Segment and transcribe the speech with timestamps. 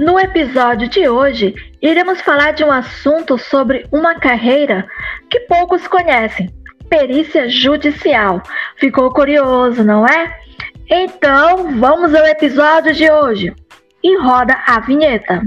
[0.00, 4.88] No episódio de hoje, iremos falar de um assunto sobre uma carreira
[5.28, 6.48] que poucos conhecem:
[6.88, 8.42] perícia judicial.
[8.78, 10.38] Ficou curioso, não é?
[10.88, 13.54] Então, vamos ao episódio de hoje
[14.02, 15.42] e roda a vinheta.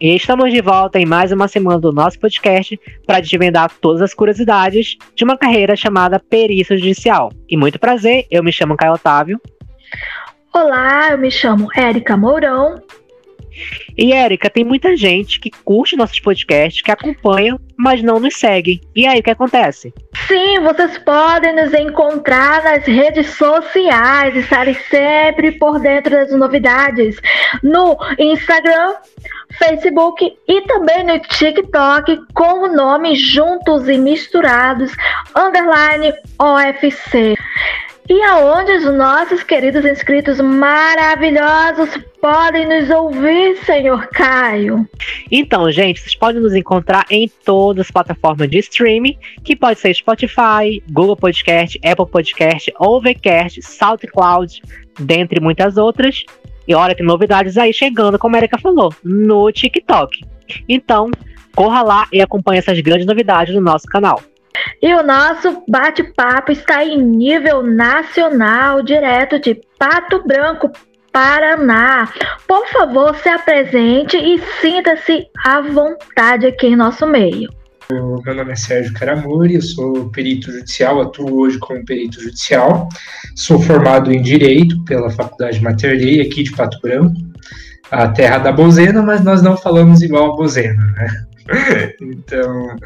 [0.00, 4.14] E estamos de volta em mais uma semana do nosso podcast para desvendar todas as
[4.14, 7.30] curiosidades de uma carreira chamada perícia judicial.
[7.46, 9.38] E muito prazer, eu me chamo Caio Otávio.
[10.54, 12.80] Olá, eu me chamo Érica Mourão.
[13.96, 18.80] E Érica, tem muita gente que curte nossos podcasts, que acompanha, mas não nos segue.
[18.94, 19.92] E aí, o que acontece?
[20.26, 27.16] Sim, vocês podem nos encontrar nas redes sociais, estarem sempre por dentro das novidades
[27.62, 28.94] no Instagram,
[29.58, 34.92] Facebook e também no TikTok com o nome Juntos e Misturados
[35.36, 37.36] underline OFC.
[38.10, 44.84] E aonde os nossos queridos inscritos maravilhosos podem nos ouvir, senhor Caio?
[45.30, 49.94] Então, gente, vocês podem nos encontrar em todas as plataformas de streaming, que pode ser
[49.94, 54.60] Spotify, Google Podcast, Apple Podcast, Overcast, SoundCloud,
[54.98, 56.24] dentre muitas outras.
[56.66, 60.24] E olha, tem novidades aí chegando, como a Erika falou, no TikTok.
[60.68, 61.12] Então,
[61.54, 64.20] corra lá e acompanhe essas grandes novidades do nosso canal.
[64.82, 70.70] E o nosso bate-papo está em nível nacional, direto de Pato Branco,
[71.12, 72.08] Paraná.
[72.46, 77.50] Por favor, se apresente e sinta-se à vontade aqui em nosso meio.
[77.90, 82.88] Meu nome é Sérgio Caramuri, eu sou perito judicial, atuo hoje como perito judicial.
[83.34, 87.16] Sou formado em Direito pela Faculdade Mater Dei, aqui de Pato Branco,
[87.90, 91.26] a terra da Bozena, mas nós não falamos igual a Bozena, né?
[92.00, 92.76] então,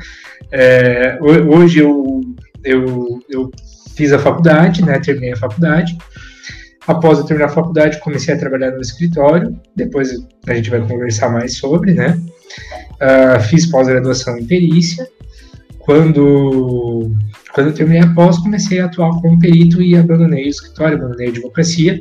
[0.56, 2.20] é, hoje eu,
[2.62, 3.50] eu, eu
[3.97, 5.00] fiz a faculdade, né?
[5.00, 5.98] Terminei a faculdade.
[6.86, 9.58] Após eu terminar a faculdade, comecei a trabalhar no escritório.
[9.74, 10.14] Depois
[10.46, 12.17] a gente vai conversar mais sobre, né?
[12.95, 15.08] Uh, fiz pós-graduação em perícia.
[15.80, 17.11] Quando,
[17.52, 21.27] quando eu terminei a pós, comecei a atuar como perito e abandonei o escritório, abandonei
[21.27, 22.00] a advocacia.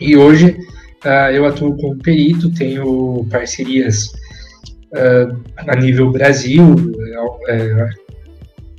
[0.00, 0.56] E hoje
[1.04, 4.12] uh, eu atuo como perito, tenho parcerias
[4.96, 6.64] uh, a nível Brasil.
[6.64, 8.06] Uh,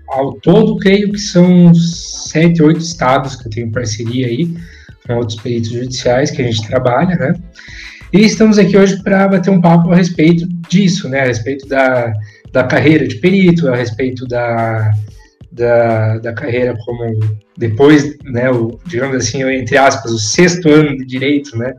[0.09, 4.47] ao todo, creio que são sete, oito estados que eu tenho parceria aí
[5.06, 7.33] com outros peritos judiciais que a gente trabalha, né?
[8.13, 11.22] E estamos aqui hoje para bater um papo a respeito disso, né?
[11.22, 12.13] A respeito da,
[12.51, 14.91] da carreira de perito, a respeito da,
[15.51, 17.19] da, da carreira como
[17.57, 21.73] depois, né, o, digamos assim, entre aspas, o sexto ano de direito, né?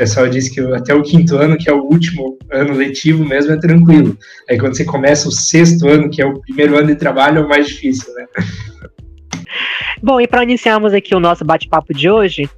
[0.00, 3.58] Pessoal diz que até o quinto ano, que é o último ano letivo mesmo, é
[3.58, 4.16] tranquilo.
[4.48, 7.44] Aí quando você começa o sexto ano, que é o primeiro ano de trabalho, é
[7.44, 8.24] o mais difícil, né?
[10.02, 12.48] Bom, e para iniciarmos aqui o nosso bate-papo de hoje,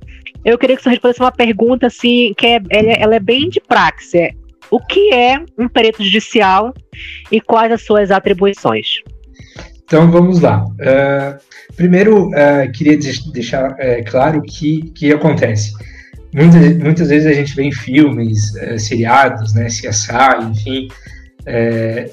[0.44, 3.60] eu queria que você respondesse uma pergunta assim, que é, ela, ela é bem de
[3.60, 4.18] praxe.
[4.18, 4.30] É,
[4.70, 6.72] o que é um perito judicial
[7.28, 9.00] e quais as suas atribuições?
[9.82, 10.64] Então vamos lá.
[10.64, 12.96] Uh, primeiro, uh, queria
[13.32, 15.72] deixar uh, claro o que, que acontece
[16.32, 20.88] muitas, muitas vezes a gente vê em filmes, é, seriados, né, CSI, enfim,
[21.44, 22.10] é,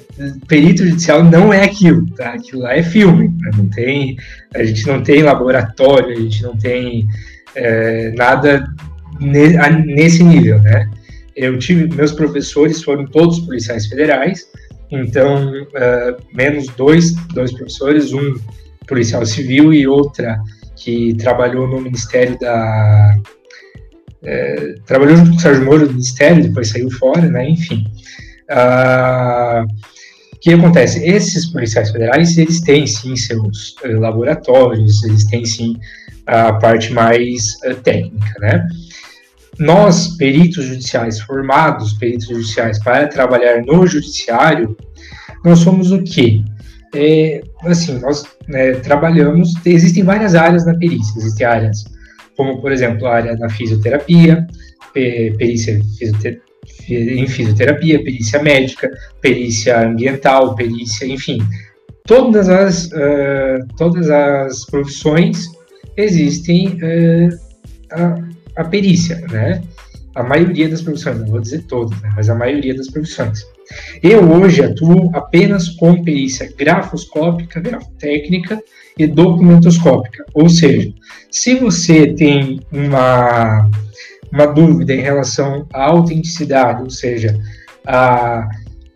[0.48, 2.30] perito judicial não é aquilo, tá?
[2.30, 3.50] Aquilo lá é filme, né?
[3.56, 4.16] não tem,
[4.54, 7.06] a gente não tem laboratório, a gente não tem
[7.54, 8.66] é, nada
[9.20, 10.90] ne, a, nesse nível, né?
[11.36, 14.46] Eu tive, meus professores foram todos policiais federais,
[14.90, 15.52] então,
[16.34, 18.34] menos dois, dois professores, um
[18.88, 20.36] policial civil e outra
[20.76, 23.16] que trabalhou no Ministério da
[24.22, 27.48] é, trabalhou junto com o Sérgio Moro no Ministério, depois saiu fora, né?
[27.48, 27.86] Enfim.
[28.50, 29.64] Ah,
[30.34, 31.04] o que acontece?
[31.04, 35.76] Esses policiais federais, eles têm sim seus uh, laboratórios, eles têm sim
[36.26, 38.66] a parte mais uh, técnica, né?
[39.58, 44.74] Nós, peritos judiciais formados, peritos judiciais para trabalhar no judiciário,
[45.44, 46.42] nós somos o quê?
[46.94, 51.84] É, assim, nós né, trabalhamos, existem várias áreas na perícia, existem áreas
[52.40, 54.46] como, por exemplo, a área da fisioterapia,
[54.94, 55.78] perícia
[56.88, 58.90] em fisioterapia, perícia médica,
[59.20, 61.38] perícia ambiental, perícia, enfim,
[62.06, 65.50] todas as, uh, todas as profissões
[65.98, 67.38] existem uh,
[67.92, 69.62] a, a, perícia, né?
[70.14, 72.10] A maioria das profissões, não vou dizer todas, né?
[72.16, 73.44] mas a maioria das profissões.
[74.02, 78.62] Eu hoje atuo apenas com perícia grafoscópica, grafotécnica
[78.98, 80.24] e documentoscópica.
[80.34, 80.92] Ou seja,
[81.30, 83.70] se você tem uma,
[84.32, 87.38] uma dúvida em relação à autenticidade, ou seja,
[87.86, 88.48] a,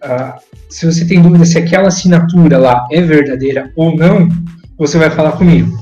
[0.04, 4.28] uh, se você tem dúvida se aquela assinatura lá é verdadeira ou não,
[4.76, 5.72] você vai falar comigo.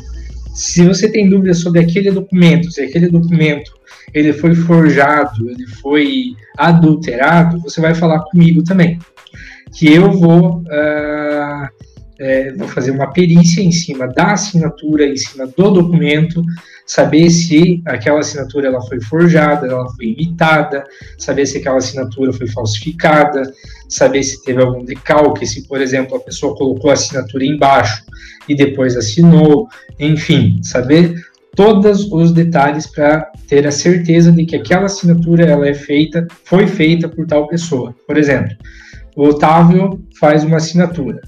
[0.55, 3.73] Se você tem dúvida sobre aquele documento, se aquele documento
[4.15, 8.99] ele foi forjado, ele foi adulterado, você vai falar comigo também.
[9.73, 11.69] Que eu vou, uh,
[12.19, 16.43] é, vou fazer uma perícia em cima da assinatura, em cima do documento,
[16.87, 20.85] saber se aquela assinatura ela foi forjada, ela foi imitada,
[21.17, 23.43] saber se aquela assinatura foi falsificada,
[23.89, 28.05] saber se teve algum decalque, se, por exemplo, a pessoa colocou a assinatura embaixo
[28.49, 31.15] e depois assinou, enfim, saber
[31.55, 36.67] todos os detalhes para ter a certeza de que aquela assinatura ela é feita, foi
[36.67, 37.95] feita por tal pessoa.
[38.07, 38.57] Por exemplo,
[39.15, 41.21] o Otávio faz uma assinatura.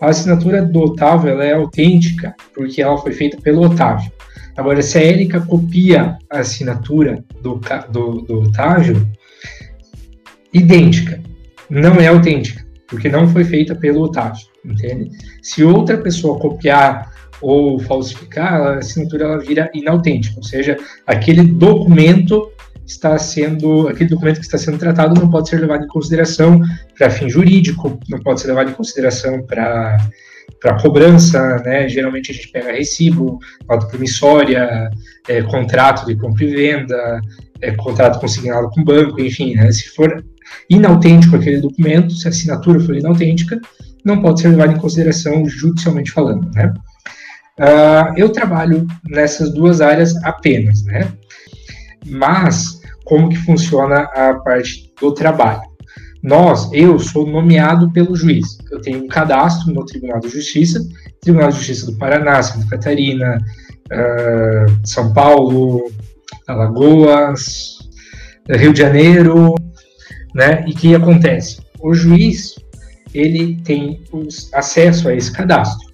[0.00, 4.10] A assinatura do Otávio ela é autêntica porque ela foi feita pelo Otávio.
[4.56, 7.58] Agora, se a Érica copia a assinatura do,
[7.90, 9.06] do, do Otávio,
[10.52, 11.22] idêntica,
[11.70, 15.10] não é autêntica, porque não foi feita pelo Otávio, entende?
[15.40, 17.10] Se outra pessoa copiar
[17.42, 22.50] ou falsificar, a assinatura ela vira inautêntica, ou seja, aquele documento
[22.86, 26.60] está sendo, aquele documento que está sendo tratado não pode ser levado em consideração
[26.96, 29.96] para fim jurídico, não pode ser levado em consideração para
[30.60, 31.88] para cobrança, né?
[31.88, 34.88] Geralmente a gente pega recibo, nota promissória,
[35.28, 37.20] é, contrato de compra e venda,
[37.60, 39.72] é, contrato consignado com banco, enfim, né?
[39.72, 40.24] Se for
[40.70, 43.60] inautêntico aquele documento, se a assinatura for inautêntica,
[44.04, 46.72] não pode ser levado em consideração judicialmente falando, né?
[47.58, 51.12] Uh, eu trabalho nessas duas áreas apenas, né?
[52.06, 55.62] Mas como que funciona a parte do trabalho?
[56.22, 58.56] Nós, eu sou nomeado pelo juiz.
[58.70, 60.80] Eu tenho um cadastro no Tribunal de Justiça,
[61.20, 63.38] Tribunal de Justiça do Paraná, Santa Catarina,
[63.86, 65.90] uh, São Paulo,
[66.46, 67.78] Alagoas,
[68.48, 69.54] Rio de Janeiro,
[70.34, 70.64] né?
[70.66, 71.60] E que acontece?
[71.80, 72.54] O juiz
[73.12, 74.02] ele tem
[74.54, 75.91] acesso a esse cadastro.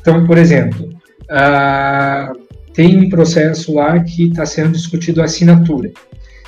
[0.00, 0.88] Então, por exemplo,
[1.30, 2.38] uh,
[2.72, 5.90] tem um processo lá que está sendo discutido a assinatura.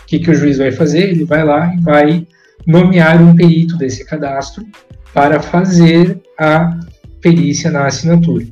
[0.02, 1.10] O que, que o juiz vai fazer?
[1.10, 2.26] Ele vai lá e vai
[2.66, 4.64] nomear um perito desse cadastro
[5.12, 6.78] para fazer a
[7.20, 8.44] perícia na assinatura.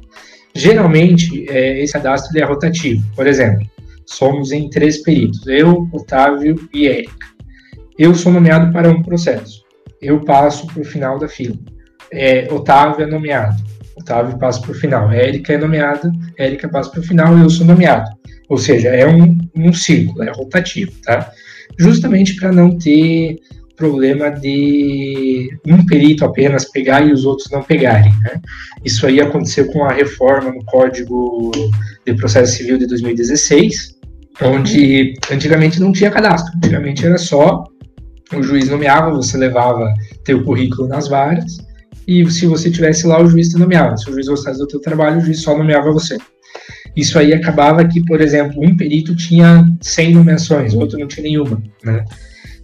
[0.54, 3.02] Geralmente, é, esse cadastro é rotativo.
[3.14, 3.66] Por exemplo,
[4.04, 7.26] somos em três peritos, eu, Otávio e Érica.
[7.98, 9.64] Eu sou nomeado para um processo.
[10.00, 11.56] Eu passo para o final da fila.
[12.10, 13.62] É, Otávio é nomeado.
[14.00, 15.10] Otávio passa para o final.
[15.10, 18.10] Érica é nomeada, Érica passa para o final e eu sou nomeado.
[18.48, 21.30] Ou seja, é um, um círculo, é rotativo, tá?
[21.78, 23.38] Justamente para não ter
[23.76, 28.12] problema de um perito apenas pegar e os outros não pegarem.
[28.20, 28.40] Né?
[28.84, 31.50] Isso aí aconteceu com a reforma no Código
[32.04, 33.98] de Processo Civil de 2016,
[34.42, 37.64] onde antigamente não tinha cadastro, antigamente era só
[38.36, 39.92] o juiz nomeava, você levava
[40.24, 41.58] teu currículo nas varas,
[42.10, 43.96] e se você tivesse lá, o juiz te nomeava.
[43.96, 46.18] Se o juiz gostasse do teu trabalho, o juiz só nomeava você.
[46.96, 51.62] Isso aí acabava que, por exemplo, um perito tinha 100 nomeações, outro não tinha nenhuma,
[51.84, 52.04] né?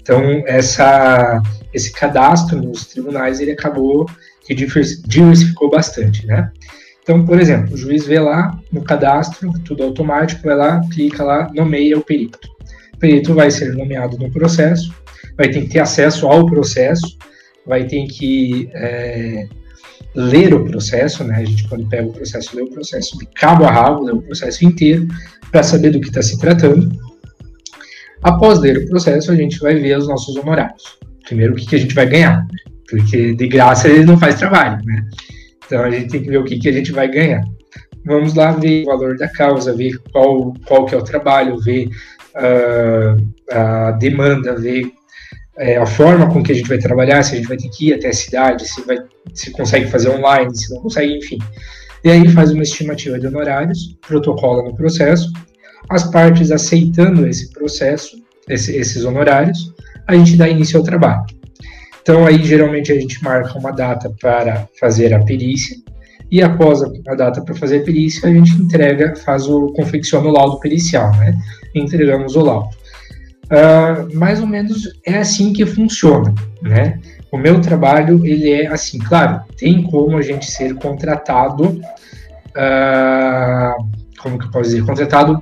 [0.03, 1.41] Então, essa,
[1.73, 4.07] esse cadastro nos tribunais, ele acabou
[4.45, 6.51] que diversificou bastante, né?
[7.01, 11.49] Então, por exemplo, o juiz vê lá no cadastro, tudo automático, vai lá, clica lá,
[11.55, 12.37] nomeia o perito.
[12.95, 14.93] O perito vai ser nomeado no processo,
[15.37, 17.17] vai ter que ter acesso ao processo,
[17.67, 19.49] vai ter que é,
[20.15, 21.37] ler o processo, né?
[21.37, 24.23] A gente, quando pega o processo, lê o processo de cabo a rabo, lê o
[24.23, 25.07] processo inteiro,
[25.51, 26.91] para saber do que está se tratando.
[28.23, 30.99] Após ler o processo, a gente vai ver os nossos honorários.
[31.27, 32.47] Primeiro, o que, que a gente vai ganhar,
[32.89, 35.05] porque de graça ele não faz trabalho, né?
[35.65, 37.43] Então a gente tem que ver o que, que a gente vai ganhar.
[38.05, 41.89] Vamos lá ver o valor da causa, ver qual, qual que é o trabalho, ver
[42.37, 44.93] uh, a demanda, ver
[45.59, 47.89] é, a forma com que a gente vai trabalhar, se a gente vai ter que
[47.89, 48.99] ir até a cidade, se, vai,
[49.33, 51.39] se consegue fazer online, se não consegue, enfim.
[52.05, 55.33] E aí faz uma estimativa de honorários, protocola no processo,
[55.89, 58.17] as partes aceitando esse processo,
[58.49, 59.73] esse, esses honorários,
[60.07, 61.25] a gente dá início ao trabalho.
[62.03, 65.77] Então aí geralmente a gente marca uma data para fazer a perícia,
[66.31, 70.33] e após a data para fazer a perícia, a gente entrega, faz o confecciona o
[70.33, 71.37] laudo pericial, né?
[71.75, 72.71] entregamos o laudo.
[73.47, 76.99] Uh, mais ou menos é assim que funciona, né?
[77.31, 81.81] O meu trabalho, ele é assim, claro, tem como a gente ser contratado,
[82.57, 83.89] uh,
[84.19, 85.41] como que eu posso dizer, contratado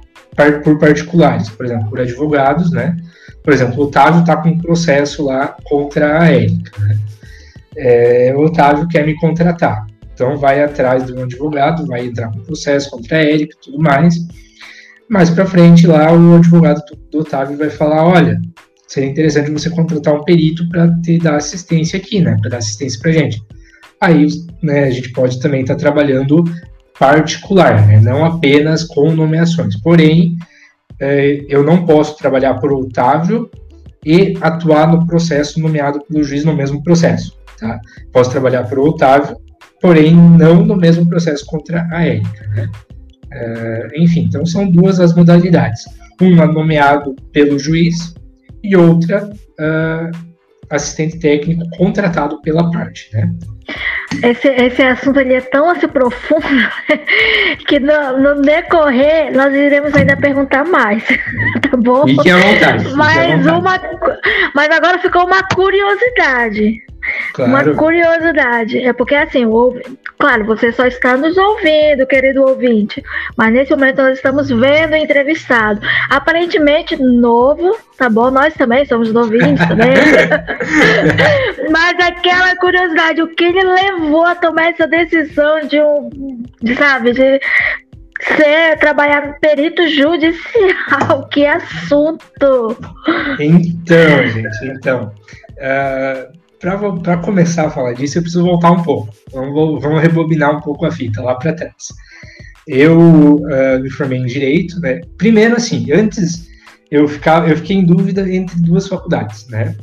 [0.63, 2.95] por particulares, por exemplo, por advogados, né?
[3.43, 6.99] Por exemplo, o Otávio está com um processo lá contra a Érica, né?
[7.77, 12.41] É, o Otávio quer me contratar, então vai atrás de um advogado, vai entrar com
[12.41, 14.15] processo contra a Érica e tudo mais,
[15.09, 18.41] mais para frente lá o advogado do Otávio vai falar, olha,
[18.87, 22.37] seria interessante você contratar um perito para te dar assistência aqui, né?
[22.41, 23.43] Para dar assistência para gente.
[24.01, 24.27] Aí,
[24.63, 26.45] né, a gente pode também estar tá trabalhando
[26.99, 28.01] particular, né?
[28.01, 29.81] Não apenas com nomeações.
[29.81, 30.37] Porém,
[31.01, 33.51] é, eu não posso trabalhar por Otávio
[34.05, 37.81] e atuar no processo nomeado pelo juiz no mesmo processo, tá?
[38.13, 39.37] Posso trabalhar por Otávio,
[39.81, 42.69] porém não no mesmo processo contra a Érica, né?
[43.35, 45.85] É, enfim, então são duas as modalidades.
[46.21, 48.15] Uma nomeado pelo juiz
[48.63, 50.11] e outra uh,
[50.71, 53.31] assistente técnico contratado pela parte, né?
[54.23, 56.47] Esse, esse assunto ali é tão assim profundo
[57.67, 61.03] que no, no decorrer nós iremos ainda perguntar mais,
[61.71, 62.07] tá bom?
[62.07, 62.95] Fique à vontade.
[62.95, 63.81] Mas, uma,
[64.55, 66.77] mas agora ficou uma curiosidade.
[67.33, 67.51] Claro.
[67.51, 68.79] Uma curiosidade.
[68.79, 69.75] É porque assim, o,
[70.19, 73.03] claro, você só está nos ouvindo, querido ouvinte.
[73.37, 75.81] Mas nesse momento nós estamos vendo o entrevistado.
[76.11, 78.31] Aparentemente novo, tá bom?
[78.31, 79.95] Nós também somos novinhos, né?
[81.71, 87.13] mas aquela curiosidade, o que ele levou a tomar essa decisão de um, de, sabe,
[87.13, 87.41] de
[88.37, 92.77] ser trabalhar no perito judicial, que assunto!
[93.41, 95.13] Então, gente, então.
[95.55, 96.34] Uh
[97.03, 99.15] para começar a falar disso, eu preciso voltar um pouco.
[99.33, 101.89] Vamos, vamos rebobinar um pouco a fita lá para trás.
[102.67, 102.99] Eu
[103.37, 105.03] uh, me formei em direito, né?
[105.19, 106.49] Primeiro, assim, antes
[106.91, 109.77] eu, ficava, eu fiquei em dúvida entre duas faculdades, né?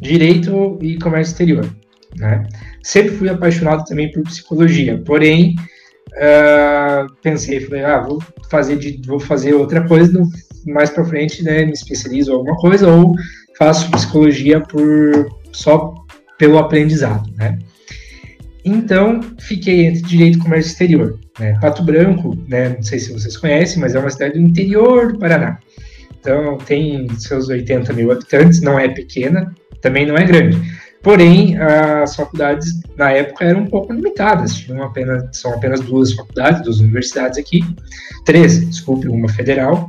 [0.00, 1.70] Direito e comércio exterior,
[2.16, 2.44] né?
[2.82, 5.54] Sempre fui apaixonado também por psicologia, porém
[6.14, 10.28] uh, pensei, falei, ah, vou fazer de, vou fazer outra coisa, no,
[10.66, 11.64] mais para frente, né?
[11.64, 13.14] Me especializo em alguma coisa ou
[13.56, 16.03] faço psicologia por só
[16.44, 17.58] pelo aprendizado, né?
[18.62, 21.18] Então, fiquei entre Direito e Comércio Exterior.
[21.38, 21.56] Né?
[21.58, 25.18] Pato Branco, né, não sei se vocês conhecem, mas é uma cidade do interior do
[25.18, 25.58] Paraná.
[26.20, 30.60] Então, tem seus 80 mil habitantes, não é pequena, também não é grande.
[31.02, 36.62] Porém, as faculdades na época eram um pouco limitadas, tinham apenas, são apenas duas faculdades,
[36.62, 37.62] duas universidades aqui,
[38.26, 39.88] três, desculpe, uma federal,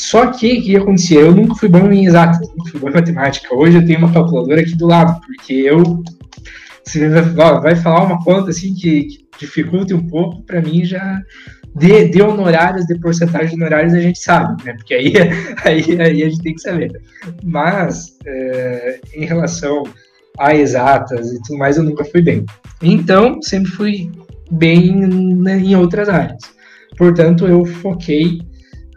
[0.00, 1.20] só que o que acontecia?
[1.20, 3.54] Eu nunca fui bom em exatas, nunca fui bom em matemática.
[3.54, 6.02] Hoje eu tenho uma calculadora aqui do lado, porque eu.
[6.84, 11.20] Se vai falar uma conta assim que, que dificulta um pouco, para mim já.
[11.76, 14.72] De, de honorários, de porcentagem de honorários, a gente sabe, né?
[14.72, 15.12] Porque aí,
[15.64, 16.90] aí, aí a gente tem que saber.
[17.44, 19.84] Mas, é, em relação
[20.38, 22.46] a exatas e tudo mais, eu nunca fui bem.
[22.82, 24.10] Então, sempre fui
[24.50, 26.42] bem né, em outras áreas.
[26.96, 28.40] Portanto, eu foquei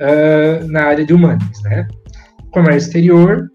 [0.03, 1.87] uh, na área de humanas, né?
[2.51, 3.49] Comércio exterior,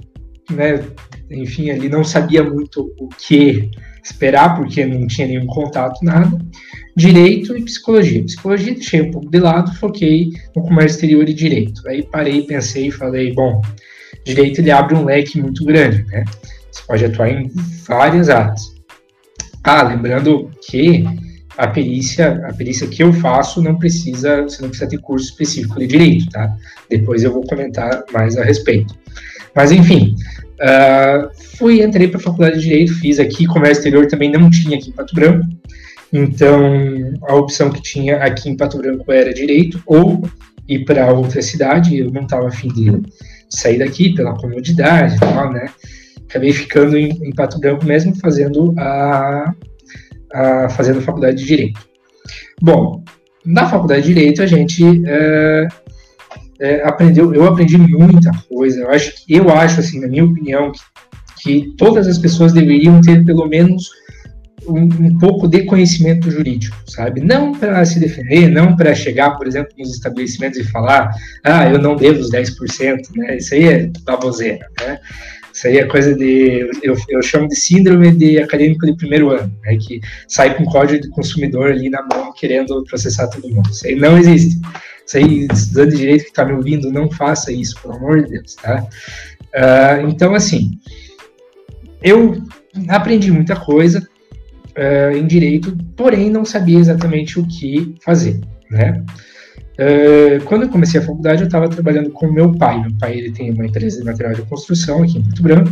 [0.51, 0.83] né?
[1.31, 3.71] Enfim, ali não sabia muito o que
[4.03, 6.39] esperar, porque não tinha nenhum contato, nada.
[6.97, 8.25] Direito e psicologia.
[8.25, 11.87] Psicologia deixei um pouco de lado, foquei no comércio exterior e direito.
[11.87, 13.61] Aí parei, pensei e falei, bom,
[14.25, 16.25] direito ele abre um leque muito grande, né?
[16.71, 17.51] Você pode atuar em
[17.87, 18.75] várias áreas.
[19.63, 21.05] Ah, lembrando que
[21.59, 25.77] a perícia, a perícia que eu faço não precisa, você não precisa ter curso específico
[25.81, 26.57] de direito, tá?
[26.89, 28.95] Depois eu vou comentar mais a respeito.
[29.57, 30.15] Mas enfim,
[30.61, 34.79] uh, fui, entrei para a faculdade de direito, fiz aqui, comércio exterior também não tinha
[34.79, 35.49] aqui em Pato Branco,
[36.13, 36.63] então
[37.23, 40.23] a opção que tinha aqui em Pato Branco era direito ou
[40.69, 43.03] ir para outra cidade, eu não estava afim de
[43.51, 45.69] sair daqui pela comodidade e tal, né?
[46.29, 49.53] Acabei ficando em, em Pato Branco mesmo fazendo a
[50.33, 51.81] a, fazendo faculdade de Direito.
[52.61, 53.03] Bom,
[53.45, 54.85] na faculdade de Direito a gente
[56.61, 58.81] é, aprendeu, eu aprendi muita coisa.
[58.81, 60.81] Eu acho, eu acho assim, na minha opinião, que,
[61.43, 63.89] que todas as pessoas deveriam ter pelo menos
[64.67, 67.21] um, um, pouco de conhecimento jurídico, sabe?
[67.21, 71.11] Não para se defender, não para chegar, por exemplo, nos estabelecimentos e falar,
[71.45, 73.37] ah, eu não devo os 10%, né?
[73.37, 74.99] Isso aí é baboseira, né?
[75.59, 76.71] Isso aí é coisa de.
[76.85, 81.03] Eu, eu chamo de síndrome de acadêmico de primeiro ano, né, que sai com código
[81.03, 83.69] de consumidor ali na mão querendo processar todo mundo.
[83.69, 84.57] Isso aí não existe.
[85.05, 88.31] Isso aí, estudante de direito que está me ouvindo, não faça isso, pelo amor de
[88.31, 88.87] Deus, tá?
[89.53, 90.79] Uh, então, assim,
[92.01, 92.41] eu
[92.87, 94.07] aprendi muita coisa
[94.77, 99.03] uh, em direito, porém não sabia exatamente o que fazer, né?
[99.79, 102.81] Uh, quando eu comecei a faculdade, eu estava trabalhando com meu pai.
[102.81, 105.71] Meu pai ele tem uma empresa de material de construção aqui em Porto Branco.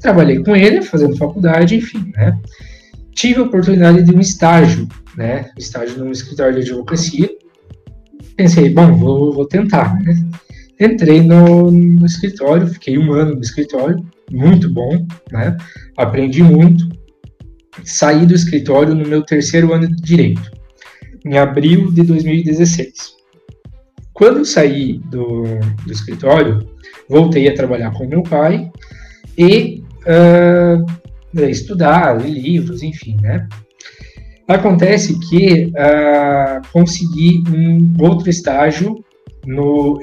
[0.00, 2.38] Trabalhei com ele, fazendo faculdade, enfim, né?
[3.14, 5.50] Tive a oportunidade de um estágio, né?
[5.58, 7.30] Estágio num escritório de advocacia.
[8.34, 10.16] Pensei, bom, vou, vou tentar, né?
[10.80, 15.56] Entrei no, no escritório, fiquei um ano no escritório, muito bom, né?
[15.96, 16.88] Aprendi muito.
[17.84, 20.50] Saí do escritório no meu terceiro ano de direito,
[21.24, 23.13] em abril de 2016.
[24.14, 25.42] Quando eu saí do,
[25.84, 26.66] do escritório,
[27.08, 28.70] voltei a trabalhar com meu pai
[29.36, 33.48] e uh, estudar, ler livros, enfim, né?
[34.46, 39.04] Acontece que uh, consegui um outro estágio
[39.44, 39.98] no,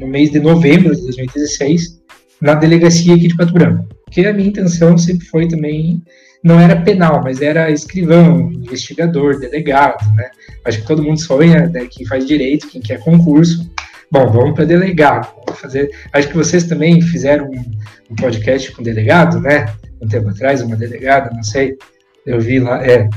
[0.00, 2.00] no mês de novembro de 2016
[2.40, 3.86] na delegacia aqui de Pato Branco.
[4.12, 6.02] Porque a minha intenção sempre foi também,
[6.44, 10.30] não era penal, mas era escrivão, investigador, delegado, né?
[10.66, 13.72] Acho que todo mundo sonha, né, quem faz direito, quem quer concurso.
[14.10, 15.32] Bom, vamos para delegado.
[15.46, 15.90] Vamos fazer.
[16.12, 17.64] Acho que vocês também fizeram um,
[18.10, 19.72] um podcast com delegado, né?
[19.98, 21.78] Um tempo atrás, uma delegada, não sei.
[22.26, 23.08] Eu vi lá, é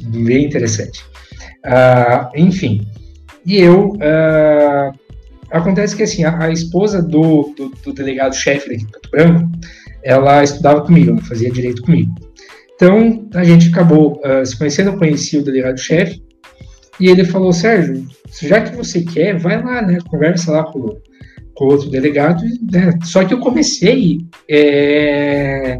[0.00, 1.00] bem interessante.
[1.64, 2.88] Uh, enfim,
[3.46, 3.90] e eu.
[3.90, 4.98] Uh,
[5.48, 9.48] acontece que assim, a, a esposa do, do, do delegado-chefe daqui de Pato Branco,
[10.04, 12.14] ela estudava comigo, ela fazia direito comigo.
[12.74, 16.22] Então, a gente acabou uh, se conhecendo, eu conheci o delegado-chefe,
[17.00, 18.06] e ele falou, Sérgio,
[18.42, 20.96] já que você quer, vai lá, né, conversa lá com,
[21.54, 22.96] com outro delegado, né?
[23.02, 24.18] Só que eu comecei
[24.48, 25.78] é,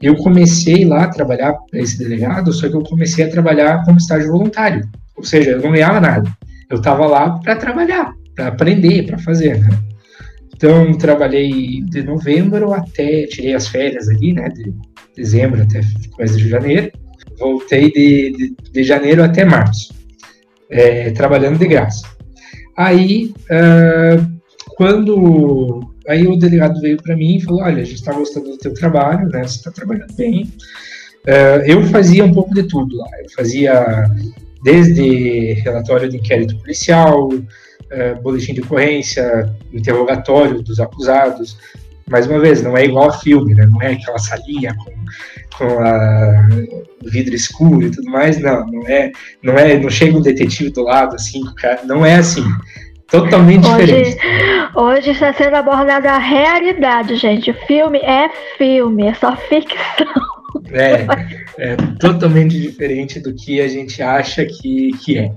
[0.00, 3.98] eu comecei lá a trabalhar para esse delegado, só que eu comecei a trabalhar como
[3.98, 4.88] estágio voluntário.
[5.16, 6.30] Ou seja, eu não ganhava nada.
[6.70, 9.68] Eu estava lá para trabalhar, para aprender, para fazer, né?
[10.58, 14.74] Então, trabalhei de novembro até, tirei as férias ali, né, de
[15.14, 16.90] dezembro até começo de janeiro.
[17.38, 19.94] Voltei de, de, de janeiro até março,
[20.68, 22.08] é, trabalhando de graça.
[22.76, 24.38] Aí, uh,
[24.76, 28.56] quando Aí o delegado veio para mim e falou: Olha, a gente está gostando do
[28.56, 29.42] teu trabalho, né?
[29.42, 30.44] Você está trabalhando bem.
[31.24, 33.08] Uh, eu fazia um pouco de tudo lá.
[33.22, 34.10] Eu fazia
[34.64, 37.28] desde relatório de inquérito policial,
[37.92, 41.58] uh, boletim de ocorrência, interrogatório dos acusados.
[42.08, 43.66] Mais uma vez, não é igual a filme, né?
[43.66, 44.92] Não é aquela salinha com,
[45.58, 46.48] com a
[47.04, 48.40] vidro escuro e tudo mais.
[48.40, 51.42] Não, não é, não é, não chega um detetive do lado assim,
[51.84, 52.44] não é assim.
[53.08, 54.18] Totalmente hoje, diferente.
[54.74, 57.50] Hoje está sendo abordada a realidade, gente.
[57.50, 58.28] O filme é
[58.58, 60.06] filme, é só ficção.
[60.70, 61.06] É,
[61.58, 65.32] é totalmente diferente do que a gente acha que, que é.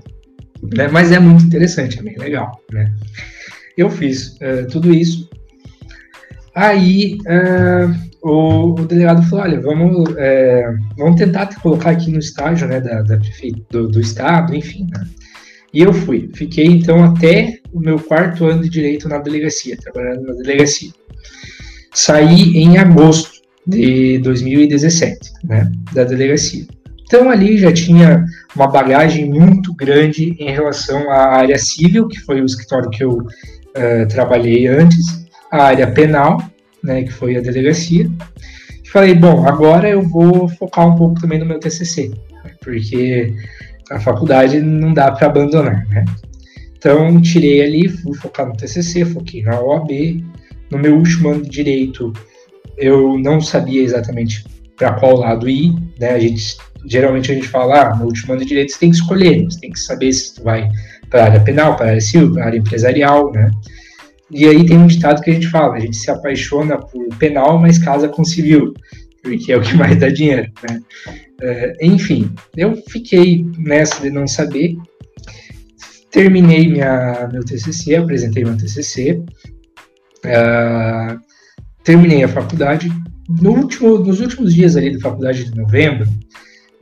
[0.62, 0.88] Né?
[0.88, 2.60] Mas é muito interessante, é bem legal.
[2.70, 2.92] Né?
[3.76, 5.28] Eu fiz uh, tudo isso.
[6.54, 12.18] Aí uh, o, o, delegado falou: olha, vamos, uh, vamos tentar te colocar aqui no
[12.18, 13.18] estágio né, da, da
[13.70, 14.86] do, do estado, enfim.
[14.92, 15.06] Né?
[15.72, 16.30] E eu fui.
[16.34, 20.90] Fiquei então até o meu quarto ano de direito na delegacia, trabalhando na delegacia.
[21.94, 26.66] Saí em agosto de 2017, né, da delegacia.
[27.04, 32.40] Então ali já tinha uma bagagem muito grande em relação à área civil, que foi
[32.40, 36.42] o escritório que eu uh, trabalhei antes, a área penal,
[36.82, 38.10] né, que foi a delegacia.
[38.84, 42.12] E falei, bom, agora eu vou focar um pouco também no meu TCC,
[42.62, 43.32] porque
[43.90, 46.04] a faculdade não dá para abandonar, né?
[46.76, 49.90] Então, tirei ali, fui focar no TCC, foquei na OAB.
[50.68, 52.12] No meu último ano de direito,
[52.76, 54.44] eu não sabia exatamente
[54.76, 56.10] para qual lado ir, né?
[56.10, 58.96] A gente geralmente a gente fala, ah, no último ano de direito você tem que
[58.96, 60.68] escolher, você tem que saber se tu vai
[61.08, 63.50] para a área penal, para a área civil, para a área empresarial, né?
[64.30, 67.58] E aí tem um ditado que a gente fala, a gente se apaixona por penal,
[67.58, 68.72] mas casa com civil,
[69.22, 70.80] porque é o que mais dá dinheiro, né?
[71.42, 74.76] Uh, enfim, eu fiquei nessa de não saber.
[76.10, 81.18] Terminei minha, meu TCC, apresentei meu TCC, uh, ah,
[81.82, 82.92] terminei a faculdade.
[83.40, 86.06] No último, nos últimos dias ali da faculdade de novembro,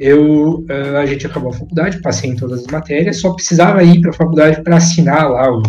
[0.00, 4.00] eu, uh, a gente acabou a faculdade, passei em todas as matérias, só precisava ir
[4.00, 5.62] para a faculdade para assinar lá o,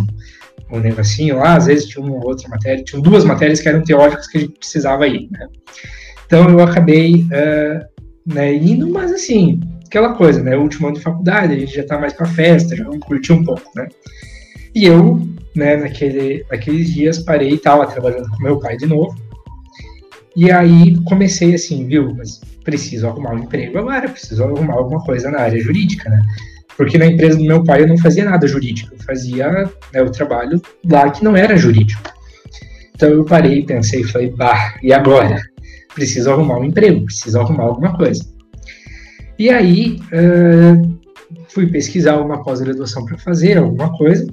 [0.72, 4.28] o negocinho lá, às vezes tinha uma outra matéria, tinham duas matérias que eram teóricas
[4.28, 5.48] que a gente precisava ir, né?
[6.26, 7.86] Então eu acabei uh,
[8.26, 10.56] né, indo, mas assim, aquela coisa, né?
[10.56, 13.34] O último ano de faculdade, a gente já tá mais pra festa, já vamos curtir
[13.34, 13.90] um pouco, né?
[14.74, 15.20] E eu,
[15.54, 19.14] né, naquele, naqueles dias parei e tava trabalhando com meu pai de novo.
[20.38, 25.30] E aí comecei assim, viu, mas preciso arrumar um emprego agora, preciso arrumar alguma coisa
[25.32, 26.22] na área jurídica, né?
[26.78, 30.10] Porque na empresa do meu pai eu não fazia nada jurídico, eu fazia né, o
[30.10, 32.02] trabalho lá que não era jurídico.
[32.96, 35.42] Então eu parei, pensei e falei, bah, e agora?
[35.94, 38.26] preciso arrumar um emprego, preciso arrumar alguma coisa.
[39.38, 41.00] E aí uh,
[41.50, 44.28] fui pesquisar uma pós-graduação para fazer alguma coisa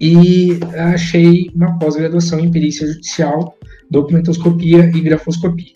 [0.00, 0.60] e
[0.92, 3.56] achei uma pós-graduação em perícia judicial,
[3.90, 5.72] documentoscopia e grafoscopia.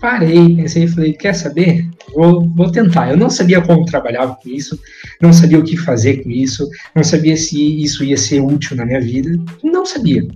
[0.00, 1.84] Parei, pensei e falei, quer saber?
[2.14, 3.10] Vou, vou tentar.
[3.10, 4.78] Eu não sabia como trabalhava com isso,
[5.20, 8.86] não sabia o que fazer com isso, não sabia se isso ia ser útil na
[8.86, 9.30] minha vida,
[9.62, 10.26] não sabia.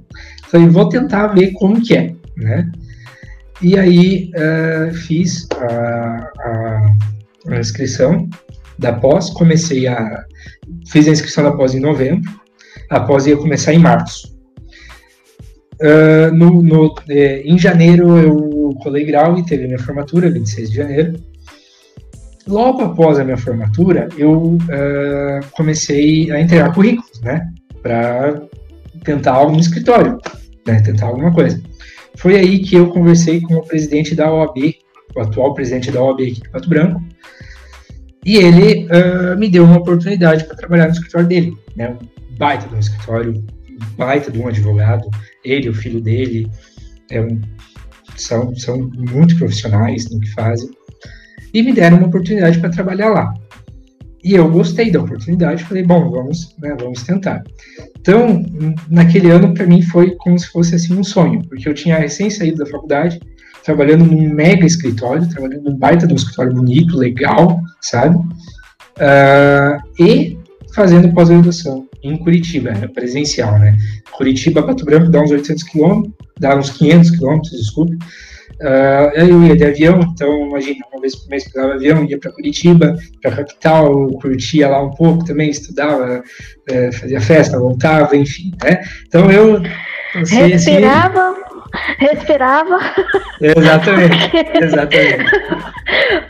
[0.49, 2.71] Falei, vou tentar ver como que é né?
[3.61, 6.97] E aí uh, fiz a, a,
[7.49, 8.29] a, inscrição
[8.79, 10.25] da pós, comecei a.
[10.89, 12.31] Fiz a inscrição da pós em novembro,
[12.91, 14.33] a pós ia começar em março.
[15.81, 20.77] Uh, no, no, eh, em janeiro eu colei grau e teve minha formatura, 26 de
[20.77, 21.21] janeiro.
[22.47, 27.49] Logo após a minha formatura, eu uh, comecei a entregar currículos, né?
[27.81, 28.43] Para
[29.05, 30.19] tentar algo no escritório,
[30.67, 30.81] né?
[30.81, 31.63] Tentar alguma coisa.
[32.17, 34.75] Foi aí que eu conversei com o presidente da OAB,
[35.15, 37.03] o atual presidente da OAB aqui de Pato Branco,
[38.25, 41.91] e ele uh, me deu uma oportunidade para trabalhar no escritório dele, né?
[41.91, 45.09] Um baita de um escritório, um baita de um advogado,
[45.45, 46.51] ele, o filho dele,
[47.11, 47.41] é um,
[48.17, 50.71] são, são muito profissionais no que fazem,
[51.53, 53.35] e me deram uma oportunidade para trabalhar lá.
[54.25, 57.43] E eu gostei da oportunidade, falei, bom, vamos, né, vamos tentar.
[58.01, 58.45] Então,
[58.89, 62.31] naquele ano, para mim, foi como se fosse assim um sonho, porque eu tinha recém
[62.31, 63.21] saído da faculdade,
[63.65, 68.17] trabalhando num mega escritório, trabalhando num baita de um escritório bonito, legal, sabe?
[68.17, 70.39] Uh, e
[70.75, 73.77] fazendo pós-graduação em Curitiba, era presencial, né?
[74.13, 77.97] Curitiba, Pato Branco dá uns 800 quilômetros, dá uns 500 quilômetros, desculpe.
[78.61, 82.31] Uh, eu ia de avião, então imagina, uma vez por mês pegava avião, ia para
[82.31, 86.23] Curitiba, para a capital, curtia lá um pouco também, estudava,
[86.71, 88.83] uh, fazia festa, voltava, enfim, né?
[89.07, 89.61] Então eu.
[90.15, 91.52] Respirava, assim,
[91.99, 92.79] respirava.
[93.41, 94.31] Exatamente,
[94.63, 95.31] exatamente.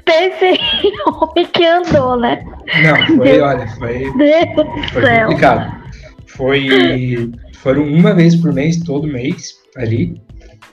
[0.04, 2.44] Pense em homem que andou, né?
[2.82, 5.26] Não, foi, Deus, olha, foi, Deus foi céu.
[5.28, 5.82] complicado.
[6.26, 10.20] Foi, foram uma vez por mês, todo mês, ali.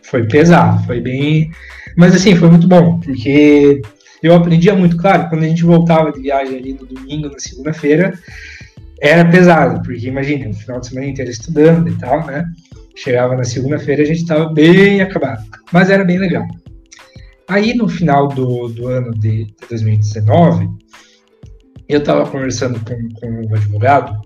[0.04, 1.52] Foi pesado, foi bem.
[1.98, 3.82] Mas assim, foi muito bom, porque
[4.24, 8.18] eu aprendia muito, claro, quando a gente voltava de viagem ali no domingo, na segunda-feira,
[9.02, 12.46] era pesado, porque imagina, no final de semana inteiro estudando e tal, né?
[13.02, 16.46] Chegava na segunda-feira, a gente estava bem acabado, mas era bem legal.
[17.48, 20.68] Aí, no final do, do ano de, de 2019,
[21.88, 24.20] eu estava conversando com, com o advogado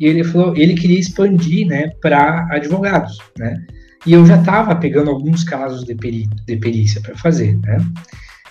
[0.00, 3.54] e ele falou, ele queria expandir, né, para advogados, né?
[4.04, 7.78] E eu já estava pegando alguns casos de, peri, de perícia para fazer, né?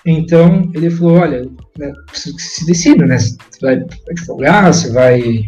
[0.05, 1.43] Então ele falou, olha,
[1.77, 3.17] né, se decida, né?
[3.17, 5.43] Você vai advogar, você vai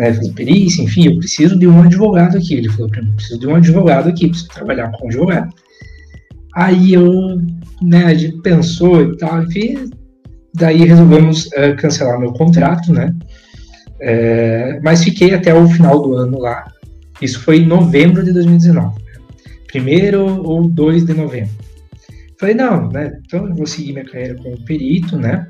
[0.00, 2.54] né, fazer perícia, enfim, eu preciso de um advogado aqui.
[2.54, 5.54] Ele falou para mim, preciso de um advogado aqui, preciso trabalhar com um advogado.
[6.54, 7.40] Aí eu,
[7.82, 9.90] né, a gente pensou e tal, enfim,
[10.54, 13.14] daí resolvemos uh, cancelar meu contrato, né?
[14.00, 16.66] É, mas fiquei até o final do ano lá.
[17.20, 18.94] Isso foi em novembro de 2019.
[18.94, 19.02] Né?
[19.66, 21.50] Primeiro ou 2 de novembro.
[22.38, 23.18] Falei, não, né?
[23.26, 25.46] Então eu vou seguir minha carreira como perito, né?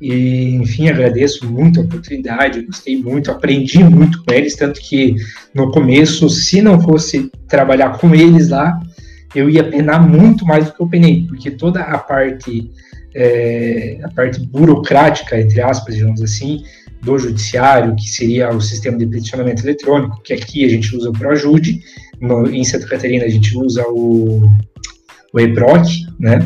[0.00, 5.16] E, enfim, agradeço muito a oportunidade, gostei muito, aprendi muito com eles, tanto que
[5.54, 8.78] no começo, se não fosse trabalhar com eles lá,
[9.34, 12.70] eu ia penar muito mais do que eu penei, porque toda a parte,
[13.14, 16.62] é, a parte burocrática, entre aspas, digamos assim,
[17.02, 21.12] do judiciário, que seria o sistema de peticionamento eletrônico, que aqui a gente usa o
[21.12, 21.80] ProAjude,
[22.20, 24.50] no, em Santa Catarina a gente usa o,
[25.32, 25.86] o EPROC,
[26.18, 26.38] né?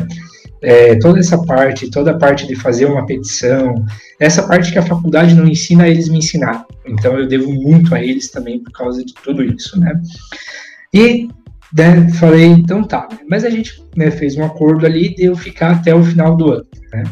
[0.61, 3.83] É, toda essa parte, toda a parte de fazer uma petição,
[4.19, 6.65] essa parte que a faculdade não ensina, eles me ensinaram.
[6.85, 9.99] Então eu devo muito a eles também por causa de tudo isso, né?
[10.93, 11.27] E
[11.75, 13.07] né, falei, então tá.
[13.29, 16.51] Mas a gente né, fez um acordo ali de eu ficar até o final do
[16.51, 17.03] ano, né?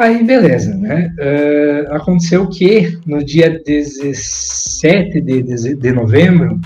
[0.00, 1.14] Aí, beleza, né?
[1.18, 6.58] Uh, aconteceu que no dia 17 de, de, de novembro,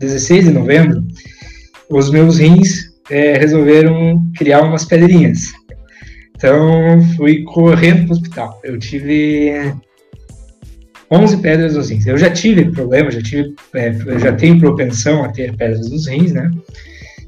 [0.00, 1.04] 16 de novembro,
[1.90, 5.52] os meus rins é, resolveram criar umas pedrinhas.
[6.36, 8.60] Então, fui correndo para o hospital.
[8.62, 9.74] Eu tive
[11.10, 12.06] 11 pedras nos rins.
[12.06, 16.32] Eu já tive problema, já tive, é, já tenho propensão a ter pedras nos rins,
[16.32, 16.50] né?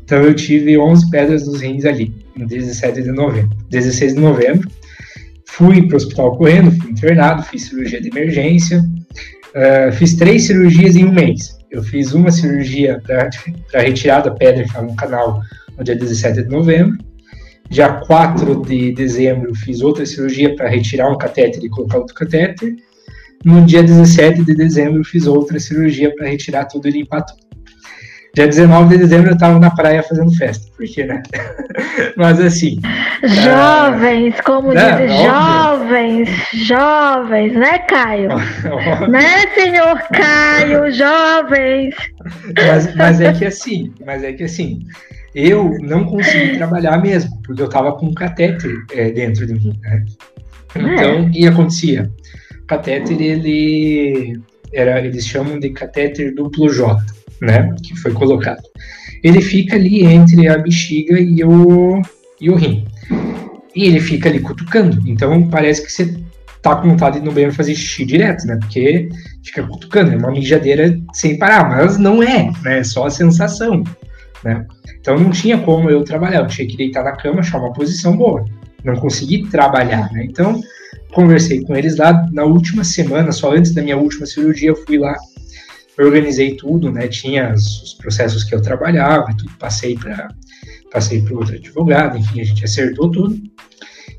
[0.05, 3.57] Então, eu tive 11 pedras nos rins ali, no 17 de novembro.
[3.71, 4.69] 16 de novembro,
[5.47, 10.97] fui para o hospital correndo, fui internado, fiz cirurgia de emergência, uh, fiz três cirurgias
[10.97, 11.59] em um mês.
[11.71, 15.41] Eu fiz uma cirurgia para retirar da pedra que estava no canal
[15.81, 16.99] no dia 17 de novembro.
[17.71, 22.75] Dia 4 de dezembro, fiz outra cirurgia para retirar um catéter e colocar outro catéter.
[23.45, 27.41] No dia 17 de dezembro, fiz outra cirurgia para retirar tudo e limpar tudo.
[28.35, 31.23] Dia 19 de dezembro eu estava na praia fazendo festa, porque, né?
[32.17, 32.79] Mas assim.
[33.23, 38.29] Jovens, uh, como né, dizem, jovens, jovens, né, Caio?
[39.09, 41.95] né, senhor Caio, jovens.
[42.57, 44.87] Mas, mas é que assim, mas é que assim,
[45.35, 49.79] eu não consegui trabalhar mesmo, porque eu estava com um catéter é, dentro de mim,
[49.83, 50.05] né?
[50.75, 51.21] Então, é.
[51.21, 52.11] o que acontecia?
[52.67, 54.41] Catéter, ele
[54.73, 56.97] era, eles chamam de catéter duplo J
[57.41, 58.63] né, que foi colocado.
[59.23, 62.01] Ele fica ali entre a bexiga e o,
[62.41, 62.87] e o rim.
[63.75, 65.01] E ele fica ali cutucando.
[65.09, 66.15] Então parece que você
[66.63, 68.57] tá com vontade de no banheiro fazer xixi direto, né?
[68.57, 69.09] Porque
[69.45, 72.79] fica cutucando, é uma mijadeira sem parar, mas não é, né?
[72.81, 73.83] É só a sensação,
[74.45, 74.67] né?
[74.99, 78.17] Então não tinha como eu trabalhar, eu tinha que deitar na cama, achar uma posição
[78.17, 78.45] boa.
[78.85, 80.25] Não consegui trabalhar, né?
[80.25, 80.61] Então
[81.13, 84.97] conversei com eles lá na última semana, só antes da minha última cirurgia, eu fui
[84.99, 85.17] lá,
[85.99, 87.09] organizei tudo, né?
[87.09, 90.29] Tinha os processos que eu trabalhava, tudo passei para
[90.91, 93.39] passei para outro advogado, enfim, a gente acertou tudo.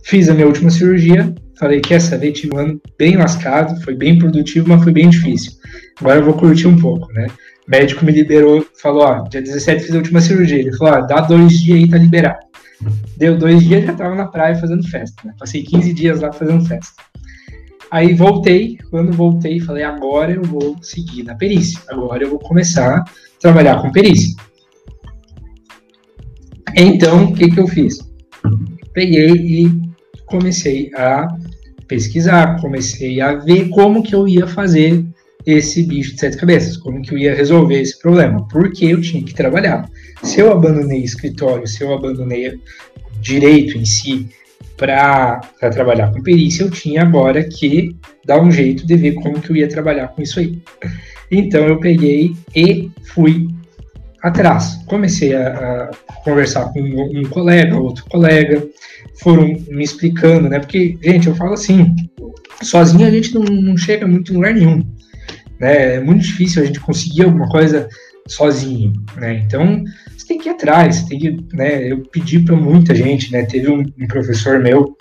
[0.03, 4.17] Fiz a minha última cirurgia, falei, quer saber, tive um ano bem lascado, foi bem
[4.17, 5.51] produtivo, mas foi bem difícil.
[5.99, 7.27] Agora eu vou curtir um pouco, né?
[7.71, 10.59] Médico me liberou, falou, ó, dia 17 fiz a última cirurgia.
[10.59, 12.39] Ele falou, ó, dá dois dias aí, tá liberado.
[13.15, 15.33] Deu dois dias, já tava na praia fazendo festa, né?
[15.39, 17.01] Passei 15 dias lá fazendo festa.
[17.89, 21.79] Aí voltei, quando voltei, falei, agora eu vou seguir na perícia.
[21.87, 23.05] Agora eu vou começar a
[23.39, 24.35] trabalhar com perícia.
[26.75, 27.99] Então, o que que eu fiz?
[28.91, 29.81] Peguei e
[30.25, 31.25] comecei a
[31.87, 35.05] pesquisar, comecei a ver como que eu ia fazer
[35.45, 39.23] esse bicho de sete cabeças, como que eu ia resolver esse problema, porque eu tinha
[39.23, 39.89] que trabalhar.
[40.23, 42.59] Se eu abandonei escritório, se eu abandonei
[43.19, 44.27] direito em si
[44.77, 45.41] para
[45.73, 49.55] trabalhar com perícia, eu tinha agora que dar um jeito de ver como que eu
[49.55, 50.61] ia trabalhar com isso aí.
[51.29, 53.47] Então eu peguei e fui
[54.21, 54.79] atrás.
[54.85, 58.67] Comecei a, a conversar com um, um, colega, outro colega,
[59.21, 60.59] foram me explicando, né?
[60.59, 61.95] Porque, gente, eu falo assim,
[62.61, 64.85] sozinho a gente não, não chega muito em lugar nenhum.
[65.61, 65.97] Né?
[65.97, 67.87] É muito difícil a gente conseguir alguma coisa
[68.27, 69.43] sozinho, né?
[69.45, 69.83] Então,
[70.17, 71.91] você tem que ir atrás, você tem que, né?
[71.91, 73.45] Eu pedi para muita gente, né?
[73.45, 74.97] Teve um, um, professor meu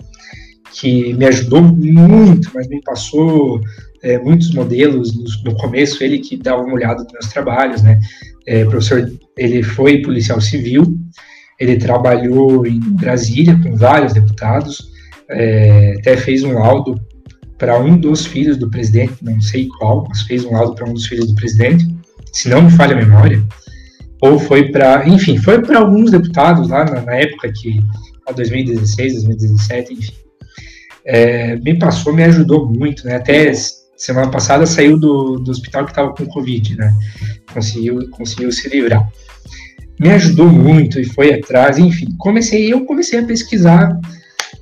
[0.71, 3.59] que me ajudou muito, mas me passou
[4.03, 7.99] é, muitos modelos no, no, começo, ele que dava uma olhada nos meus trabalhos, né?
[8.45, 10.95] É, professor, ele foi policial civil,
[11.59, 14.91] ele trabalhou em Brasília com vários deputados,
[15.27, 16.99] é, até fez um laudo
[17.61, 20.93] para um dos filhos do presidente, não sei qual, mas fez um laudo para um
[20.93, 21.87] dos filhos do presidente,
[22.33, 23.45] se não me falha a memória,
[24.19, 27.79] ou foi para, enfim, foi para alguns deputados lá na, na época que,
[28.35, 30.13] 2016, 2017, enfim.
[31.05, 33.17] É, me passou, me ajudou muito, né?
[33.17, 33.51] Até
[33.95, 36.95] semana passada saiu do, do hospital que estava com Covid, né?
[37.53, 39.07] Conseguiu, conseguiu se livrar.
[39.99, 42.07] Me ajudou muito e foi atrás, enfim.
[42.17, 43.99] Comecei, eu comecei a pesquisar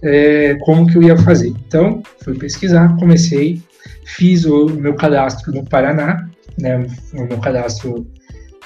[0.02, 1.50] é, como que eu ia fazer.
[1.50, 3.62] Então, fui pesquisar, comecei,
[4.06, 6.86] fiz o meu cadastro no Paraná, né?
[7.14, 8.08] O meu cadastro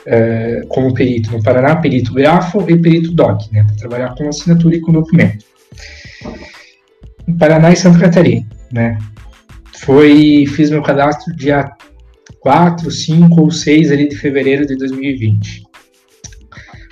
[0.06, 3.64] é, como perito no Paraná, perito grafo e perito doc, né?
[3.64, 5.46] Para trabalhar com assinatura e com documento.
[7.28, 8.98] No Paraná e Santa Catarina, né?
[9.78, 11.70] Foi, fiz meu cadastro dia
[12.40, 15.64] 4, 5 ou 6 ali de fevereiro de 2020.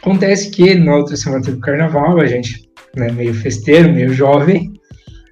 [0.01, 4.73] Acontece que na outra semana teve o carnaval, a gente, né, meio festeiro, meio jovem,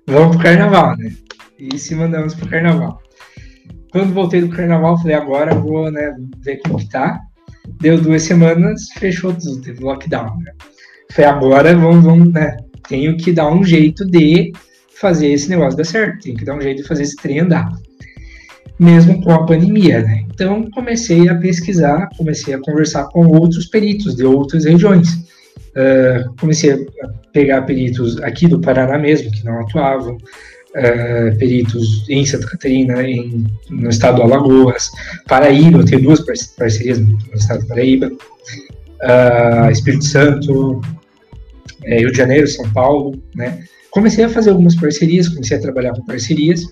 [0.07, 1.11] vamos pro carnaval, né?
[1.57, 3.01] E se mandamos pro carnaval.
[3.91, 7.19] Quando voltei do carnaval, falei, agora vou, né, ver como que tá.
[7.81, 10.51] Deu duas semanas, fechou tudo, teve lockdown, né?
[11.11, 12.57] Falei, agora vamos, vamos, né?
[12.87, 14.51] Tenho que dar um jeito de
[14.99, 17.71] fazer esse negócio dar certo, tem que dar um jeito de fazer esse trem andar,
[18.77, 20.25] mesmo com a pandemia, né?
[20.33, 25.07] Então comecei a pesquisar, comecei a conversar com outros peritos de outras regiões.
[25.79, 32.25] Uh, comecei a pegar peritos aqui do Paraná mesmo, que não atuavam, uh, peritos em
[32.25, 34.91] Santa Catarina, em, no estado do Alagoas,
[35.25, 36.19] Paraíba, eu tenho duas
[36.57, 40.81] parcerias no estado do Paraíba, uh, Espírito Santo,
[41.85, 43.63] eh, Rio de Janeiro, São Paulo, né?
[43.91, 46.65] comecei a fazer algumas parcerias, comecei a trabalhar com parcerias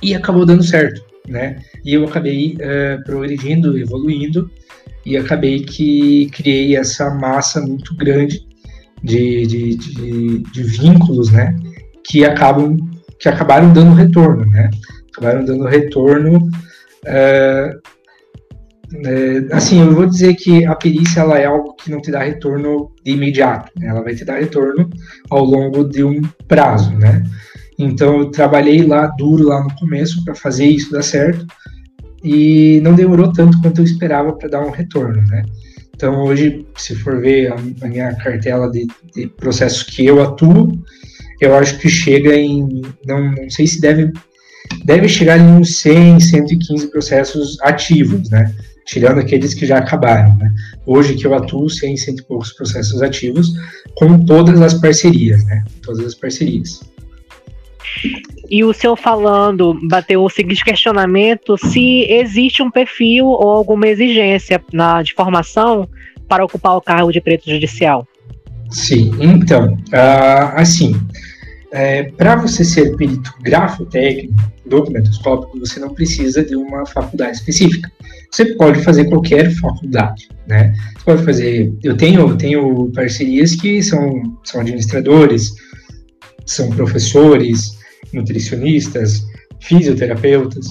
[0.00, 1.58] e acabou dando certo, né?
[1.84, 2.56] E eu acabei
[3.04, 4.50] progredindo, evoluindo
[5.04, 8.46] e acabei que criei essa massa muito grande
[9.02, 11.56] de, de, de, de vínculos, né?
[12.04, 12.76] Que acabam
[13.18, 14.70] que acabaram dando retorno, né?
[15.12, 17.82] Acabaram dando retorno uh,
[19.04, 22.22] é, assim, eu vou dizer que a perícia ela é algo que não te dá
[22.22, 23.88] retorno de imediato, né?
[23.88, 24.90] ela vai te dar retorno
[25.30, 27.22] ao longo de um prazo, né?
[27.78, 31.46] Então eu trabalhei lá duro lá no começo para fazer isso dar certo
[32.22, 35.44] e não demorou tanto quanto eu esperava para dar um retorno, né?
[35.94, 40.76] Então hoje, se for ver a, minha cartela de, de, processos que eu atuo,
[41.40, 44.10] eu acho que chega em, não, não sei se deve,
[44.84, 48.52] deve chegar em uns 100, 115 processos ativos, né?
[48.86, 50.36] tirando aqueles que já acabaram.
[50.38, 50.52] Né?
[50.86, 53.52] Hoje que eu atuo, sem cento e poucos processos ativos,
[53.94, 55.64] com todas as parcerias, né?
[55.82, 56.80] Todas as parcerias.
[58.50, 64.62] E o senhor falando, bateu o seguinte questionamento: se existe um perfil ou alguma exigência
[64.72, 65.88] na, de formação
[66.28, 68.06] para ocupar o cargo de preto judicial?
[68.70, 70.94] Sim, então, uh, assim,
[71.72, 74.34] é, para você ser perito grafotécnico,
[74.66, 77.90] documentoscópico, você não precisa de uma faculdade específica.
[78.30, 80.74] Você pode fazer qualquer faculdade, né?
[80.96, 81.72] Você pode fazer.
[81.82, 85.54] Eu tenho, eu tenho parcerias que são, são administradores,
[86.46, 87.78] são professores,
[88.12, 89.26] nutricionistas,
[89.60, 90.66] fisioterapeutas.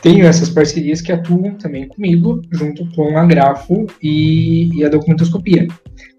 [0.00, 5.66] Tenho essas parcerias que atuam também comigo, junto com a grafo e, e a documentoscopia.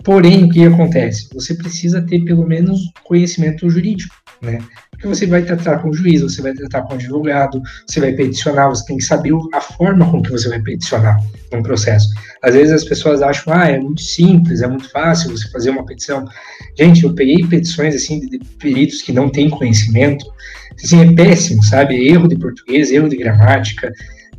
[0.04, 1.30] Porém, o que acontece?
[1.34, 4.60] Você precisa ter pelo menos conhecimento jurídico, né?
[5.00, 8.12] Porque você vai tratar com o juiz, você vai tratar com o advogado, você vai
[8.12, 11.18] peticionar, você tem que saber a forma com que você vai peticionar
[11.54, 12.10] num processo.
[12.44, 15.86] Às vezes as pessoas acham, ah, é muito simples, é muito fácil você fazer uma
[15.86, 16.26] petição.
[16.78, 20.26] Gente, eu peguei petições assim de, peritos que não têm conhecimento,
[20.84, 21.96] assim, é péssimo, sabe?
[21.96, 23.94] Erro de português, erro de gramática,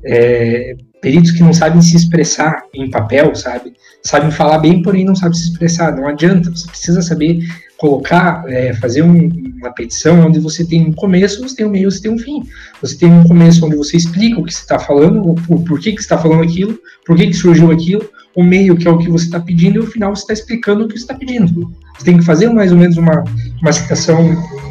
[0.05, 3.73] é, peritos que não sabem se expressar em papel, sabe?
[4.03, 5.97] Sabem falar bem, porém não sabem se expressar.
[5.97, 7.39] Não adianta, você precisa saber
[7.79, 11.91] colocar, é, fazer um, uma petição onde você tem um começo, você tem um meio,
[11.91, 12.43] você tem um fim.
[12.81, 15.93] Você tem um começo onde você explica o que você está falando, o, o porquê
[15.93, 19.11] que você está falando aquilo, por que surgiu aquilo, o meio que é o que
[19.11, 21.73] você está pedindo e o final você está explicando o que você está pedindo.
[21.99, 23.25] Você tem que fazer mais ou menos uma,
[23.61, 24.19] uma citação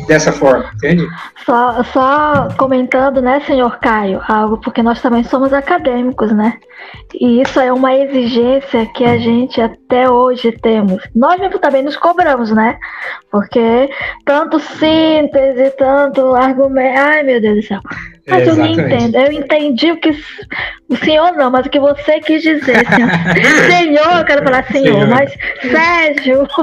[0.09, 1.07] dessa forma, entende?
[1.45, 6.57] Só, só comentando, né, senhor Caio, algo, porque nós também somos acadêmicos, né?
[7.13, 11.03] E isso é uma exigência que a gente até hoje temos.
[11.15, 12.77] Nós mesmo também nos cobramos, né?
[13.31, 13.89] Porque
[14.25, 16.99] tanto síntese, tanto argumento.
[16.99, 17.79] Ai, meu Deus do céu.
[18.27, 19.15] Mas é, eu não entendo.
[19.15, 20.11] Eu entendi o que
[20.87, 23.09] o senhor não, mas o que você quis dizer, senhor.
[23.69, 25.07] senhor, eu quero falar senhor, senhor.
[25.07, 26.47] mas Sérgio.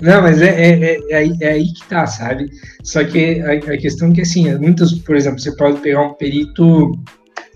[0.00, 2.50] Não, mas é, é, é, é, aí, é que tá, sabe?
[2.82, 6.14] Só que a, a questão é que assim, muitos, por exemplo, você pode pegar um
[6.14, 6.92] perito,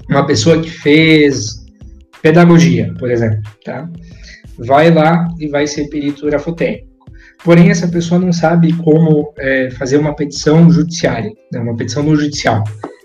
[0.09, 1.65] uma pessoa que fez
[2.23, 3.89] pedagogia, por exemplo, tá?
[4.59, 6.93] Vai lá e vai ser perito grafotécnico.
[7.45, 12.15] Porém, essa pessoa não sabe como é, fazer uma petição judiciária, né, uma petição no
[12.15, 12.63] judicial,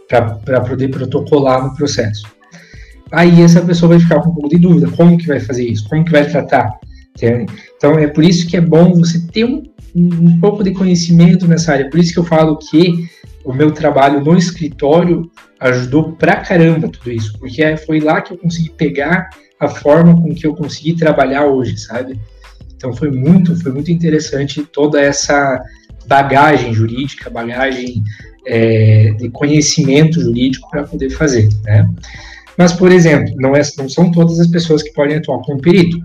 [0.07, 2.23] para poder protocolar no processo.
[3.11, 5.87] Aí essa pessoa vai ficar com um pouco de dúvida, como que vai fazer isso,
[5.89, 6.71] como que vai tratar.
[7.15, 7.51] Entende?
[7.75, 9.63] Então é por isso que é bom você ter um,
[9.97, 11.89] um pouco de conhecimento nessa área.
[11.89, 13.09] Por isso que eu falo que
[13.43, 18.37] o meu trabalho no escritório ajudou pra caramba tudo isso, porque foi lá que eu
[18.37, 19.29] consegui pegar
[19.59, 22.19] a forma com que eu consegui trabalhar hoje, sabe?
[22.75, 25.59] Então foi muito, foi muito interessante toda essa
[26.05, 28.03] bagagem jurídica, bagagem
[28.45, 31.89] é, de conhecimento jurídico para poder fazer, né?
[32.57, 35.97] Mas, por exemplo, não, é, não são todas as pessoas que podem atuar como perito.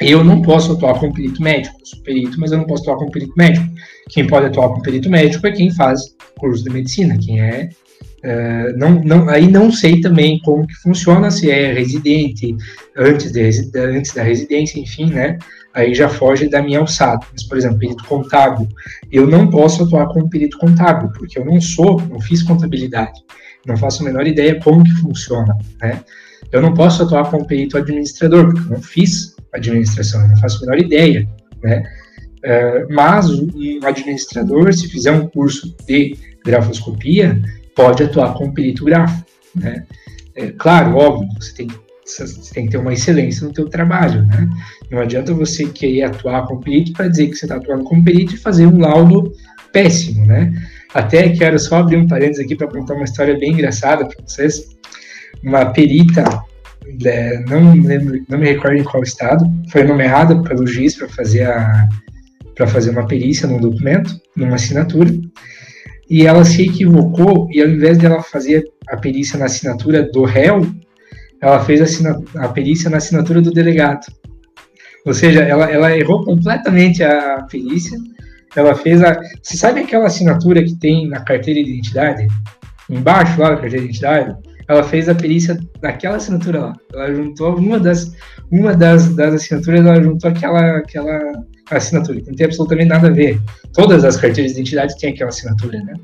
[0.00, 3.10] Eu não posso atuar como perito médico, sou perito, mas eu não posso atuar como
[3.10, 3.66] perito médico.
[4.10, 7.70] Quem pode atuar como perito médico é quem faz curso de medicina, quem é
[8.18, 12.56] Uh, não, não, aí não sei também como que funciona, se é residente,
[12.96, 15.38] antes, de, antes da residência, enfim, né?
[15.72, 17.24] Aí já foge da minha alçada.
[17.32, 18.66] Mas, por exemplo, perito contábil,
[19.12, 23.22] eu não posso atuar como perito contábil, porque eu não sou, não fiz contabilidade,
[23.64, 26.00] não faço a menor ideia como que funciona, né?
[26.50, 30.58] Eu não posso atuar como perito administrador, porque eu não fiz administração, eu não faço
[30.58, 31.28] a menor ideia,
[31.62, 31.82] né?
[32.38, 37.40] Uh, mas um administrador, se fizer um curso de grafoscopia,
[37.74, 39.24] pode atuar como perito grafo.
[39.54, 39.84] Né?
[40.34, 41.68] É, claro, óbvio, você tem,
[42.04, 44.24] você tem que ter uma excelência no seu trabalho.
[44.26, 44.48] Né?
[44.90, 48.34] Não adianta você querer atuar como perito para dizer que você está atuando como perito
[48.34, 49.32] e fazer um laudo
[49.72, 50.24] péssimo.
[50.26, 50.52] Né?
[50.94, 54.76] Até quero só abrir um parênteses aqui para contar uma história bem engraçada para vocês.
[55.42, 56.24] Uma perita,
[57.04, 61.44] é, não, lembro, não me recordo em qual estado, foi nomeada pelo juiz para fazer
[61.44, 61.88] a
[62.54, 65.08] para fazer uma perícia num documento, numa assinatura,
[66.10, 70.24] e ela se equivocou e ao invés de ela fazer a perícia na assinatura do
[70.24, 70.66] réu,
[71.40, 74.04] ela fez a, a perícia na assinatura do delegado.
[75.06, 77.96] Ou seja, ela, ela errou completamente a perícia.
[78.56, 79.18] Ela fez a.
[79.40, 82.26] Você sabe aquela assinatura que tem na carteira de identidade?
[82.90, 84.36] Embaixo lá da carteira de identidade?
[84.68, 86.72] Ela fez a perícia naquela assinatura lá.
[86.92, 88.12] Ela juntou uma das,
[88.50, 91.18] uma das, das assinaturas, ela juntou aquela, aquela
[91.70, 93.40] assinatura, não tem absolutamente nada a ver.
[93.72, 95.94] Todas as carteiras de identidade têm aquela assinatura, né?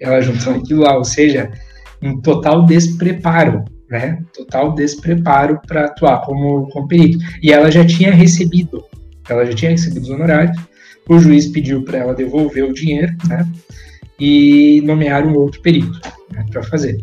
[0.00, 1.50] Ela juntou aquilo lá, ou seja,
[2.02, 4.22] um total despreparo, né?
[4.34, 7.18] Total despreparo para atuar como, como perito.
[7.42, 8.84] E ela já tinha recebido,
[9.28, 10.56] ela já tinha recebido os honorários,
[11.08, 13.46] o juiz pediu para ela devolver o dinheiro, né?
[14.18, 15.98] E nomear um outro perito
[16.32, 16.98] né, para fazer.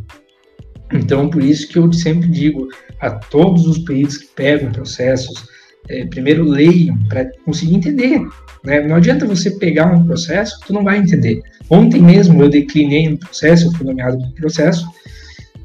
[0.92, 2.68] Então, por isso que eu sempre digo
[3.00, 5.46] a todos os peritos que pegam processos,
[5.90, 8.22] é, primeiro leiam para conseguir entender.
[8.64, 8.82] Né?
[8.82, 11.42] Não adianta você pegar um processo, tu não vai entender.
[11.70, 14.86] Ontem mesmo eu declinei um processo, eu fui nomeado no processo,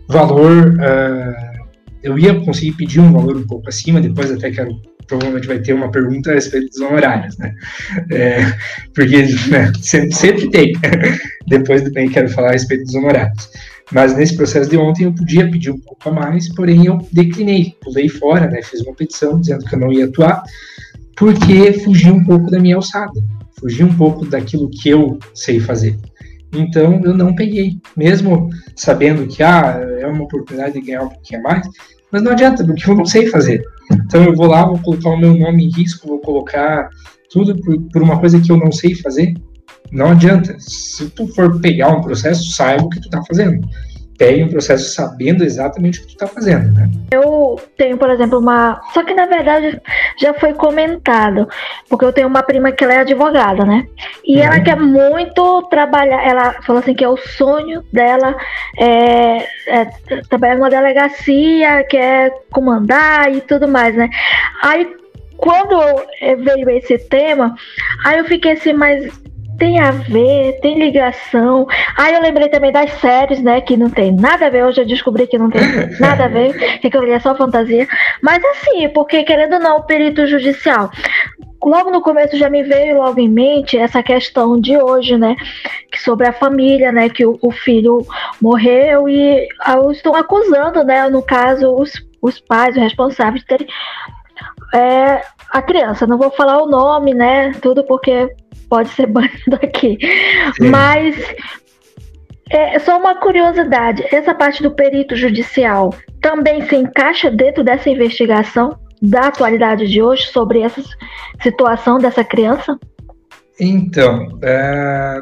[0.09, 1.63] valor, uh,
[2.03, 5.73] eu ia conseguir pedir um valor um pouco acima, depois até quero provavelmente vai ter
[5.73, 7.55] uma pergunta a respeito dos honorários, né?
[8.11, 8.53] É,
[8.95, 10.73] porque né, sempre, sempre tem.
[11.47, 13.51] Depois também quero falar a respeito dos honorários.
[13.93, 17.77] Mas nesse processo de ontem eu podia pedir um pouco a mais, porém eu declinei,
[17.81, 18.63] pulei fora, né?
[18.63, 20.43] Fiz uma petição dizendo que eu não ia atuar,
[21.17, 23.21] porque fugi um pouco da minha alçada,
[23.61, 25.99] fugi um pouco daquilo que eu sei fazer.
[26.55, 31.43] Então eu não peguei, mesmo sabendo que ah, é uma oportunidade de ganhar um pouquinho
[31.43, 31.67] mais,
[32.11, 33.63] mas não adianta, porque eu não sei fazer.
[33.91, 36.89] Então eu vou lá, vou colocar o meu nome em risco, vou colocar
[37.31, 39.35] tudo por, por uma coisa que eu não sei fazer.
[39.93, 40.57] Não adianta.
[40.59, 43.61] Se tu for pegar um processo, saiba o que tu tá fazendo
[44.23, 46.89] pegue um processo sabendo exatamente o que tu está fazendo, né?
[47.11, 48.81] Eu tenho, por exemplo, uma.
[48.95, 49.81] Só que na verdade
[50.17, 51.49] já foi comentado,
[51.89, 53.85] porque eu tenho uma prima que ela é advogada, né?
[54.25, 54.43] E uhum.
[54.43, 56.25] ela quer muito trabalhar.
[56.25, 58.37] Ela falou assim que é o sonho dela
[58.79, 59.85] é, é
[60.29, 64.09] trabalhar numa delegacia, quer comandar e tudo mais, né?
[64.63, 64.89] Aí
[65.37, 65.77] quando
[66.21, 67.57] veio esse tema,
[68.05, 69.11] aí eu fiquei assim, mas
[69.59, 71.67] tem a ver, tem ligação.
[71.97, 73.61] Aí eu lembrei também das séries, né?
[73.61, 74.65] Que não tem nada a ver.
[74.65, 75.63] Hoje eu descobri que não tem
[76.01, 77.87] nada a ver, que aquilo ali é só fantasia.
[78.23, 80.91] Mas assim, porque querendo ou não, o perito judicial.
[81.65, 85.37] Logo no começo já me veio logo em mente essa questão de hoje, né?
[85.93, 87.09] Que sobre a família, né?
[87.09, 88.05] Que o, o filho
[88.41, 89.47] morreu e
[89.93, 91.09] estão acusando, né?
[91.09, 93.69] No caso, os, os pais, os responsáveis de terem
[94.75, 96.07] é, a criança.
[96.07, 97.53] Não vou falar o nome, né?
[97.61, 98.35] Tudo porque
[98.73, 99.99] pode ser banido aqui.
[100.57, 100.71] Sim.
[100.71, 101.15] Mas
[102.49, 108.79] é só uma curiosidade: essa parte do perito judicial também se encaixa dentro dessa investigação
[109.03, 110.83] da atualidade de hoje sobre essa
[111.43, 112.79] situação dessa criança?
[113.61, 115.19] Então, é,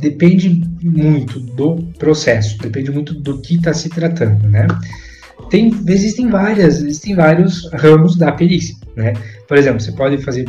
[0.00, 4.66] depende muito do processo, depende muito do que está se tratando, né?
[5.48, 9.12] Tem, existem várias, existem vários ramos da perícia, né?
[9.54, 10.48] Por exemplo, você pode fazer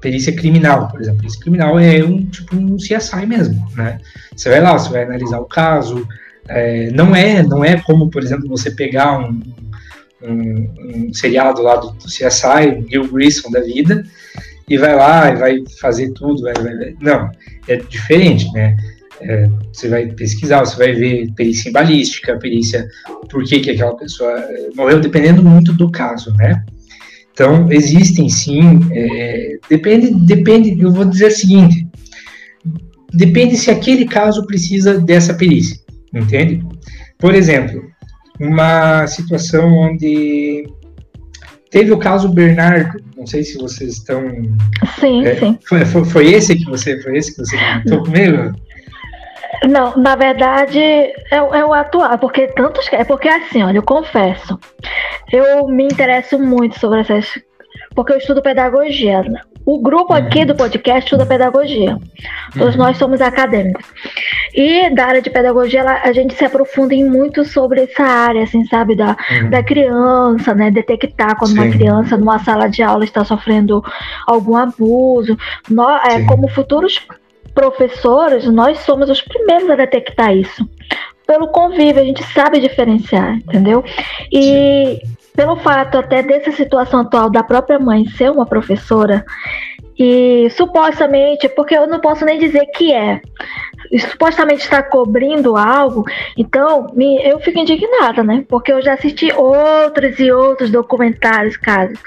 [0.00, 1.18] perícia criminal, por exemplo.
[1.18, 3.98] Perícia criminal é um tipo um CSI mesmo, né?
[4.36, 6.06] Você vai lá, você vai analisar o caso.
[6.48, 9.42] É, não é, não é como, por exemplo, você pegar um,
[10.22, 14.04] um, um seriado lá do, do CSI, o Gil Grissom da vida,
[14.68, 16.42] e vai lá e vai fazer tudo.
[16.42, 17.28] Vai, vai, não,
[17.66, 18.76] é diferente, né?
[19.22, 22.86] É, você vai pesquisar, você vai ver perícia em balística, perícia
[23.28, 24.40] por que, que aquela pessoa
[24.76, 26.64] morreu, dependendo muito do caso, né?
[27.36, 31.86] Então, existem sim, é, depende, depende, eu vou dizer o seguinte,
[33.12, 35.78] depende se aquele caso precisa dessa perícia,
[36.14, 36.64] entende?
[37.18, 37.84] Por exemplo,
[38.40, 40.64] uma situação onde
[41.70, 44.22] teve o caso Bernardo, não sei se vocês estão.
[44.98, 45.58] Sim, é, sim.
[45.68, 48.56] Foi, foi, foi, esse que você, foi esse que você comentou comigo?
[49.64, 52.88] Não, na verdade é, é, o atual, porque tantos.
[52.92, 54.58] É porque assim, olha, eu confesso,
[55.32, 57.40] eu me interesso muito sobre essas.
[57.94, 59.24] Porque eu estudo pedagogia.
[59.64, 61.98] O grupo aqui do podcast estuda pedagogia.
[62.56, 62.82] Todos uhum.
[62.82, 63.84] nós somos acadêmicos.
[64.54, 68.64] E da área de pedagogia, a gente se aprofunda em muito sobre essa área, assim,
[68.66, 68.94] sabe?
[68.94, 69.50] Da, uhum.
[69.50, 70.70] da criança, né?
[70.70, 71.58] Detectar quando Sim.
[71.58, 73.82] uma criança numa sala de aula está sofrendo
[74.26, 75.36] algum abuso.
[75.68, 77.04] Nós, é, como futuros
[77.56, 80.68] professores, nós somos os primeiros a detectar isso.
[81.26, 83.82] Pelo convívio, a gente sabe diferenciar, entendeu?
[84.30, 85.00] E
[85.34, 89.24] pelo fato até dessa situação atual da própria mãe ser uma professora,
[89.98, 93.20] e supostamente, porque eu não posso nem dizer que é,
[93.98, 96.04] supostamente está cobrindo algo,
[96.36, 98.44] então me, eu fico indignada, né?
[98.48, 101.98] Porque eu já assisti outros e outros documentários, casos,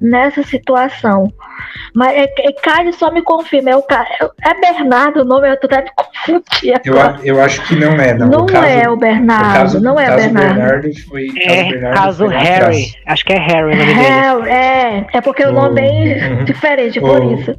[0.00, 1.32] nessa situação.
[1.94, 5.66] Mas é, é Cádio só me confirma, é, o, é Bernardo o nome, eu tô
[5.66, 6.44] até me confundindo.
[6.84, 6.96] Eu,
[7.36, 8.28] eu acho que não é, não.
[8.28, 10.54] Não o caso, é o Bernardo, caso, não é o Bernardo.
[10.54, 12.94] Bernardo foi, é, caso, Bernardo caso Harry, atrás.
[13.06, 14.50] acho que é Harry o nome Harry, dele.
[14.50, 16.44] É, é porque o, o nome é uhum.
[16.44, 17.54] diferente, por o, isso.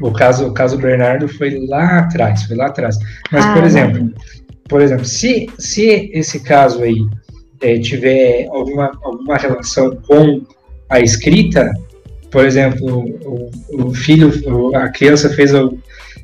[0.00, 2.96] O caso, o caso Bernardo foi lá atrás, foi lá atrás.
[3.30, 4.14] Mas, ah, por exemplo,
[4.68, 6.96] por exemplo, se, se esse caso aí
[7.60, 10.42] é, tiver alguma, alguma relação com
[10.88, 11.72] a escrita,
[12.30, 14.30] por exemplo, o, o filho,
[14.74, 15.52] a criança fez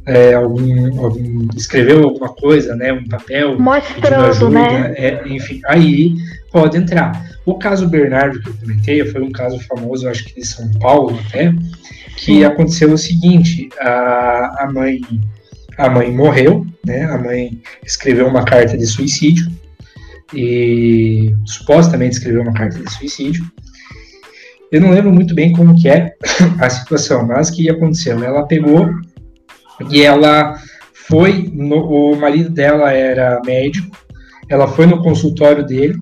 [0.07, 4.95] é, algum, algum, escreveu alguma coisa, né, um papel, mostrando, ajuda, né?
[4.97, 6.15] É, enfim, aí
[6.51, 7.29] pode entrar.
[7.45, 11.19] O caso Bernardo que eu comentei foi um caso famoso, acho que de São Paulo
[11.27, 11.53] até,
[12.17, 15.01] que aconteceu o seguinte: a, a mãe
[15.79, 17.05] a mãe morreu, né?
[17.05, 19.47] A mãe escreveu uma carta de suicídio
[20.35, 23.45] e supostamente escreveu uma carta de suicídio
[24.71, 26.15] eu não lembro muito bem como que é
[26.61, 28.23] a situação, mas o que aconteceu?
[28.23, 28.87] Ela pegou
[29.91, 30.59] e ela
[30.93, 33.97] foi, no, o marido dela era médico,
[34.49, 35.99] ela foi no consultório dele,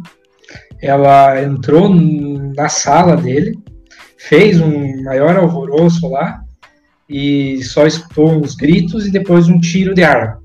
[0.83, 3.57] ela entrou na sala dele,
[4.18, 6.41] fez um maior alvoroço lá
[7.09, 10.40] e só escutou uns gritos e depois um tiro de arma.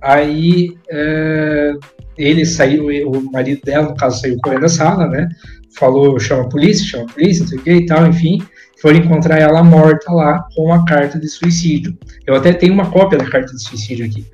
[0.00, 1.72] Aí é,
[2.16, 5.28] ele saiu, o marido dela, no caso, saiu correndo da sala, né?
[5.76, 8.42] Falou, chama a polícia, chama a polícia, não sei o que e tal, enfim.
[8.80, 11.96] Foram encontrar ela morta lá com a carta de suicídio.
[12.26, 14.24] Eu até tenho uma cópia da carta de suicídio aqui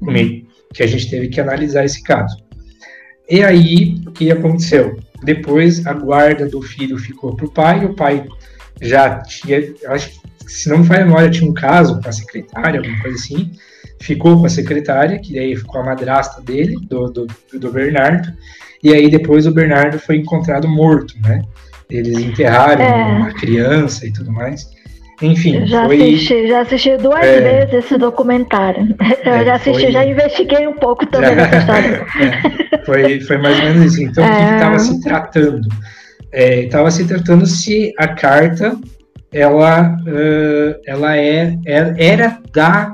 [0.00, 2.36] comigo, que a gente teve que analisar esse caso.
[3.30, 4.98] E aí, o que aconteceu?
[5.22, 8.26] Depois, a guarda do filho ficou para o pai, o pai
[8.80, 10.21] já tinha, acho que,
[10.52, 13.52] se não me falha a memória, tinha um caso com a secretária, alguma coisa assim,
[14.00, 18.32] ficou com a secretária, que daí ficou a madrasta dele, do, do, do Bernardo,
[18.82, 21.42] e aí depois o Bernardo foi encontrado morto, né?
[21.88, 23.22] Eles enterraram é.
[23.22, 24.66] a criança e tudo mais.
[25.20, 26.02] Enfim, já foi...
[26.02, 27.40] assisti, já assisti duas é...
[27.40, 28.94] vezes esse documentário.
[29.24, 29.92] Eu é, já assisti, foi...
[29.92, 32.06] já investiguei um pouco também nessa história.
[32.72, 34.02] É, foi, foi mais ou menos isso.
[34.02, 34.78] Então, o que estava é.
[34.78, 35.68] se tratando?
[36.32, 38.76] Estava se tratando se a carta
[39.32, 42.92] ela, uh, ela é, era da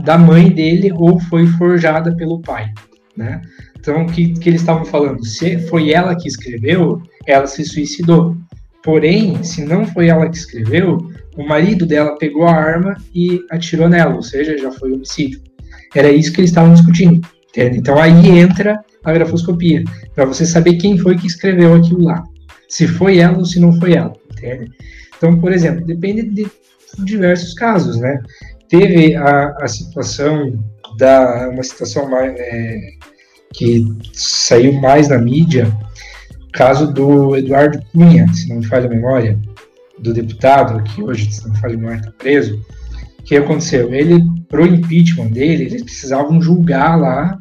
[0.00, 2.70] da mãe dele ou foi forjada pelo pai,
[3.16, 3.40] né?
[3.78, 5.24] Então, o que, que eles estavam falando?
[5.24, 8.36] Se foi ela que escreveu, ela se suicidou.
[8.82, 13.88] Porém, se não foi ela que escreveu, o marido dela pegou a arma e atirou
[13.88, 15.40] nela, ou seja, já foi homicídio.
[15.94, 17.26] Era isso que eles estavam discutindo.
[17.48, 17.78] Entende?
[17.78, 19.82] Então aí entra a grafoscopia,
[20.14, 22.22] para você saber quem foi que escreveu aquilo lá.
[22.68, 24.12] Se foi ela ou se não foi ela.
[24.32, 24.70] Entende?
[25.16, 26.46] Então, por exemplo, depende de
[27.04, 28.20] diversos casos, né?
[28.68, 30.58] teve a, a situação
[30.98, 32.78] da uma situação mais, é,
[33.52, 35.70] que saiu mais na mídia,
[36.52, 39.38] caso do Eduardo Cunha, se não me falha a memória,
[39.98, 42.62] do deputado que hoje, se não me falha a memória, está preso.
[43.18, 43.92] O que aconteceu?
[43.92, 47.38] Ele, pro impeachment dele, eles precisavam julgar lá,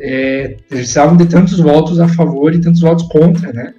[0.00, 3.74] é, precisavam de tantos votos a favor e tantos votos contra, né?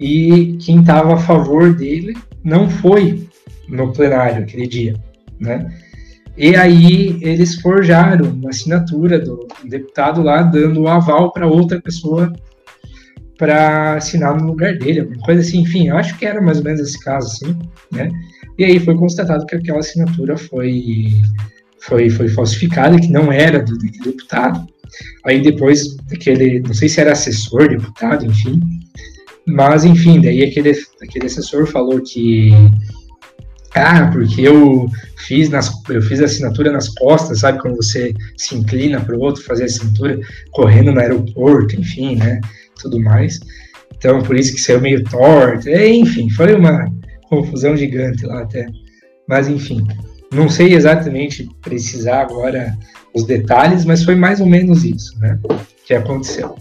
[0.00, 2.16] E quem estava a favor dele
[2.48, 3.28] não foi
[3.68, 4.94] no plenário aquele dia,
[5.38, 5.70] né?
[6.36, 11.80] E aí eles forjaram uma assinatura do deputado lá dando o um aval para outra
[11.80, 12.32] pessoa
[13.36, 15.60] para assinar no lugar dele, alguma coisa assim.
[15.60, 17.58] Enfim, acho que era mais ou menos esse caso, assim,
[17.92, 18.08] né?
[18.56, 21.12] E aí foi constatado que aquela assinatura foi
[21.80, 24.66] foi, foi falsificada, que não era do, do deputado.
[25.24, 28.60] Aí depois aquele, não sei se era assessor, deputado, enfim.
[29.48, 30.72] Mas enfim, daí aquele,
[31.02, 32.52] aquele assessor falou que
[33.74, 37.60] ah, porque eu fiz, nas, eu fiz a assinatura nas costas, sabe?
[37.60, 40.18] Quando você se inclina para o outro fazer a assinatura,
[40.50, 42.40] correndo no aeroporto, enfim, né?
[42.80, 43.38] Tudo mais.
[43.96, 45.68] Então, por isso que saiu meio torto.
[45.68, 46.90] É, enfim, foi uma
[47.28, 48.66] confusão gigante lá até.
[49.28, 49.86] Mas, enfim,
[50.32, 52.76] não sei exatamente precisar agora
[53.14, 55.38] os detalhes, mas foi mais ou menos isso, né?
[55.86, 56.54] Que aconteceu.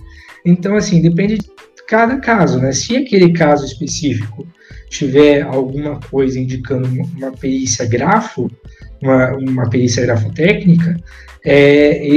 [0.45, 1.56] Então, assim, depende de
[1.87, 2.71] cada caso, né?
[2.71, 4.47] Se aquele caso específico
[4.89, 8.49] tiver alguma coisa indicando uma perícia grafo,
[9.01, 10.97] uma, uma perícia grafotécnica,
[11.45, 12.07] é,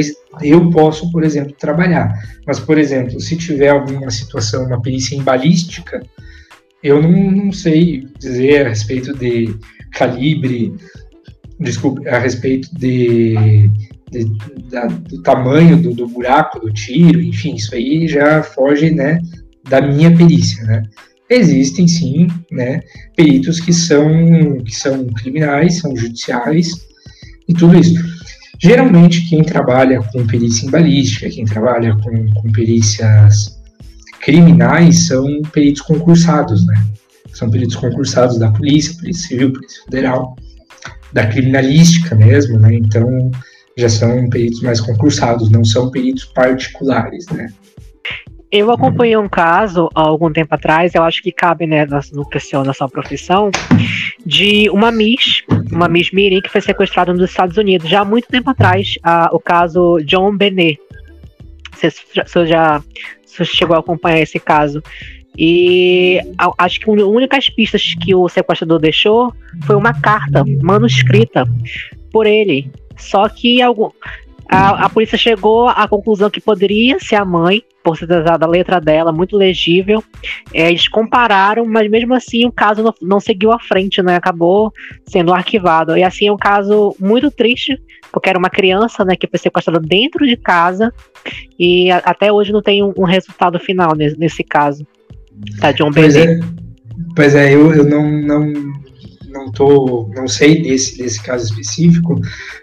[0.43, 2.13] eu posso, por exemplo, trabalhar.
[2.47, 6.03] Mas, por exemplo, se tiver alguma situação, uma perícia em balística,
[6.83, 9.55] eu não, não sei dizer a respeito de
[9.93, 10.75] calibre,
[11.59, 13.69] desculpe, a respeito de,
[14.11, 14.25] de
[14.71, 19.21] da, do tamanho do, do, buraco do tiro, enfim, isso aí já foge, né,
[19.69, 20.83] da minha perícia, né?
[21.31, 22.83] existem sim, né,
[23.17, 26.73] peritos que são, que são criminais, são judiciais
[27.49, 27.95] e tudo isso.
[28.59, 33.59] Geralmente, quem trabalha com perícia em balística, quem trabalha com, com perícias
[34.21, 36.75] criminais, são peritos concursados, né?
[37.33, 40.37] São peritos concursados da polícia, polícia civil, polícia federal,
[41.13, 42.75] da criminalística mesmo, né?
[42.75, 43.31] Então,
[43.79, 47.51] já são peritos mais concursados, não são peritos particulares, né?
[48.53, 52.65] Eu acompanhei um caso há algum tempo atrás, eu acho que cabe né, no questão
[52.65, 53.51] da sua profissão,
[54.27, 58.27] de uma Miss, uma Miss Mirim que foi sequestrada nos Estados Unidos, já há muito
[58.27, 60.81] tempo atrás, a, o caso John Benet.
[61.73, 61.91] Você,
[62.27, 62.83] você já
[63.25, 64.83] você chegou a acompanhar esse caso.
[65.39, 69.33] E a, acho que as únicas pistas que o sequestrador deixou
[69.63, 71.47] foi uma carta manuscrita
[72.13, 72.71] por ele.
[72.97, 73.91] Só que algum,
[74.51, 78.49] a, a polícia chegou à conclusão que poderia ser a mãe, por se tratar da
[78.49, 80.03] letra dela, muito legível.
[80.53, 84.17] É, eles compararam, mas mesmo assim o caso não, não, seguiu à frente, né?
[84.17, 84.73] Acabou
[85.07, 85.97] sendo arquivado.
[85.97, 87.81] E assim é um caso muito triste,
[88.11, 90.93] porque era uma criança, né, que foi sequestrada dentro de casa
[91.57, 94.85] e a, até hoje não tem um, um resultado final nesse, nesse caso.
[95.61, 96.41] Tá, John pois é,
[97.15, 98.53] pois é, eu, eu não, não,
[99.29, 102.21] não tô, não sei desse, desse caso específico,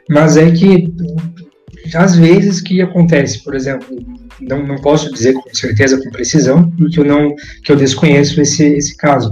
[0.09, 0.93] mas é que
[1.93, 3.87] às vezes que acontece, por exemplo,
[4.41, 8.63] não, não posso dizer com certeza, com precisão, porque eu não que eu desconheço esse,
[8.63, 9.31] esse caso.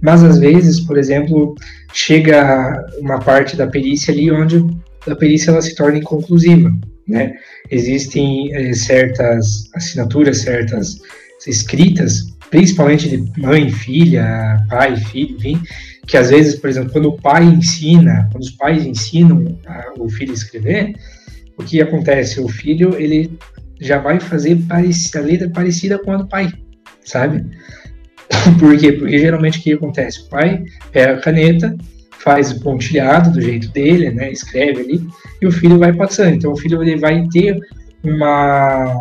[0.00, 1.54] Mas às vezes, por exemplo,
[1.92, 4.64] chega uma parte da perícia ali onde
[5.06, 6.70] a perícia ela se torna inconclusiva,
[7.06, 7.34] né?
[7.70, 10.98] Existem é, certas assinaturas, certas
[11.46, 15.62] escritas, principalmente de mãe, filha, pai, filho, enfim,
[16.06, 20.08] que às vezes, por exemplo, quando o pai ensina, quando os pais ensinam a, o
[20.08, 20.94] filho a escrever,
[21.58, 22.40] o que acontece?
[22.40, 23.38] O filho ele
[23.80, 26.52] já vai fazer a letra parecida com a do pai,
[27.04, 27.44] sabe?
[28.58, 28.92] Por quê?
[28.92, 30.22] Porque geralmente o que acontece?
[30.22, 31.76] O pai pega a caneta,
[32.10, 34.30] faz o pontilhado do jeito dele, né?
[34.32, 35.08] Escreve ali,
[35.40, 36.34] e o filho vai passando.
[36.34, 37.58] Então o filho ele vai ter
[38.02, 39.00] uma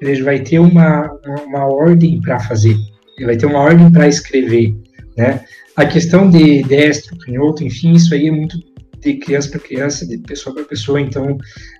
[0.00, 1.10] ele vai ter uma,
[1.46, 2.74] uma ordem para fazer,
[3.18, 4.74] ele vai ter uma ordem para escrever,
[5.16, 5.40] né?
[5.76, 8.58] A questão de destro, canhoto, enfim, isso aí é muito
[9.00, 11.36] de criança para criança, de pessoa para pessoa, então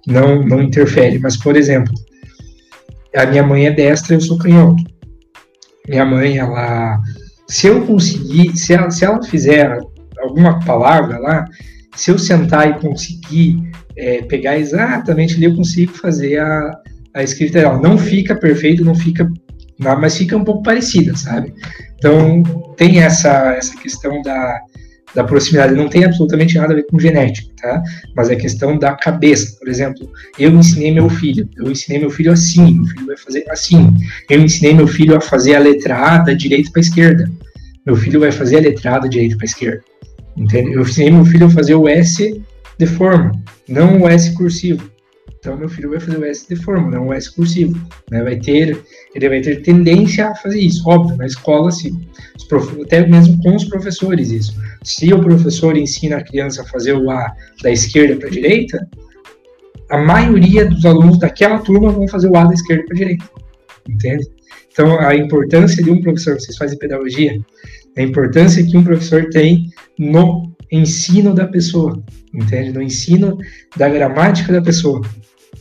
[0.07, 1.19] não não interfere.
[1.19, 1.93] Mas por exemplo,
[3.15, 4.83] a minha mãe é destra, eu sou canhoto.
[5.89, 7.01] Minha mãe, ela,
[7.49, 9.79] se eu conseguir, se ela, se ela fizer
[10.21, 11.45] alguma palavra lá,
[11.97, 13.61] se eu sentar e conseguir
[13.97, 16.79] é, pegar exatamente ali, eu consigo fazer a,
[17.15, 17.81] a escrita dela.
[17.81, 19.29] Não fica perfeito, não fica,
[19.79, 21.53] mas fica um pouco parecida, sabe?
[21.97, 22.43] Então
[22.77, 24.61] tem essa essa questão da,
[25.15, 27.83] da proximidade, não tem absolutamente nada a ver com genética, tá?
[28.15, 29.57] Mas é questão da cabeça.
[29.59, 33.45] Por exemplo, eu ensinei meu filho, eu ensinei meu filho assim, meu filho vai fazer
[33.51, 33.93] assim.
[34.29, 37.31] Eu ensinei meu filho a fazer a letra A da direita para esquerda.
[37.85, 39.83] Meu filho vai fazer a letra A da direita para esquerda.
[40.37, 40.73] Entende?
[40.73, 42.41] Eu ensinei meu filho a fazer o S
[42.79, 43.33] de forma,
[43.69, 44.90] não o S cursivo.
[45.41, 47.75] Então meu filho vai fazer o S de forma, não o S cursivo.
[48.11, 48.23] Né?
[48.23, 48.79] Vai ter,
[49.15, 50.87] ele vai ter tendência a fazer isso.
[50.87, 51.99] Óbvio, na escola sim.
[52.85, 54.55] até mesmo com os professores isso.
[54.85, 58.87] Se o professor ensina a criança a fazer o A da esquerda para a direita,
[59.89, 63.31] a maioria dos alunos daquela turma vão fazer o A da esquerda para a direita.
[63.89, 64.29] Entende?
[64.71, 67.41] Então a importância de um professor, vocês fazem pedagogia,
[67.97, 72.73] a importância que um professor tem no ensino da pessoa, entende?
[72.73, 73.39] No ensino
[73.77, 75.01] da gramática da pessoa.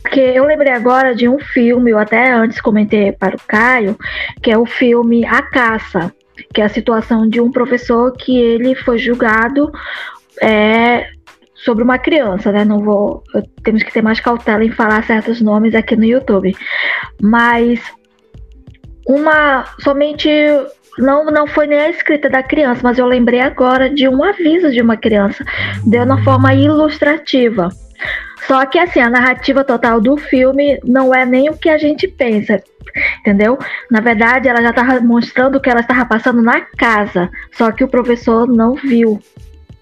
[0.02, 3.96] Porque eu lembrei agora de um filme, eu até antes comentei para o Caio,
[4.42, 6.12] que é o filme A Caça,
[6.54, 9.70] que é a situação de um professor que ele foi julgado
[10.42, 11.06] é,
[11.54, 12.64] sobre uma criança, né?
[12.64, 13.22] Não vou,
[13.62, 16.56] temos que ter mais cautela em falar certos nomes aqui no YouTube,
[17.20, 17.80] mas
[19.06, 20.28] uma somente
[20.98, 24.70] não, não foi nem a escrita da criança, mas eu lembrei agora de um aviso
[24.70, 25.44] de uma criança,
[25.84, 27.68] deu na forma ilustrativa.
[28.46, 32.08] Só que assim, a narrativa total do filme não é nem o que a gente
[32.08, 32.62] pensa,
[33.20, 33.58] entendeu?
[33.90, 37.84] Na verdade, ela já estava mostrando o que ela estava passando na casa, só que
[37.84, 39.20] o professor não viu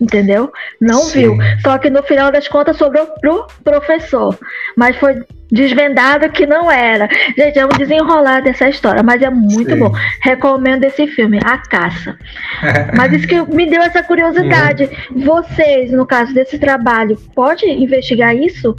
[0.01, 0.53] entendeu?
[0.81, 1.21] Não Sim.
[1.21, 1.37] viu.
[1.61, 4.39] Só que no final das contas sobrou pro professor.
[4.77, 7.09] Mas foi desvendado que não era.
[7.37, 9.79] Gente, vamos desenrolar dessa história, mas é muito Sim.
[9.79, 9.93] bom.
[10.23, 12.17] Recomendo esse filme, A Caça.
[12.97, 14.89] mas isso que me deu essa curiosidade.
[15.11, 15.25] Uhum.
[15.25, 18.75] Vocês, no caso desse trabalho, pode investigar isso?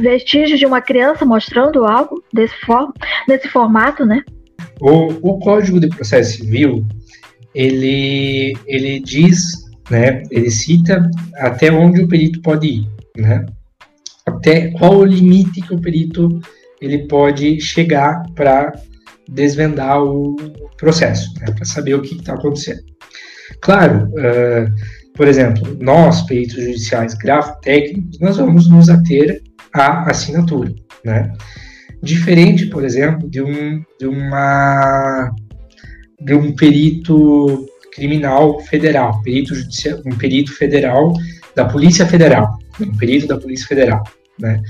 [0.00, 2.92] Vestígios de uma criança mostrando algo desse, for
[3.28, 4.22] desse formato, né?
[4.80, 6.86] O, o Código de Processo Civil,
[7.54, 10.22] ele, ele diz né?
[10.30, 13.44] Ele cita até onde o perito pode ir, né?
[14.26, 16.40] Até qual o limite que o perito
[16.80, 18.72] ele pode chegar para
[19.28, 20.36] desvendar o
[20.76, 21.52] processo, né?
[21.52, 22.82] para saber o que está acontecendo.
[23.60, 24.72] Claro, uh,
[25.14, 31.32] por exemplo, nós, peritos judiciais grafotécnicos, nós vamos nos ater à assinatura, né?
[32.02, 35.32] Diferente, por exemplo, de um, de uma
[36.20, 41.12] de um perito criminal federal, perito judicial, um perito federal
[41.54, 44.02] da Polícia Federal, um perito da Polícia Federal,
[44.38, 44.62] né?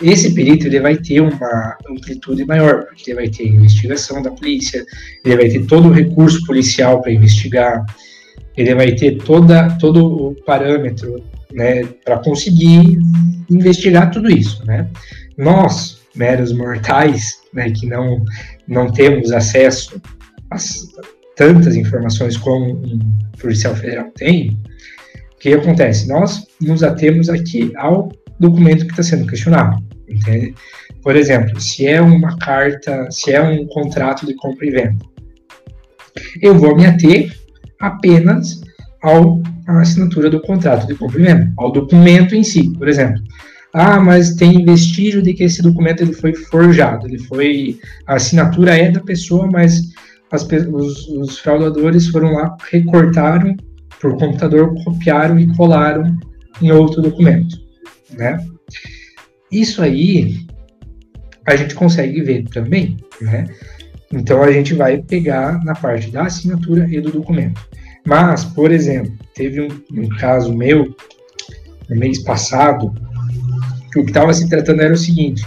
[0.00, 4.84] Esse perito ele vai ter uma amplitude maior, porque ele vai ter investigação da polícia,
[5.24, 7.84] ele vai ter todo o recurso policial para investigar,
[8.56, 11.20] ele vai ter toda, todo o parâmetro
[11.52, 13.00] né, para conseguir
[13.50, 14.64] investigar tudo isso.
[14.64, 14.88] Né?
[15.36, 18.24] Nós, meros mortais, né, que não,
[18.68, 20.00] não temos acesso
[20.48, 20.86] às,
[21.34, 22.98] tantas informações como um
[23.40, 24.58] policial federal tem,
[25.38, 26.08] o que acontece?
[26.08, 28.10] Nós nos atemos aqui ao
[28.40, 30.52] documento que está sendo questionado, entende?
[31.00, 34.98] Por exemplo, se é uma carta, se é um contrato de compra e venda,
[36.42, 37.32] eu vou me ater
[37.80, 38.60] apenas
[39.00, 43.22] ao à assinatura do contrato de compra e venda, ao documento em si, por exemplo.
[43.72, 47.78] Ah, mas tem vestígio de que esse documento ele foi forjado, ele foi
[48.08, 49.82] a assinatura é da pessoa, mas
[50.32, 53.54] as, os, os fraudadores foram lá, recortaram
[54.00, 56.16] por computador, copiaram e colaram
[56.60, 57.56] em outro documento,
[58.12, 58.38] né?
[59.50, 60.46] Isso aí
[61.46, 63.46] a gente consegue ver também, né?
[64.12, 67.60] Então a gente vai pegar na parte da assinatura e do documento.
[68.06, 70.94] Mas, por exemplo, teve um, um caso meu,
[71.88, 72.92] no mês passado,
[73.92, 75.44] que o que estava se tratando era o seguinte: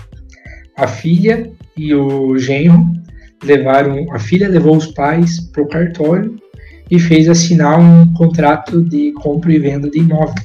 [0.77, 2.85] a filha e o genro
[3.43, 6.40] levaram, a filha levou os pais para o cartório
[6.91, 10.35] e fez assinar um contrato de compra e venda de imóvel.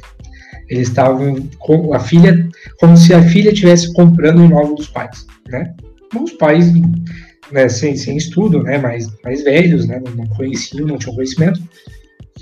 [0.68, 5.26] Eles estavam com a filha, como se a filha estivesse comprando o imóvel dos pais,
[5.48, 5.74] né?
[6.18, 6.72] Os pais,
[7.50, 11.60] né, sem, sem estudo, né, mais, mais velhos, né, não conheciam, não tinham conhecimento,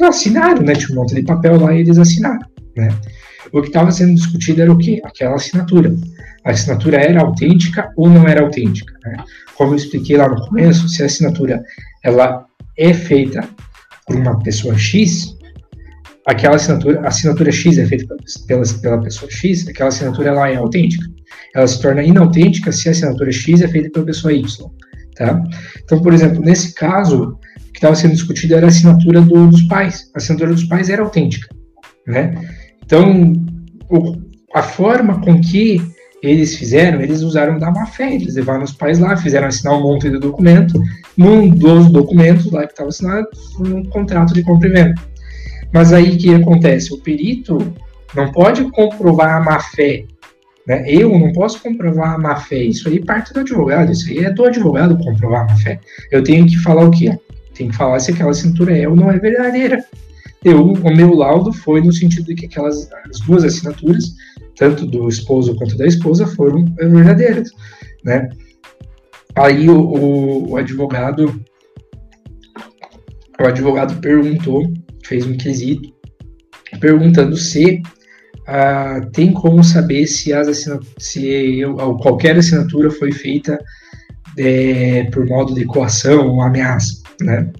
[0.01, 2.47] assinaram, né, tinha um monte de papel lá e eles assinaram,
[2.77, 2.89] né?
[3.53, 5.01] O que estava sendo discutido era o quê?
[5.05, 5.95] Aquela assinatura.
[6.45, 9.17] A assinatura era autêntica ou não era autêntica, né?
[9.57, 11.63] Como eu expliquei lá no começo, se a assinatura
[12.03, 12.47] ela
[12.77, 13.49] é feita
[14.07, 15.37] por uma pessoa X,
[16.27, 20.57] aquela assinatura, a assinatura X é feita pela, pela pessoa X, aquela assinatura ela é
[20.57, 21.05] autêntica.
[21.55, 24.71] Ela se torna inautêntica se a assinatura X é feita pela pessoa Y.
[25.17, 25.43] Tá?
[25.83, 29.63] Então, por exemplo, nesse caso, o que estava sendo discutido era a assinatura do, dos
[29.63, 30.11] pais.
[30.15, 31.49] A assinatura dos pais era autêntica.
[32.07, 32.35] Né?
[32.85, 33.33] Então,
[33.89, 34.17] o,
[34.55, 35.81] a forma com que
[36.25, 39.83] eles fizeram, eles usaram da má fé, eles levaram os pais lá, fizeram assinar um
[39.83, 40.81] monte de documento,
[41.17, 43.29] num dos documentos lá que estava assinado,
[43.61, 44.95] um contrato de compra venda.
[45.73, 46.95] Mas aí o que acontece?
[46.95, 47.59] O perito
[48.15, 50.05] não pode comprovar a má fé.
[50.67, 50.85] Né?
[50.87, 52.63] Eu não posso comprovar a má fé.
[52.63, 53.93] Isso aí parte do advogado.
[53.93, 55.81] Isso aí é do advogado comprovar a má fé.
[56.11, 57.19] Eu tenho que falar o quê?
[57.55, 59.85] Tenho que falar se aquela assinatura é ou não é verdadeira.
[60.45, 64.15] Eu, o meu laudo foi no sentido de que aquelas as duas assinaturas,
[64.57, 67.51] tanto do esposo quanto da esposa, foram verdadeiras.
[68.05, 68.29] Né?
[69.35, 71.41] Aí o, o, o advogado
[73.41, 74.73] o advogado perguntou
[75.05, 75.93] fez um quesito
[76.81, 77.83] perguntando se
[78.49, 83.59] uh, tem como saber se, as se eu, qualquer assinatura foi feita
[84.39, 87.51] é, por modo de coação ou ameaça, né?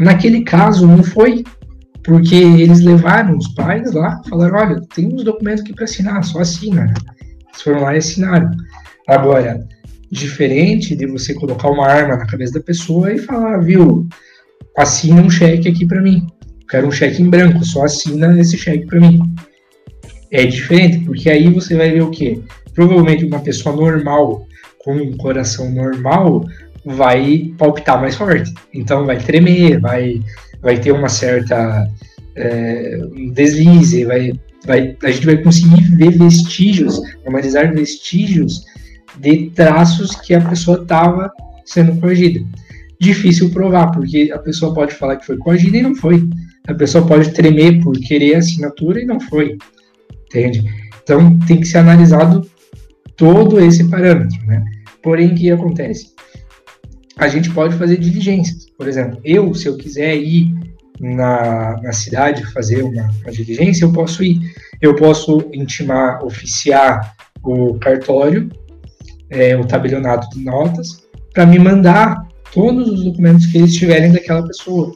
[0.00, 1.44] Naquele caso não foi,
[2.04, 6.40] porque eles levaram os pais lá, falaram, olha, tem uns documentos aqui para assinar, só
[6.40, 6.92] assina.
[7.20, 8.50] Eles foram lá e assinaram.
[9.06, 9.66] Agora,
[10.10, 14.06] diferente de você colocar uma arma na cabeça da pessoa e falar, viu,
[14.76, 16.26] assina um cheque aqui para mim.
[16.68, 19.20] Quero um cheque em branco, só assina esse cheque para mim.
[20.30, 22.40] É diferente, porque aí você vai ver o quê?
[22.74, 24.46] Provavelmente uma pessoa normal,
[24.82, 26.44] com um coração normal,
[26.84, 28.52] vai palpitar mais forte.
[28.72, 30.20] Então vai tremer, vai,
[30.62, 31.88] vai ter uma certa
[32.36, 34.32] é, um deslize, vai,
[34.64, 38.64] vai, a gente vai conseguir ver vestígios, analisar vestígios
[39.18, 41.30] de traços que a pessoa estava
[41.66, 42.40] sendo corrigida
[43.02, 46.22] difícil provar, porque a pessoa pode falar que foi coagida e não foi.
[46.68, 49.58] A pessoa pode tremer por querer a assinatura e não foi.
[50.26, 50.62] Entende?
[51.02, 52.48] Então tem que ser analisado
[53.16, 54.64] todo esse parâmetro, né?
[55.02, 56.12] Porém, o que acontece?
[57.16, 58.66] A gente pode fazer diligências.
[58.82, 60.52] Por exemplo, eu, se eu quiser ir
[60.98, 64.40] na, na cidade fazer uma, uma diligência, eu posso ir.
[64.80, 67.14] Eu posso intimar, oficiar
[67.44, 68.50] o cartório,
[69.30, 74.44] é, o tabelionato de notas, para me mandar todos os documentos que eles tiverem daquela
[74.44, 74.92] pessoa.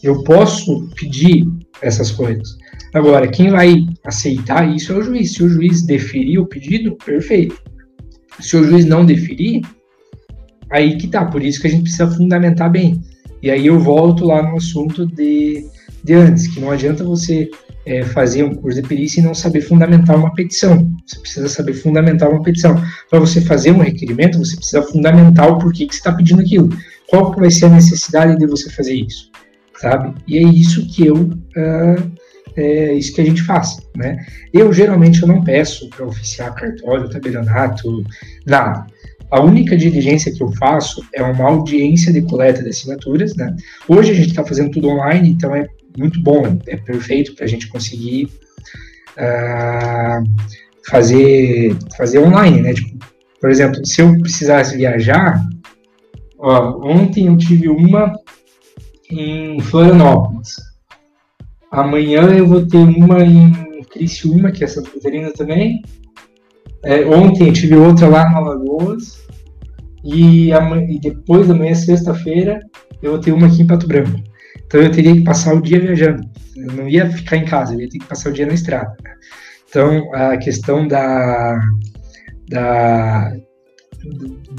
[0.00, 1.44] Eu posso pedir
[1.82, 2.56] essas coisas.
[2.94, 5.32] Agora, quem vai aceitar isso é o juiz.
[5.32, 7.60] Se o juiz deferir o pedido, perfeito.
[8.38, 9.62] Se o juiz não deferir,
[10.70, 11.24] aí que tá.
[11.24, 13.02] Por isso que a gente precisa fundamentar bem.
[13.44, 15.66] E aí eu volto lá no assunto de,
[16.02, 17.50] de antes, que não adianta você
[17.84, 20.90] é, fazer um curso de perícia e não saber fundamentar uma petição.
[21.06, 22.74] Você precisa saber fundamentar uma petição.
[23.10, 26.70] Para você fazer um requerimento, você precisa fundamentar o porquê que você está pedindo aquilo
[27.06, 29.30] qual vai ser a necessidade de você fazer isso,
[29.76, 30.14] sabe?
[30.26, 32.12] E é isso que eu uh,
[32.56, 34.24] é isso que a gente faz, né?
[34.52, 38.02] Eu geralmente eu não peço para oficiar cartório, tabelionato,
[38.46, 38.86] nada.
[39.34, 43.54] A única diligência que eu faço é uma audiência de coleta de assinaturas, né?
[43.88, 45.66] Hoje a gente está fazendo tudo online, então é
[45.98, 48.28] muito bom, é perfeito para a gente conseguir
[49.16, 50.24] uh,
[50.88, 52.74] fazer fazer online, né?
[52.74, 52.96] Tipo,
[53.40, 55.40] por exemplo, se eu precisasse viajar,
[56.46, 58.12] Ó, ontem eu tive uma
[59.10, 60.56] em Florianópolis.
[61.70, 65.82] Amanhã eu vou ter uma em Criciúma, que é Santa Catarina também.
[66.84, 69.23] É, ontem eu tive outra lá na Lagoas.
[70.04, 72.60] E, e depois da manhã, sexta-feira,
[73.02, 74.22] eu vou ter uma aqui em Pato Branco.
[74.66, 76.28] Então eu teria que passar o dia viajando.
[76.56, 78.94] Eu não ia ficar em casa, eu ia ter que passar o dia na estrada.
[79.68, 81.58] Então a questão da,
[82.48, 83.34] da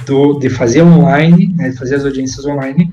[0.05, 2.91] do, de fazer online, né, de fazer as audiências online,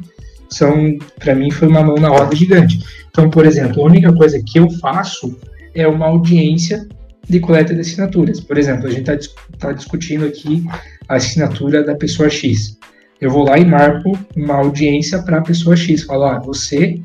[0.51, 2.79] são, para mim, foi uma mão na roda gigante.
[3.11, 5.39] Então, por exemplo, a única coisa que eu faço
[5.75, 6.87] é uma audiência
[7.29, 8.41] de coleta de assinaturas.
[8.41, 10.65] Por exemplo, a gente está tá discutindo aqui
[11.09, 12.79] a assinatura da pessoa X.
[13.21, 16.03] eu vou lá e marco uma audiência para a pessoa X.
[16.03, 17.01] Falo, ah, você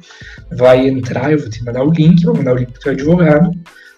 [0.52, 2.92] vai entrar, eu vou te mandar o link, vou mandar o link para o seu
[2.92, 3.52] advogado,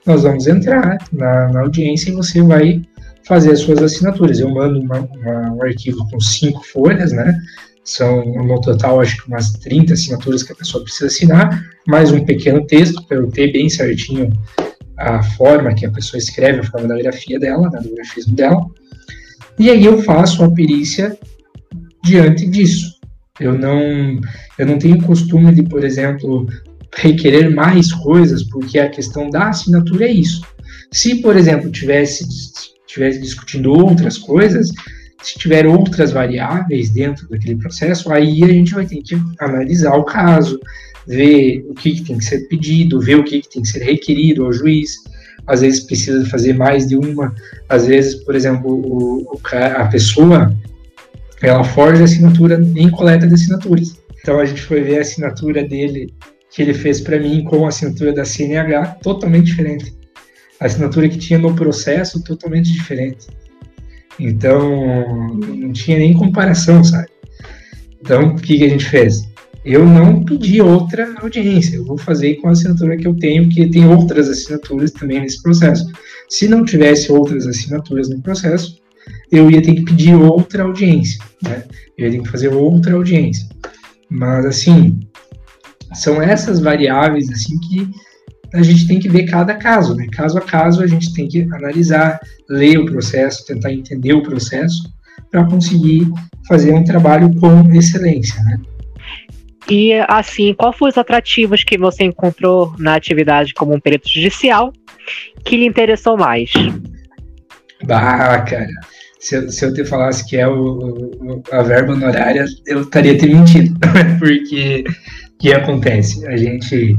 [0.05, 2.81] nós vamos entrar na, na, audiência e você vai
[3.25, 4.39] fazer as suas assinaturas.
[4.39, 7.37] Eu mando uma, uma, um arquivo com cinco folhas, né?
[7.83, 12.23] São, no total, acho que umas 30 assinaturas que a pessoa precisa assinar, mais um
[12.23, 14.31] pequeno texto para eu ter bem certinho
[14.99, 18.65] a forma que a pessoa escreve, a forma da grafia dela, né, do grafismo dela.
[19.57, 21.17] E aí eu faço a perícia
[22.03, 22.99] diante disso.
[23.39, 24.19] Eu não,
[24.57, 26.45] eu não tenho costume de, por exemplo,
[26.95, 30.41] requerer mais coisas, porque a questão da assinatura é isso.
[30.91, 32.25] Se, por exemplo, tivesse,
[32.85, 34.69] tivesse discutindo outras coisas,
[35.21, 40.03] se tiver outras variáveis dentro daquele processo, aí a gente vai ter que analisar o
[40.03, 40.59] caso,
[41.07, 43.83] ver o que, que tem que ser pedido, ver o que, que tem que ser
[43.83, 44.95] requerido ao juiz.
[45.47, 47.33] Às vezes precisa fazer mais de uma,
[47.67, 49.39] às vezes, por exemplo, o,
[49.75, 50.55] a pessoa
[51.41, 53.97] ela forja a assinatura em coleta de assinaturas.
[54.21, 56.13] Então a gente foi ver a assinatura dele
[56.51, 59.95] que ele fez para mim com a assinatura da CNH totalmente diferente.
[60.59, 63.27] A assinatura que tinha no processo totalmente diferente.
[64.19, 67.07] Então não tinha nem comparação, sabe?
[68.01, 69.29] Então o que, que a gente fez?
[69.63, 73.67] Eu não pedi outra audiência, eu vou fazer com a assinatura que eu tenho, porque
[73.67, 75.85] tem outras assinaturas também nesse processo.
[76.29, 78.79] Se não tivesse outras assinaturas no processo,
[79.31, 81.63] eu ia ter que pedir outra audiência, né?
[81.97, 83.47] Eu ia ter que fazer outra audiência.
[84.09, 84.99] Mas, assim,
[85.93, 87.89] são essas variáveis, assim, que
[88.53, 90.07] a gente tem que ver cada caso, né?
[90.11, 92.19] Caso a caso, a gente tem que analisar,
[92.49, 94.83] ler o processo, tentar entender o processo,
[95.29, 96.07] para conseguir
[96.47, 98.59] fazer um trabalho com excelência, né?
[99.69, 104.73] E, assim, qual foram os atrativos que você encontrou na atividade como um perito judicial
[105.45, 106.51] que lhe interessou mais?
[107.83, 108.67] Bah, cara,
[109.19, 113.17] se eu, se eu te falasse que é o, o, a verba honorária, eu estaria
[113.17, 113.77] te mentindo.
[114.17, 116.25] Porque o que acontece?
[116.27, 116.97] A gente.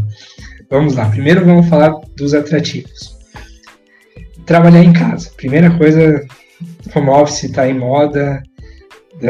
[0.71, 3.19] Vamos lá, primeiro vamos falar dos atrativos.
[4.47, 5.31] Trabalhar em casa.
[5.37, 6.25] Primeira coisa,
[6.95, 8.43] home office está em moda.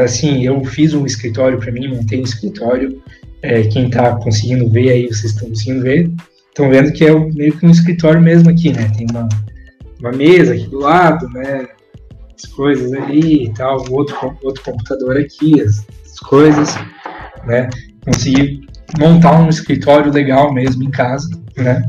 [0.05, 3.03] Assim, eu fiz um escritório para mim, montei um escritório.
[3.43, 6.11] É, quem está conseguindo ver aí, vocês estão conseguindo ver,
[6.49, 8.93] estão vendo que é meio que um escritório mesmo aqui, né?
[8.95, 9.26] Tem uma,
[9.99, 11.66] uma mesa aqui do lado, né?
[12.45, 16.74] as coisas ali e tal, outro, outro computador aqui, as, as coisas,
[17.47, 17.68] né?
[18.05, 18.66] Consegui
[18.99, 21.82] montar um escritório legal mesmo em casa, né?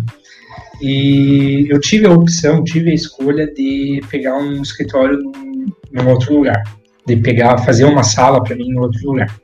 [0.82, 6.34] E eu tive a opção, tive a escolha de pegar um escritório num, num outro
[6.36, 6.64] lugar,
[7.06, 9.36] de pegar, fazer uma sala para mim em outro lugar.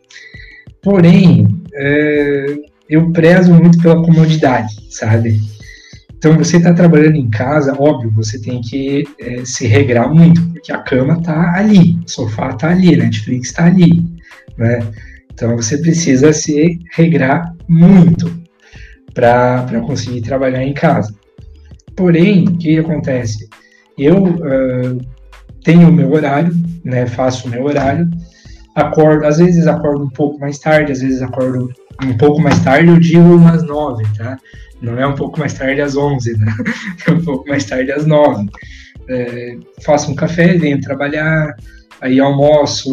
[0.81, 2.55] Porém, é,
[2.89, 5.39] eu prezo muito pela comodidade, sabe?
[6.17, 10.71] Então, você está trabalhando em casa, óbvio, você tem que é, se regrar muito, porque
[10.71, 14.03] a cama está ali, o sofá está ali, a Netflix está ali,
[14.57, 14.79] né?
[15.37, 18.35] Então, você precisa se regrar muito
[19.13, 21.13] para conseguir trabalhar em casa.
[21.95, 23.47] Porém, o que acontece?
[23.95, 24.99] Eu uh,
[25.63, 26.51] tenho o meu horário,
[26.83, 27.05] né?
[27.05, 28.09] Faço o meu horário,
[28.73, 31.71] acordo, às vezes acordo um pouco mais tarde, às vezes acordo
[32.03, 34.39] um pouco mais tarde, eu digo umas nove, tá?
[34.81, 36.51] Não é um pouco mais tarde às 11, né?
[37.07, 38.49] É um pouco mais tarde às 9.
[39.07, 41.55] É, faço um café, venho trabalhar,
[42.01, 42.89] aí almoço,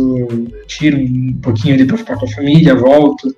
[0.66, 3.34] tiro um pouquinho ali para ficar com a família, volto.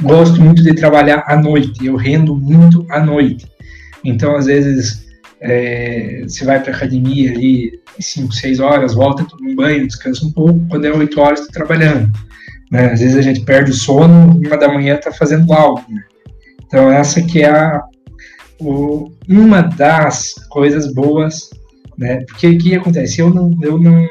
[0.00, 3.46] Gosto muito de trabalhar à noite, eu rendo muito à noite.
[4.04, 5.06] Então, às vezes,
[5.40, 10.32] é, você vai para academia ali 5, 6 horas, volta, toma um banho, descansa um
[10.32, 12.12] pouco, quando é 8 horas, está trabalhando.
[12.70, 12.92] Né?
[12.92, 15.84] Às vezes a gente perde o sono, uma da manhã está fazendo algo.
[15.88, 16.02] Né?
[16.64, 17.82] Então, essa que é a,
[18.60, 21.50] o, uma das coisas boas,
[21.96, 22.24] né?
[22.26, 23.20] Porque o que acontece?
[23.20, 24.06] Eu não, eu não,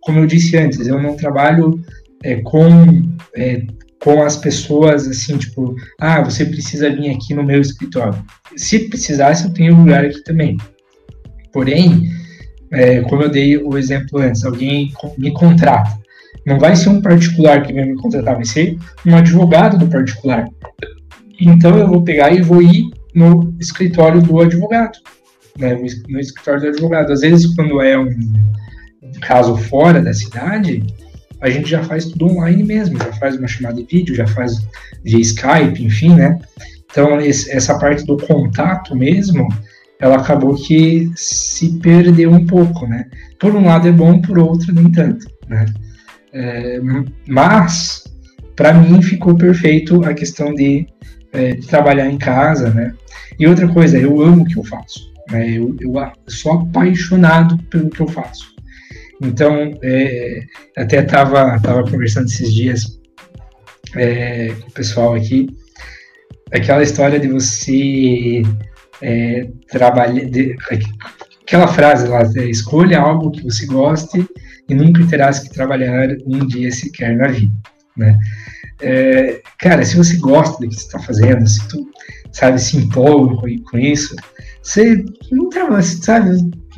[0.00, 1.80] como eu disse antes, eu não trabalho
[2.22, 2.68] é, com,
[3.36, 3.62] é,
[4.02, 8.22] com as pessoas assim, tipo, ah, você precisa vir aqui no meu escritório.
[8.56, 10.56] Se precisasse, eu tenho lugar aqui também.
[11.52, 12.08] Porém,
[12.70, 15.98] é, como eu dei o exemplo antes, alguém me contrata.
[16.46, 20.46] Não vai ser um particular que vai me contratar, vai ser um advogado do particular.
[21.40, 24.98] Então eu vou pegar e vou ir no escritório do advogado,
[25.58, 25.74] né,
[26.08, 27.12] no escritório do advogado.
[27.12, 28.08] Às vezes, quando é um
[29.20, 30.82] caso fora da cidade,
[31.40, 34.66] a gente já faz tudo online mesmo, já faz uma chamada de vídeo, já faz
[35.04, 36.38] via Skype, enfim, né?
[36.90, 39.48] Então, esse, essa parte do contato mesmo,
[40.00, 43.08] ela acabou que se perdeu um pouco, né?
[43.38, 45.66] Por um lado é bom, por outro nem tanto, né?
[46.32, 46.80] É,
[47.26, 48.04] mas,
[48.56, 50.86] para mim, ficou perfeito a questão de
[51.32, 52.94] é, de trabalhar em casa, né?
[53.38, 55.12] E outra coisa, eu amo o que eu faço.
[55.30, 55.50] Né?
[55.50, 55.94] Eu, eu,
[56.26, 58.54] sou apaixonado pelo que eu faço.
[59.22, 60.42] Então, é,
[60.76, 63.00] até estava tava conversando esses dias
[63.96, 65.48] é, com o pessoal aqui,
[66.52, 68.42] aquela história de você
[69.02, 70.28] é, trabalhar,
[71.42, 74.26] aquela frase lá, é, escolha algo que você goste
[74.68, 77.54] e nunca terás que trabalhar um dia sequer na vida,
[77.96, 78.18] né?
[78.80, 81.88] É, cara, se você gosta do que você está fazendo, se tu,
[82.30, 84.14] sabe, se empolga com, com isso,
[84.62, 86.30] você não trabalha, sabe?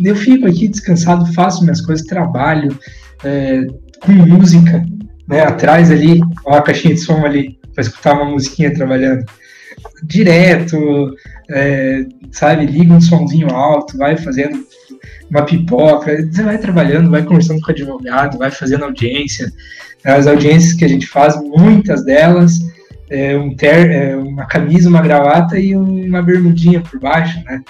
[0.02, 2.76] Eu fico aqui descansado, faço minhas coisas, trabalho
[3.24, 3.66] é,
[4.00, 4.84] com música,
[5.28, 5.42] né?
[5.42, 9.24] Atrás ali, ó, a caixinha de som ali, para escutar uma musiquinha trabalhando.
[10.02, 11.14] Direto,
[11.50, 12.66] é, sabe?
[12.66, 14.64] Liga um somzinho alto, vai fazendo
[15.30, 19.52] uma pipoca, você vai trabalhando, vai conversando com o advogado, vai fazendo audiência.
[20.04, 22.58] As audiências que a gente faz, muitas delas,
[23.10, 27.62] é, um ter, é, uma camisa, uma gravata e uma bermudinha por baixo, né?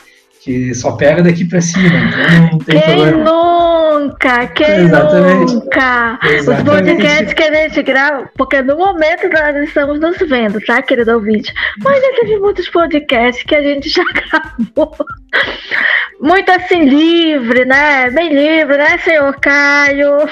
[0.42, 3.24] Que só pega daqui para cima, então não tem quem problema.
[3.24, 5.52] Nunca, quem Exatamente.
[5.52, 6.18] nunca?
[6.24, 6.48] Exatamente.
[6.48, 11.12] Os podcasts que a gente grava, porque no momento nós estamos nos vendo, tá, querido
[11.12, 11.52] ouvinte?
[11.84, 14.96] Mas já teve muitos podcasts que a gente já gravou.
[16.22, 18.10] Muito assim, livre, né?
[18.10, 20.26] Bem livre, né, senhor Caio?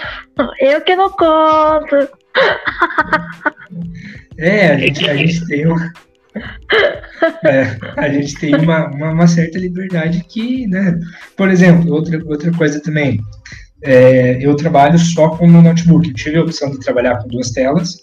[0.59, 2.09] Eu que não conto.
[4.39, 5.93] É, a gente, a gente tem uma.
[7.45, 10.99] É, a gente tem uma, uma, uma, certa liberdade que, né?
[11.37, 13.21] Por exemplo, outra, outra coisa também.
[13.83, 16.09] É, eu trabalho só com meu notebook.
[16.09, 17.99] Eu tive a opção de trabalhar com duas telas,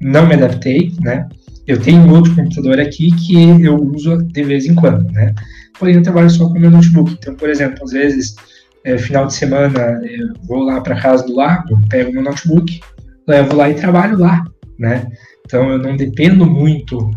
[0.00, 1.28] não me adaptei, né?
[1.66, 5.34] Eu tenho outro computador aqui que eu uso de vez em quando, né?
[5.78, 7.12] Porém, eu trabalho só com meu notebook.
[7.12, 8.36] Então, por exemplo, às vezes,
[8.84, 12.80] é, final de semana, eu vou lá para casa do lago, pego meu notebook,
[13.26, 14.44] levo lá e trabalho lá,
[14.78, 15.06] né?
[15.44, 17.10] Então eu não dependo muito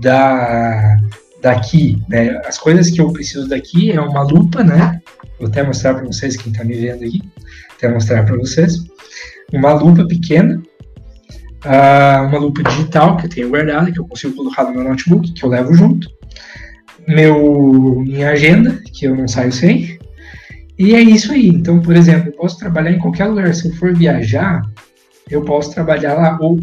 [0.00, 0.96] da
[1.40, 2.40] daqui, né?
[2.44, 5.00] As coisas que eu preciso daqui é uma lupa, né?
[5.38, 7.22] Vou até mostrar para vocês quem está me vendo aqui,
[7.76, 8.84] até mostrar para vocês
[9.52, 10.60] uma lupa pequena,
[11.64, 15.32] uh, uma lupa digital que eu tenho guardada, que eu consigo colocar no meu notebook,
[15.32, 16.08] que eu levo junto,
[17.06, 19.98] meu minha agenda que eu não saio sem,
[20.78, 21.48] e é isso aí.
[21.48, 23.52] Então, por exemplo, eu posso trabalhar em qualquer lugar.
[23.52, 24.62] Se eu for viajar,
[25.28, 26.60] eu posso trabalhar lá ou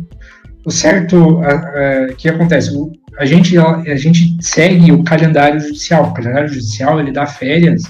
[0.66, 2.76] o certo, o que acontece?
[2.76, 6.06] O, a, gente, a gente segue o calendário judicial.
[6.06, 7.84] O calendário judicial ele dá férias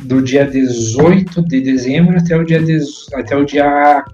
[0.00, 2.60] do dia 18 de dezembro até o dia,
[3.14, 4.04] até o dia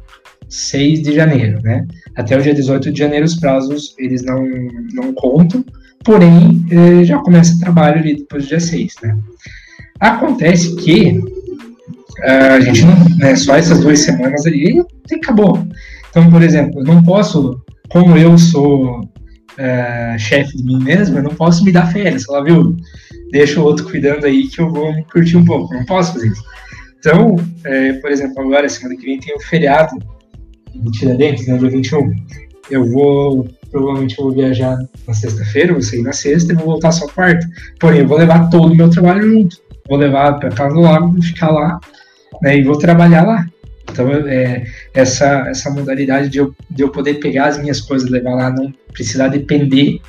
[0.48, 1.86] 6 de janeiro, né?
[2.16, 4.44] Até o dia 18 de janeiro os prazos eles não,
[4.92, 5.64] não contam,
[6.04, 9.16] porém eh, já começa o trabalho ali depois do dia 6, né?
[10.00, 15.66] Acontece que uh, a gente não, né, só essas duas semanas ali e acabou.
[16.10, 19.00] Então, por exemplo, eu não posso como eu sou
[19.58, 22.24] é, chefe de mim mesmo, eu não posso me dar férias.
[22.24, 22.76] Falar, viu,
[23.30, 25.74] deixa o outro cuidando aí que eu vou me curtir um pouco.
[25.74, 26.42] Não posso fazer isso.
[26.98, 29.98] Então, é, por exemplo, agora, semana que vem tem o feriado
[30.74, 32.14] de Tiradentes, né, dia 21.
[32.70, 36.92] Eu vou, provavelmente eu vou viajar na sexta-feira, vou sair na sexta e vou voltar
[36.92, 37.46] só quarta.
[37.80, 39.56] Porém, eu vou levar todo o meu trabalho junto.
[39.88, 41.80] Vou levar para casa do lago, vou ficar lá,
[42.40, 43.44] né, e vou trabalhar lá.
[43.90, 44.64] Então, é,
[44.94, 48.72] essa, essa modalidade de eu, de eu poder pegar as minhas coisas levar lá, não
[48.92, 50.00] precisar depender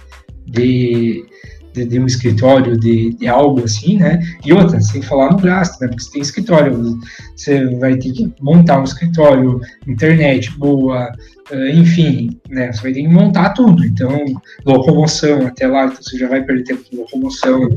[0.46, 1.26] de,
[1.74, 4.20] de, de um escritório, de, de, algo assim, né?
[4.46, 5.88] E outra, sem falar no gasto, né?
[5.88, 7.00] Porque você tem escritório,
[7.36, 11.12] você vai ter que montar um escritório, internet boa,
[11.52, 12.72] eh, enfim, né?
[12.72, 13.86] Você vai ter que montar tudo.
[13.86, 14.24] Então,
[14.66, 17.70] locomoção até lá, então você já vai perder tempo locomoção.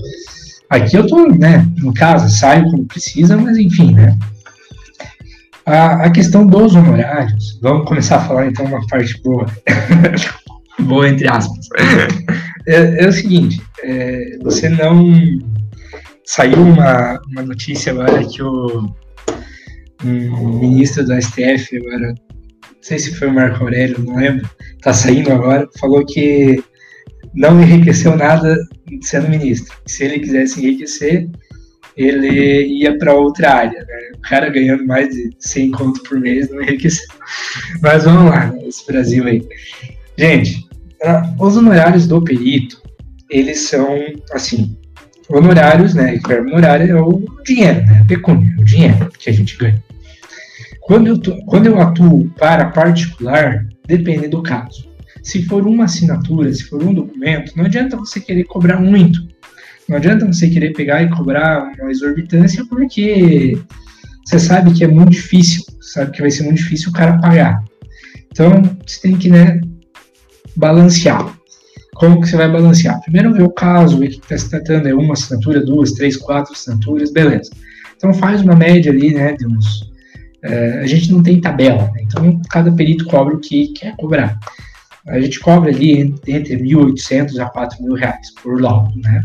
[0.68, 4.16] Aqui eu tô, né, em casa, saio quando precisa, mas enfim, né?
[5.66, 9.46] A, a questão dos honorários, vamos começar a falar então uma parte boa,
[10.78, 11.68] boa entre aspas,
[12.68, 15.12] é, é o seguinte, é, você não,
[16.24, 18.94] saiu uma, uma notícia agora que o
[20.04, 24.48] um ministro do STF agora, não sei se foi o Marco Aurélio, não lembro,
[24.82, 26.62] tá saindo agora, falou que
[27.34, 28.56] não enriqueceu nada
[29.02, 29.74] sendo ministro.
[29.86, 31.28] Se ele quisesse enriquecer,
[31.96, 33.80] ele ia para outra área.
[33.80, 34.12] Né?
[34.29, 37.07] Cara ganhando mais de 100 conto por mês não enriqueceu.
[37.81, 38.66] Mas vamos lá, né?
[38.66, 39.47] esse Brasil aí.
[40.16, 40.66] Gente,
[41.39, 42.83] os honorários do perito,
[43.29, 43.99] eles são,
[44.33, 44.77] assim,
[45.29, 46.18] honorários, né?
[46.25, 48.05] O verbo honorário é o dinheiro, né?
[48.07, 49.83] Pecúnia, o dinheiro que a gente ganha.
[50.81, 54.89] Quando eu, quando eu atuo para particular, depende do caso.
[55.22, 59.27] Se for uma assinatura, se for um documento, não adianta você querer cobrar muito.
[59.89, 63.59] Não adianta você querer pegar e cobrar uma exorbitância, porque
[64.25, 67.62] você sabe que é muito difícil, sabe que vai ser muito difícil o cara pagar.
[68.31, 69.61] Então, você tem que, né,
[70.57, 71.37] balancear.
[71.95, 73.01] Como que você vai balancear?
[73.03, 76.16] Primeiro ver o caso, ver o que está se tratando, é uma assinatura, duas, três,
[76.16, 77.51] quatro assinaturas, beleza.
[77.97, 79.95] Então faz uma média ali, né, de uns
[80.45, 82.03] é, a gente não tem tabela, né?
[82.03, 84.39] então cada perito cobra o que quer cobrar.
[85.09, 89.22] A gente cobra ali entre 1.800 a 4.000 reais por laudo, né?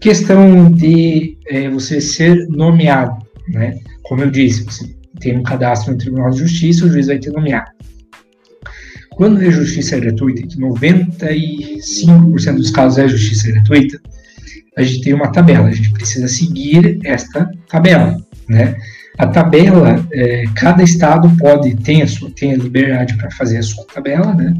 [0.00, 3.16] Questão de é, você ser nomeado,
[3.48, 3.78] né?
[4.02, 4.88] Como eu disse, você
[5.20, 7.66] tem um cadastro no Tribunal de Justiça, o juiz vai te nomear.
[9.10, 14.00] Quando é justiça gratuita, que 95% dos casos é justiça gratuita,
[14.76, 18.16] a gente tem uma tabela, a gente precisa seguir esta tabela,
[18.48, 18.76] né?
[19.18, 23.84] A tabela, é, cada estado pode, tem a, sua, a liberdade para fazer a sua
[23.92, 24.54] tabela, né?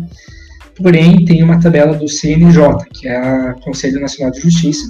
[0.75, 2.61] Porém, tem uma tabela do CNJ,
[2.93, 4.89] que é a Conselho Nacional de Justiça,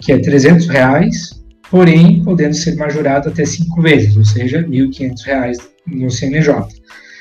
[0.00, 5.58] que é 300 reais, porém podendo ser majorado até cinco vezes, ou seja, 1.500 reais
[5.86, 6.54] no CNJ.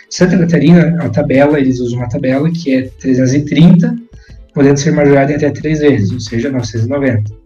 [0.10, 3.96] Santa Catarina, a tabela, eles usam uma tabela que é 330,
[4.54, 7.44] podendo ser majorada em até três vezes, ou seja, 990.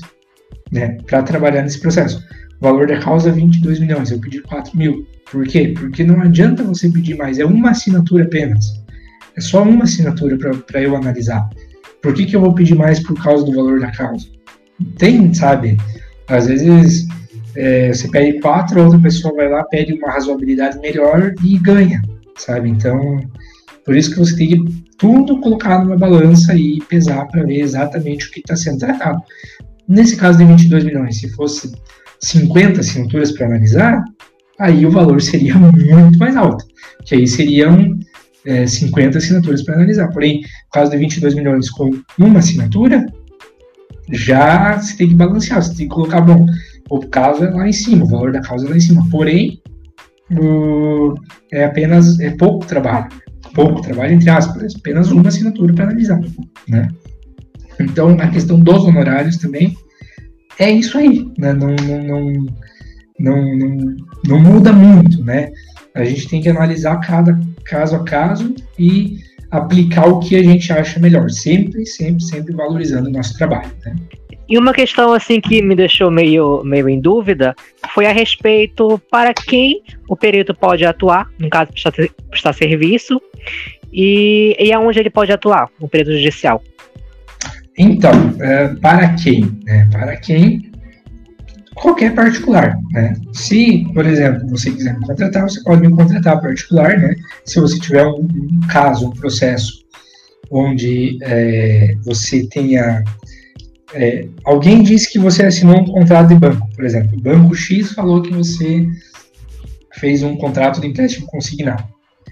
[0.72, 2.24] né, para trabalhar nesse processo.
[2.60, 5.06] O valor da causa é 22 milhões, eu pedi 4 mil.
[5.30, 5.74] Por quê?
[5.78, 8.82] Porque não adianta você pedir mais, é uma assinatura apenas.
[9.36, 11.47] É só uma assinatura para eu analisar.
[12.01, 14.25] Por que, que eu vou pedir mais por causa do valor da causa?
[14.97, 15.77] Tem, sabe?
[16.27, 17.07] Às vezes
[17.55, 22.01] é, você pede quatro, outra pessoa vai lá, pede uma razoabilidade melhor e ganha,
[22.38, 22.69] sabe?
[22.69, 23.19] Então,
[23.86, 28.27] por isso que você tem que tudo colocar numa balança e pesar para ver exatamente
[28.27, 29.19] o que está sendo tratado.
[29.88, 31.71] Nesse caso de 22 milhões, se fosse
[32.19, 34.03] 50 assinaturas para analisar,
[34.59, 36.65] aí o valor seria muito mais alto,
[37.03, 37.97] que aí seriam
[38.46, 40.08] é, 50 assinaturas para analisar.
[40.10, 43.06] Porém, no caso de 22 milhões com uma assinatura,
[44.12, 46.46] já se tem que balancear, você tem que colocar, bom,
[46.89, 49.62] o caso é lá em cima, o valor da causa é lá em cima, porém,
[50.32, 51.16] o,
[51.51, 53.09] é apenas, é pouco trabalho
[53.54, 56.20] pouco trabalho, entre aspas, apenas uma assinatura para analisar,
[56.68, 56.88] né?
[57.80, 59.76] Então, a questão dos honorários também
[60.59, 61.54] é isso aí, né?
[61.54, 62.46] Não, não, não,
[63.20, 63.96] não,
[64.28, 65.51] não, muda muito, né?
[65.96, 67.39] A gente tem que analisar cada
[67.72, 69.18] caso a caso e
[69.50, 73.96] aplicar o que a gente acha melhor, sempre, sempre, sempre valorizando o nosso trabalho, né?
[74.48, 77.56] E uma questão assim que me deixou meio, meio em dúvida
[77.93, 81.93] foi a respeito para quem o perito pode atuar, no caso prestar,
[82.30, 83.22] prestar serviço,
[83.93, 86.62] e, e aonde ele pode atuar, o perito judicial.
[87.78, 88.12] Então,
[88.42, 89.58] é, para quem?
[89.64, 89.88] Né?
[89.89, 90.71] Para quem?
[91.82, 93.13] Qualquer particular, né?
[93.33, 97.16] Se, por exemplo, você quiser me contratar, você pode me contratar particular, né?
[97.43, 99.82] Se você tiver um, um caso, um processo
[100.51, 103.03] onde é, você tenha
[103.93, 107.17] é, alguém disse que você assinou um contrato de banco, por exemplo.
[107.17, 108.87] O banco X falou que você
[109.95, 111.83] fez um contrato de empréstimo consignado.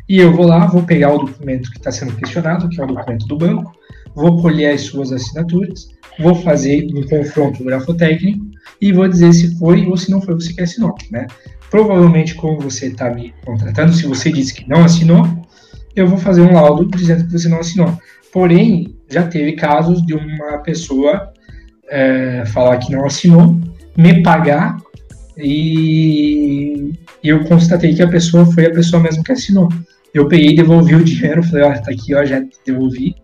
[0.07, 2.87] E eu vou lá, vou pegar o documento que está sendo questionado, que é o
[2.87, 3.71] documento do banco,
[4.15, 5.89] vou colher as suas assinaturas,
[6.19, 8.48] vou fazer um confronto grafotécnico
[8.79, 11.27] e vou dizer se foi ou se não foi você que assinou, né?
[11.69, 15.25] Provavelmente, como você está me contratando, se você disse que não assinou,
[15.95, 17.97] eu vou fazer um laudo dizendo que você não assinou.
[18.31, 21.31] Porém, já teve casos de uma pessoa
[21.89, 23.59] é, falar que não assinou,
[23.97, 24.77] me pagar
[25.37, 26.93] e
[27.23, 29.69] eu constatei que a pessoa foi a pessoa mesmo que assinou.
[30.13, 33.15] Eu peguei, devolvi o dinheiro, falei, ó, tá aqui, ó, já devolvi,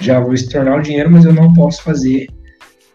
[0.00, 2.26] já vou estornar o dinheiro, mas eu não posso fazer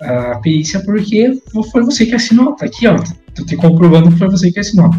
[0.01, 1.39] a perícia porque
[1.71, 2.97] foi você que assinou, tá aqui, ó,
[3.35, 4.89] tô te comprovando que foi você que assinou.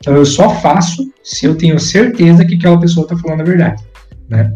[0.00, 3.82] Então eu só faço se eu tenho certeza que aquela pessoa tá falando a verdade,
[4.28, 4.54] né?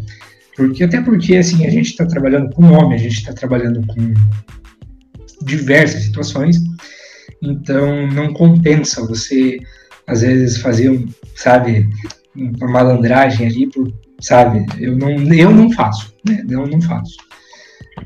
[0.57, 4.15] Porque até porque assim a gente está trabalhando com nome, a gente está trabalhando com
[5.43, 6.59] diversas situações,
[7.43, 9.59] então não compensa você
[10.07, 11.89] às vezes fazer um, sabe,
[12.35, 14.65] uma malandragem ali por, sabe?
[14.79, 16.45] Eu não, eu não faço, né?
[16.49, 17.16] Eu não faço.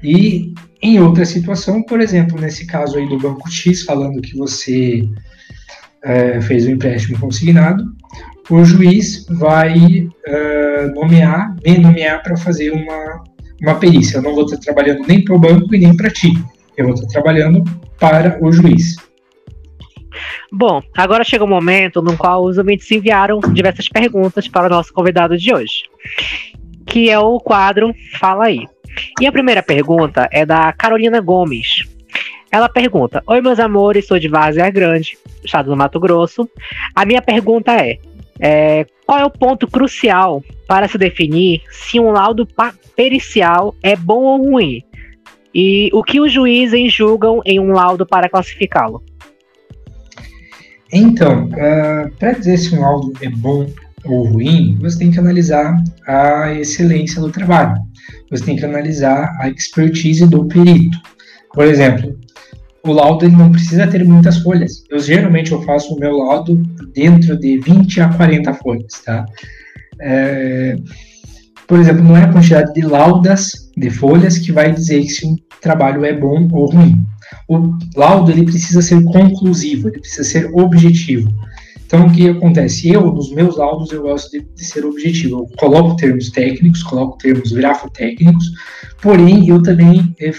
[0.02, 0.52] E
[0.82, 5.08] em outra situação, por exemplo, nesse caso aí do Banco X, falando que você
[6.04, 7.84] é, fez um empréstimo consignado,
[8.48, 13.24] o juiz vai uh, nomear, me nomear para fazer uma,
[13.60, 14.18] uma perícia.
[14.18, 16.32] Eu não vou estar trabalhando nem para o banco e nem para ti.
[16.76, 17.64] Eu vou estar trabalhando
[17.98, 18.96] para o juiz.
[20.52, 24.92] Bom, agora chega o momento no qual os ouvintes enviaram diversas perguntas para o nosso
[24.92, 25.82] convidado de hoje,
[26.86, 28.66] que é o quadro Fala aí.
[29.20, 31.84] E a primeira pergunta é da Carolina Gomes.
[32.50, 36.48] Ela pergunta: Oi, meus amores, sou de Várzea Grande, estado do Mato Grosso.
[36.94, 37.98] A minha pergunta é,
[38.40, 42.46] é: qual é o ponto crucial para se definir se um laudo
[42.94, 44.82] pericial é bom ou ruim?
[45.54, 49.02] E o que os juízes julgam em um laudo para classificá-lo?
[50.92, 53.66] Então, uh, para dizer se um laudo é bom
[54.08, 57.80] ou ruim, você tem que analisar a excelência do trabalho.
[58.30, 60.98] Você tem que analisar a expertise do perito.
[61.52, 62.18] Por exemplo,
[62.82, 64.84] o laudo ele não precisa ter muitas folhas.
[64.90, 66.62] Eu geralmente eu faço o meu laudo
[66.94, 69.24] dentro de 20 a 40 folhas, tá?
[70.00, 70.76] É,
[71.66, 75.36] por exemplo, não é a quantidade de laudas de folhas que vai dizer se um
[75.60, 77.04] trabalho é bom ou ruim.
[77.48, 81.28] O laudo ele precisa ser conclusivo, ele precisa ser objetivo.
[81.86, 82.90] Então, o que acontece?
[82.90, 85.40] Eu, nos meus laudos, eu gosto de, de ser objetivo.
[85.40, 88.50] Eu coloco termos técnicos, coloco termos grafotécnicos,
[89.00, 90.32] porém, eu também é,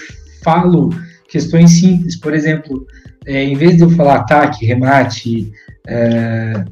[0.44, 0.90] falo
[1.28, 2.16] questões simples.
[2.16, 2.86] Por exemplo,
[3.26, 5.50] é, em vez de eu falar ataque, remate,
[5.86, 6.64] é,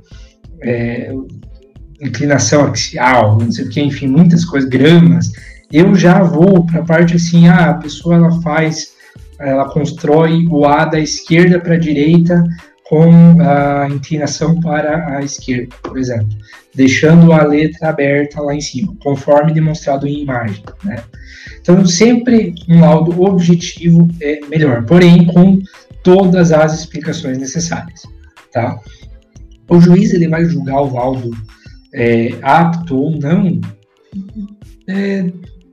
[2.00, 5.32] inclinação axial, não sei o que, enfim, muitas coisas, gramas,
[5.72, 8.94] eu já vou para a parte assim, ah, a pessoa ela faz,
[9.38, 12.44] ela constrói o A da esquerda para a direita
[12.88, 16.28] com a inclinação para a esquerda, por exemplo,
[16.74, 21.02] deixando a letra aberta lá em cima, conforme demonstrado em imagem, né?
[21.60, 25.60] Então, sempre um laudo objetivo é melhor, porém com
[26.02, 28.02] todas as explicações necessárias,
[28.52, 28.78] tá?
[29.68, 31.30] O juiz ele vai julgar o laudo
[31.92, 33.60] é, apto ou não
[34.88, 35.24] é,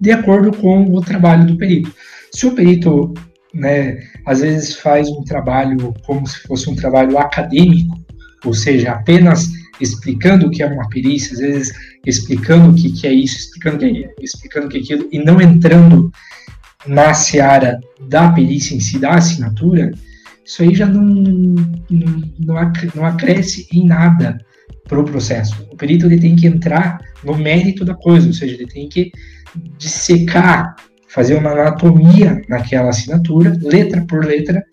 [0.01, 1.93] de acordo com o trabalho do perito.
[2.33, 3.13] Se o perito
[3.53, 7.95] né, às vezes faz um trabalho como se fosse um trabalho acadêmico,
[8.43, 9.47] ou seja, apenas
[9.79, 11.73] explicando o que é uma perícia, às vezes
[12.05, 15.19] explicando o que, que é isso, explicando o que é, explicando que é aquilo, e
[15.19, 16.11] não entrando
[16.85, 19.91] na seara da perícia em si, da assinatura,
[20.45, 21.03] isso aí já não,
[21.89, 24.37] não, não acresce em nada
[24.87, 25.65] para o processo.
[25.71, 29.11] O perito ele tem que entrar no mérito da coisa, ou seja, ele tem que
[29.77, 30.75] dissecar
[31.13, 34.63] fazer uma anatomia naquela assinatura, letra por letra,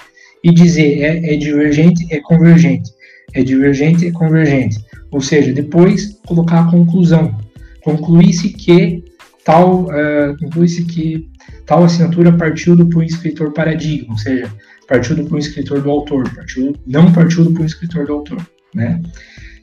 [0.43, 2.91] e dizer é, é divergente, é convergente,
[3.35, 4.79] é divergente, é convergente.
[5.11, 7.37] Ou seja, depois colocar a conclusão.
[7.83, 9.05] Concluísse que
[9.45, 11.29] tal, uh, concluísse que
[11.67, 14.51] tal assinatura partiu do punho escritor paradigma, ou seja,
[14.89, 19.01] partiu do punho escritor do autor, partiu, não partiu do punho escritor do autor, né?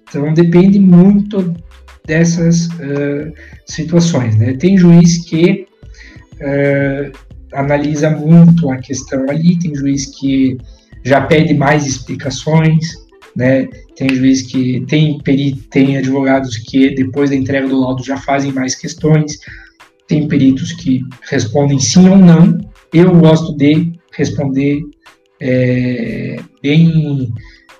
[0.08, 1.54] Então depende muito
[2.06, 3.34] dessas uh,
[3.66, 4.54] situações, né?
[4.54, 5.68] Tem juiz que
[6.42, 7.12] uh,
[7.54, 10.58] analisa muito a questão ali, tem juiz que
[11.04, 12.86] já pede mais explicações,
[13.36, 13.68] né?
[13.96, 18.52] Tem juiz que tem perito, tem advogados que depois da entrega do laudo já fazem
[18.52, 19.40] mais questões,
[20.08, 22.60] tem peritos que respondem sim ou não.
[22.94, 24.82] Eu gosto de responder
[25.40, 27.32] é, bem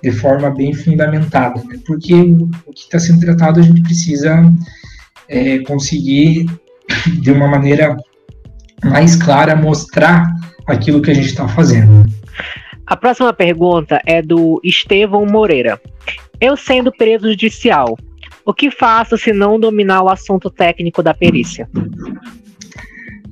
[0.02, 1.78] de forma bem fundamentada, né?
[1.84, 4.40] porque o que está sendo tratado a gente precisa
[5.28, 6.46] é, conseguir
[7.20, 7.96] de uma maneira
[8.84, 10.26] mais clara mostrar
[10.66, 12.06] aquilo que a gente está fazendo.
[12.86, 15.80] A próxima pergunta é do Estevão Moreira.
[16.40, 17.98] Eu sendo perito judicial,
[18.46, 21.68] o que faço se não dominar o assunto técnico da perícia?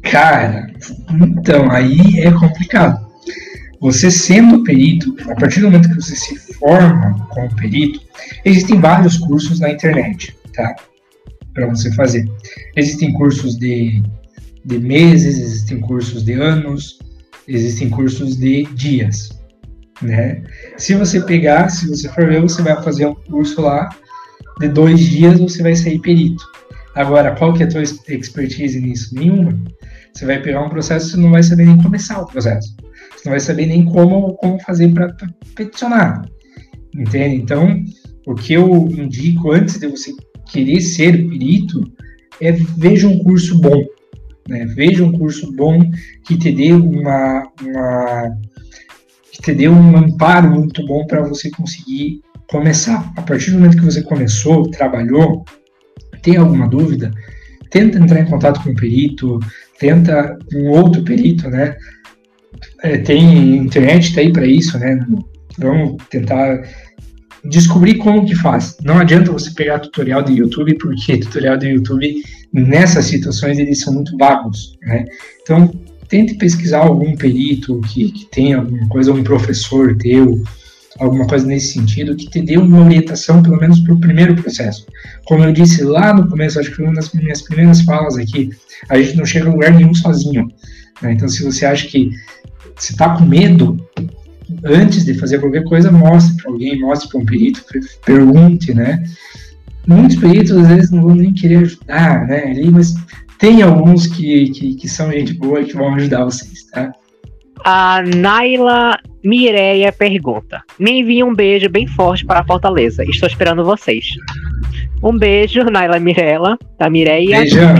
[0.02, 0.66] Cara,
[1.10, 3.06] então, aí é complicado.
[3.80, 8.00] Você sendo perito, a partir do momento que você se forma como perito,
[8.44, 10.76] existem vários cursos na internet, tá?
[11.54, 12.26] Para você fazer.
[12.76, 14.02] Existem cursos de,
[14.66, 16.98] de meses, existem cursos de anos,
[17.46, 19.30] existem cursos de dias,
[20.02, 20.42] né?
[20.76, 23.88] Se você pegar, se você for ver, você vai fazer um curso lá
[24.60, 26.44] de dois dias, você vai sair perito.
[26.96, 29.14] Agora, qual que é a tua expertise nisso?
[29.14, 29.56] Nenhuma.
[30.12, 32.74] Você vai pegar um processo você não vai saber nem começar o processo.
[33.14, 35.14] Você não vai saber nem como, como fazer para
[35.54, 36.22] peticionar.
[36.92, 37.36] Entende?
[37.36, 37.84] Então,
[38.26, 40.12] o que eu indico antes de você
[40.50, 41.84] querer ser perito
[42.40, 43.84] é veja um curso bom.
[44.48, 44.66] Né?
[44.66, 45.78] Veja um curso bom
[46.24, 48.38] que te dê uma, uma
[49.32, 53.12] que te dê um amparo muito bom para você conseguir começar.
[53.16, 55.44] A partir do momento que você começou, trabalhou,
[56.22, 57.10] tem alguma dúvida,
[57.70, 59.38] tenta entrar em contato com o perito,
[59.78, 61.76] tenta um outro perito, né?
[62.82, 64.98] É, tem internet tá aí para isso, né?
[65.58, 66.62] Vamos tentar
[67.48, 68.76] descobrir como que faz.
[68.82, 73.92] Não adianta você pegar tutorial do YouTube, porque tutorial do YouTube nessas situações eles são
[73.92, 75.04] muito vagos, né?
[75.42, 75.70] Então
[76.08, 80.42] tente pesquisar algum perito que, que tenha alguma coisa, um professor teu,
[80.98, 84.86] alguma coisa nesse sentido, que te dê uma orientação, pelo menos para o primeiro processo.
[85.24, 88.50] Como eu disse lá no começo, acho que uma das minhas primeiras falas aqui,
[88.88, 90.48] a gente não chega a lugar nenhum sozinho.
[91.02, 91.12] Né?
[91.12, 92.10] Então, se você acha que
[92.76, 93.76] você está com medo,
[94.64, 97.64] antes de fazer qualquer coisa, mostre para alguém, mostre para um perito,
[98.04, 99.02] pergunte, né?
[99.86, 102.52] Muitos peritos às vezes não vão nem querer ajudar, né?
[102.72, 102.94] mas
[103.38, 106.92] tem alguns que, que, que são gente boa e que vão ajudar vocês, tá?
[107.64, 113.02] A Naila Mireia pergunta: Me envie um beijo bem forte para a Fortaleza.
[113.04, 114.06] Estou esperando vocês.
[115.02, 117.40] Um beijo, Naila Mirella, da Mireia.
[117.40, 117.74] Beijão.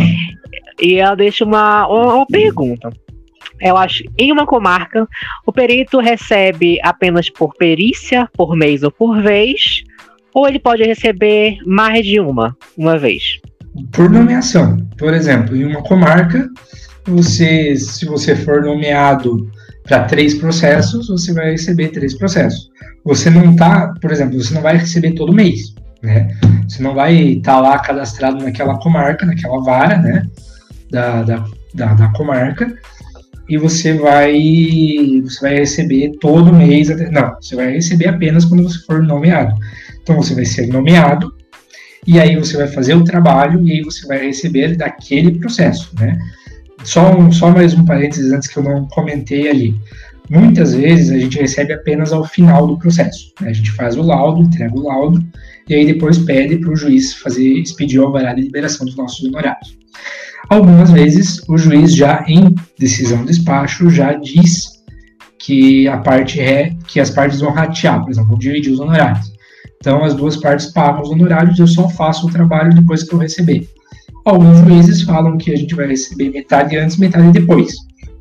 [0.80, 2.90] E ela deixa uma, uma pergunta.
[3.60, 5.06] Eu acho, em uma comarca,
[5.46, 9.82] o perito recebe apenas por perícia, por mês ou por vez,
[10.34, 13.40] ou ele pode receber mais de uma, uma vez?
[13.92, 14.76] Por nomeação.
[14.98, 16.48] Por exemplo, em uma comarca,
[17.06, 19.50] você, se você for nomeado
[19.84, 22.70] para três processos, você vai receber três processos.
[23.04, 26.28] Você não tá, por exemplo, você não vai receber todo mês, né?
[26.68, 30.26] Você não vai estar tá lá cadastrado naquela comarca, naquela vara, né?
[30.90, 32.76] Da, da, da, da, comarca,
[33.48, 34.32] e você vai,
[35.22, 36.88] você vai receber todo mês.
[37.10, 39.54] Não, você vai receber apenas quando você for nomeado.
[40.02, 41.32] Então você vai ser nomeado,
[42.06, 46.16] e aí você vai fazer o trabalho, e aí você vai receber daquele processo, né?
[46.84, 49.74] Só, um, só mais um parênteses antes que eu não comentei ali.
[50.30, 53.32] Muitas vezes a gente recebe apenas ao final do processo.
[53.40, 53.50] Né?
[53.50, 55.24] A gente faz o laudo, entrega o laudo,
[55.68, 59.24] e aí depois pede para o juiz fazer, expedir o alvará de liberação dos nossos
[59.24, 59.76] honorários.
[60.48, 64.76] Algumas vezes o juiz já em decisão de despacho já diz
[65.38, 69.32] que a parte é que as partes vão ratear, por exemplo, dividir os honorários.
[69.80, 73.18] Então as duas partes pagam os honorários, eu só faço o trabalho depois que eu
[73.18, 73.68] receber.
[74.24, 77.74] Alguns juízes falam que a gente vai receber metade antes, metade depois.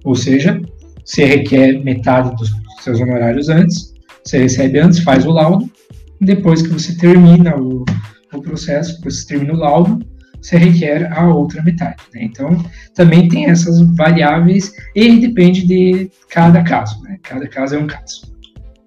[0.04, 0.62] Ou seja,
[1.04, 3.94] você requer metade dos seus honorários antes,
[4.24, 5.70] você recebe antes, faz o laudo,
[6.22, 7.86] depois que você termina o,
[8.34, 10.06] o processo, depois você termina o laudo,
[10.46, 12.04] você requer a outra metade.
[12.14, 12.24] Né?
[12.24, 12.64] Então,
[12.94, 17.02] também tem essas variáveis e depende de cada caso.
[17.04, 17.18] Né?
[17.24, 18.34] Cada caso é um caso.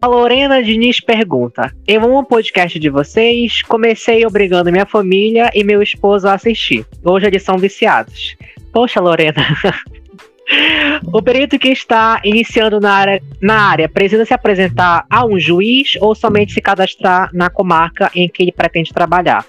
[0.01, 3.63] A Lorena Diniz pergunta: Eu amo o podcast de vocês.
[3.63, 6.87] Comecei obrigando minha família e meu esposo a assistir.
[7.05, 8.37] Hoje eles são viciados.
[8.73, 9.45] Poxa, Lorena.
[11.13, 15.97] o perito que está iniciando na área, na área precisa se apresentar a um juiz
[16.01, 19.45] ou somente se cadastrar na comarca em que ele pretende trabalhar?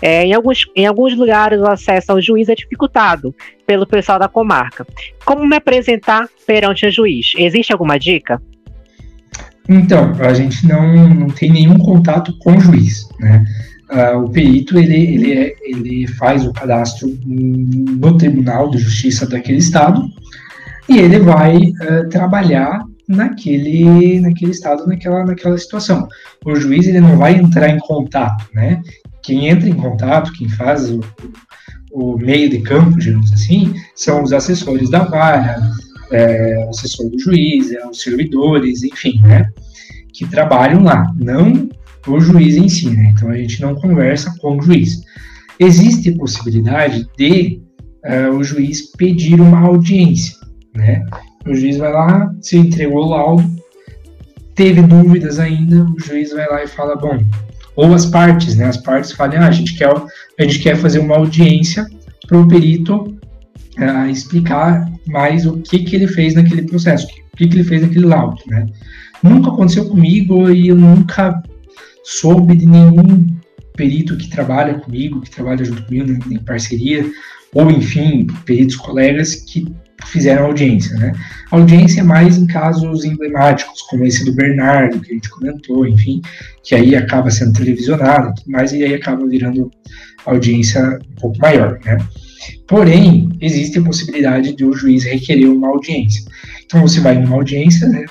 [0.00, 3.34] É, em, alguns, em alguns lugares, o acesso ao juiz é dificultado
[3.66, 4.86] pelo pessoal da comarca.
[5.24, 7.32] Como me apresentar perante o juiz?
[7.36, 8.40] Existe alguma dica?
[9.68, 13.44] Então, a gente não, não tem nenhum contato com o juiz, né?
[13.90, 19.58] Uh, o perito ele, ele, é, ele faz o cadastro no Tribunal de Justiça daquele
[19.58, 20.08] estado
[20.88, 26.08] e ele vai uh, trabalhar naquele, naquele estado, naquela, naquela situação.
[26.44, 28.82] O juiz ele não vai entrar em contato, né?
[29.22, 31.00] Quem entra em contato, quem faz o,
[31.92, 35.56] o meio de campo, digamos assim, são os assessores da vara,
[36.10, 39.46] é, o assessor do juiz, é, os servidores, enfim, né,
[40.12, 41.68] que trabalham lá, não
[42.06, 45.02] o juiz em si, né, então a gente não conversa com o juiz.
[45.58, 47.62] Existe possibilidade de
[48.04, 50.34] uh, o juiz pedir uma audiência,
[50.74, 51.04] né,
[51.46, 53.44] o juiz vai lá, se entregou o laudo,
[54.54, 57.18] teve dúvidas ainda, o juiz vai lá e fala, bom,
[57.76, 61.00] ou as partes, né, as partes falam, ah, a gente quer, a gente quer fazer
[61.00, 61.86] uma audiência
[62.26, 63.14] para o perito
[63.78, 67.82] uh, explicar mais o que, que ele fez naquele processo, Por que, que ele fez
[67.82, 68.66] aquele laudo, né?
[69.22, 71.42] Nunca aconteceu comigo e eu nunca
[72.04, 73.26] soube de nenhum
[73.74, 77.04] perito que trabalha comigo, que trabalha junto comigo em parceria,
[77.52, 79.66] ou enfim, peritos colegas que
[80.06, 81.12] fizeram audiência, né?
[81.50, 86.20] audiência é mais em casos emblemáticos, como esse do Bernardo, que a gente comentou, enfim,
[86.62, 89.70] que aí acaba sendo televisionado, mas e aí acaba virando
[90.26, 91.98] audiência um pouco maior, né?
[92.66, 96.24] Porém, existe a possibilidade de o juiz requerer uma audiência.
[96.64, 98.04] Então você vai numa audiência, né?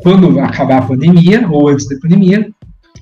[0.00, 2.48] Quando acabar a pandemia, ou antes da pandemia,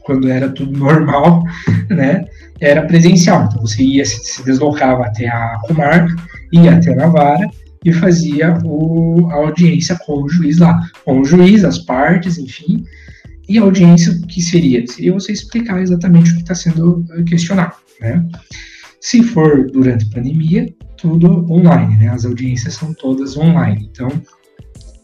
[0.03, 1.43] quando era tudo normal,
[1.91, 2.25] né?
[2.61, 3.45] Era presencial.
[3.45, 6.15] Então você ia, se deslocava até a comarca,
[6.53, 7.49] ia até a vara,
[7.85, 12.85] e fazia o, a audiência com o juiz lá, com o juiz, as partes, enfim.
[13.49, 14.87] E a audiência que seria?
[14.87, 18.27] Seria você explicar exatamente o que está sendo questionado, né?
[19.01, 22.09] Se for durante a pandemia, tudo online, né?
[22.09, 23.91] As audiências são todas online.
[23.93, 24.09] Então,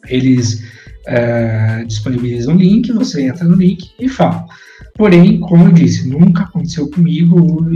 [0.08, 0.64] eles
[1.06, 4.46] uh, disponibilizam o link, você entra no link e fala.
[4.94, 7.70] Porém, como eu disse, nunca aconteceu comigo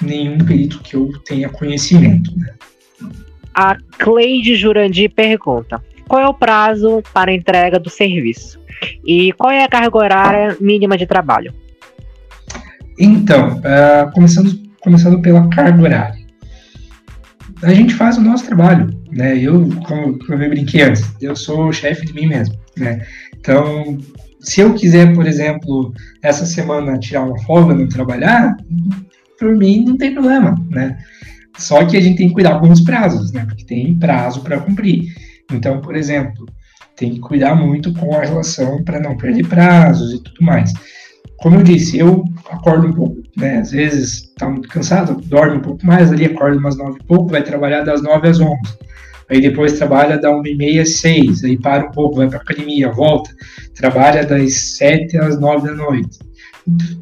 [0.00, 2.54] nenhum perito que eu tenha conhecimento, né?
[3.54, 8.60] A Cleide Jurandir pergunta: qual é o prazo para entrega do serviço?
[9.06, 11.54] E qual é a carga horária mínima de trabalho?
[12.98, 16.24] Então, uh, começando, começando pela carga horária.
[17.62, 19.38] A gente faz o nosso trabalho, né?
[19.38, 23.06] Eu, como, como eu brinquei antes, eu sou chefe de mim mesmo, né?
[23.38, 23.98] Então,
[24.40, 28.54] se eu quiser, por exemplo, essa semana tirar uma folga, não trabalhar,
[29.38, 30.98] por mim não tem problema, né?
[31.56, 33.44] Só que a gente tem que cuidar com os prazos, né?
[33.46, 35.14] Porque tem prazo para cumprir.
[35.52, 36.46] Então, por exemplo,
[36.96, 40.72] tem que cuidar muito com a relação para não perder prazos e tudo mais.
[41.38, 43.58] Como eu disse, eu acordo um pouco, né?
[43.58, 47.30] Às vezes tá muito cansado, dorme um pouco mais, ali acorda umas nove e pouco,
[47.30, 48.78] vai trabalhar das nove às onze.
[49.28, 52.38] Aí depois trabalha da uma e meia às seis, aí para um pouco, vai para
[52.38, 53.30] academia, volta,
[53.74, 56.18] trabalha das sete às nove da noite.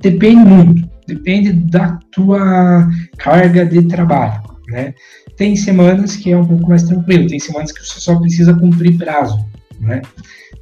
[0.01, 2.89] Depende muito depende da tua
[3.19, 4.95] carga de trabalho, né?
[5.37, 8.97] Tem semanas que é um pouco mais tranquilo, tem semanas que você só precisa cumprir
[8.97, 9.39] prazo,
[9.81, 10.03] né?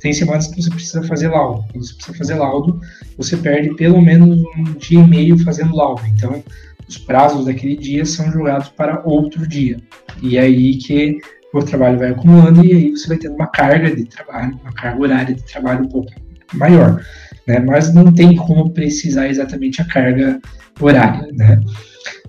[0.00, 1.64] Tem semanas que você precisa fazer laudo.
[1.70, 2.80] Quando você precisa fazer laudo,
[3.18, 6.00] você perde pelo menos um dia e meio fazendo laudo.
[6.06, 6.42] Então,
[6.88, 9.78] os prazos daquele dia são jogados para outro dia.
[10.22, 11.18] E é aí que
[11.52, 15.02] o trabalho vai acumulando e aí você vai tendo uma carga de trabalho, uma carga
[15.02, 16.10] horária de trabalho um pouco
[16.54, 17.00] maior
[17.46, 17.58] né?
[17.60, 20.40] Mas não tem como precisar exatamente a carga
[20.80, 21.60] horária, né?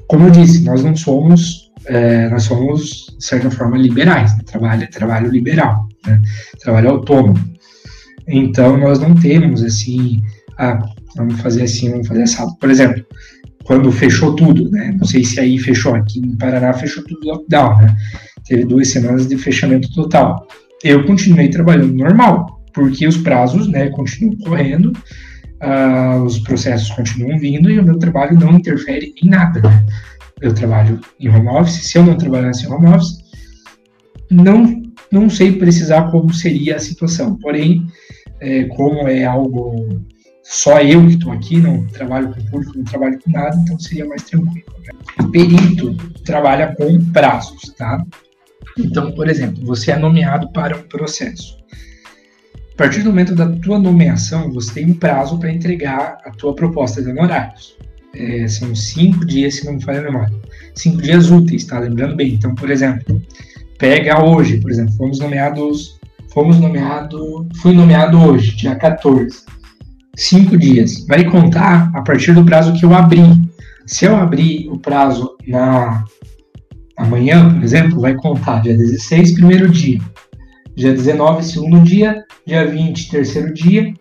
[0.07, 4.43] Como eu disse, nós não somos, é, nós somos de certa forma liberais, né?
[4.45, 6.21] trabalho, trabalho liberal, né?
[6.61, 7.39] trabalho autônomo.
[8.27, 10.21] Então nós não temos assim,
[11.15, 12.55] vamos fazer assim, vamos fazer assado.
[12.59, 13.05] Por exemplo,
[13.63, 14.93] quando fechou tudo, né?
[14.97, 17.95] Não sei se aí fechou aqui no Paraná, fechou tudo lockdown, né?
[18.47, 20.47] Teve duas semanas de fechamento total.
[20.83, 24.91] Eu continuei trabalhando normal, porque os prazos né, continuam correndo,
[25.61, 29.61] uh, os processos continuam vindo e o meu trabalho não interfere em nada.
[29.61, 29.85] Né?
[30.41, 33.17] Eu trabalho em home office, se eu não trabalhasse em home office,
[34.29, 34.81] não,
[35.11, 37.37] não sei precisar como seria a situação.
[37.37, 37.85] Porém,
[38.39, 40.01] é, como é algo
[40.43, 44.05] só eu que estou aqui, não trabalho com público, não trabalho com nada, então seria
[44.05, 44.65] mais tranquilo.
[44.85, 44.93] Né?
[45.19, 45.95] O perito
[46.25, 48.03] trabalha com prazos, tá?
[48.77, 51.60] Então, por exemplo, você é nomeado para um processo.
[52.81, 56.55] A partir do momento da tua nomeação, você tem um prazo para entregar a tua
[56.55, 57.77] proposta de honorários.
[58.11, 60.33] É, são cinco dias, se não me falha a memória.
[60.73, 61.77] Cinco dias úteis, tá?
[61.77, 62.33] Lembrando bem.
[62.33, 63.21] Então, por exemplo,
[63.77, 65.99] pega hoje, por exemplo, fomos nomeados,
[66.33, 69.43] fomos nomeado, fui nomeado hoje, dia 14.
[70.15, 71.05] Cinco dias.
[71.05, 73.21] Vai contar a partir do prazo que eu abri.
[73.85, 76.03] Se eu abrir o prazo na
[76.97, 79.99] amanhã, por exemplo, vai contar dia 16, primeiro dia.
[80.81, 82.25] Dia 19, segundo dia.
[82.43, 83.93] Dia 20, terceiro dia.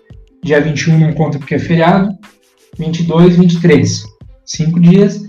[0.43, 2.09] Dia 21 não conta porque é feriado.
[2.79, 4.03] 22, 23.
[4.47, 5.23] Cinco dias.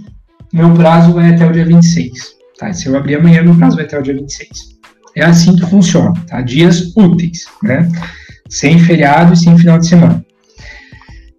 [0.54, 2.12] Meu prazo vai até o dia 26.
[2.58, 2.72] Tá?
[2.72, 4.80] Se eu abrir amanhã, meu prazo vai até o dia 26.
[5.14, 6.40] É assim que funciona, tá?
[6.40, 7.86] Dias úteis, né?
[8.48, 10.26] Sem feriado e sem final de semana.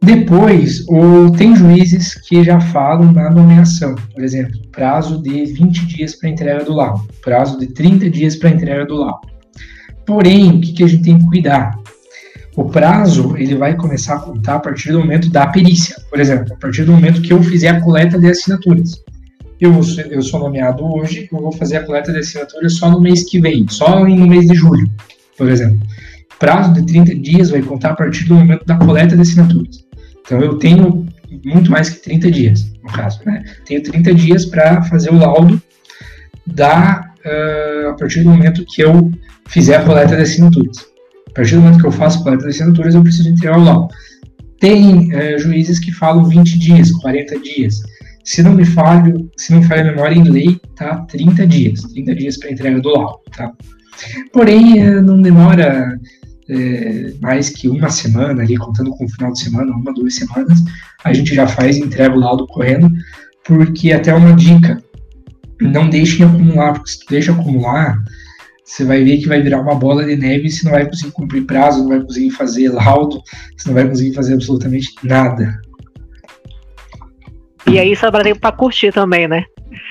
[0.03, 6.15] Depois, o, tem juízes que já falam na nomeação, por exemplo, prazo de 20 dias
[6.17, 9.32] para entrega do laudo, prazo de 30 dias para entrega do laudo.
[10.07, 11.79] Porém, o que, que a gente tem que cuidar?
[12.55, 15.97] O prazo ele vai começar a contar a partir do momento da perícia.
[16.11, 19.03] Por exemplo, a partir do momento que eu fizer a coleta de assinaturas.
[19.59, 19.81] Eu,
[20.11, 23.41] eu sou nomeado hoje, eu vou fazer a coleta de assinaturas só no mês que
[23.41, 24.91] vem, só no mês de julho,
[25.39, 25.81] por exemplo.
[26.39, 29.87] Prazo de 30 dias vai contar a partir do momento da coleta de assinaturas.
[30.20, 31.07] Então eu tenho
[31.45, 33.20] muito mais que 30 dias, no caso.
[33.24, 33.45] Né?
[33.65, 35.62] Tenho 30 dias para fazer o laudo
[36.47, 39.11] da, uh, a partir do momento que eu
[39.48, 40.78] fizer a coleta de assinaturas.
[41.28, 43.94] A partir do momento que eu faço coleta de assinaturas, eu preciso entregar o laudo.
[44.60, 47.82] Tem é, juízes que falam 20 dias, 40 dias.
[48.24, 52.14] Se não me falho, se não falha a memória em lei, tá 30 dias, 30
[52.14, 53.52] dias para entrega do laudo, tá?
[54.32, 55.98] Porém, é, não demora
[56.48, 60.62] é, mais que uma semana ali, contando com o final de semana, uma, duas semanas,
[61.05, 62.90] a gente já faz entrega o laudo correndo,
[63.44, 64.82] porque até uma dica,
[65.60, 68.02] não deixem acumular, porque se tu deixa acumular,
[68.73, 71.12] você vai ver que vai virar uma bola de neve e você não vai conseguir
[71.12, 73.23] cumprir prazo, não vai conseguir fazer laudo,
[73.55, 75.61] você não vai conseguir fazer absolutamente nada.
[77.66, 79.44] E aí sobra tempo para curtir também, né?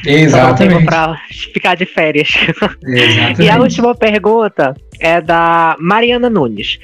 [0.04, 0.86] Exatamente.
[0.86, 1.16] Para
[1.54, 2.30] ficar de férias.
[2.84, 3.42] Exatamente.
[3.44, 6.80] E a última pergunta é da Mariana Nunes.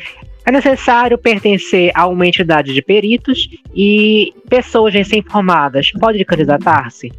[0.45, 7.11] É necessário pertencer a uma entidade de peritos e pessoas recém-formadas podem candidatar-se?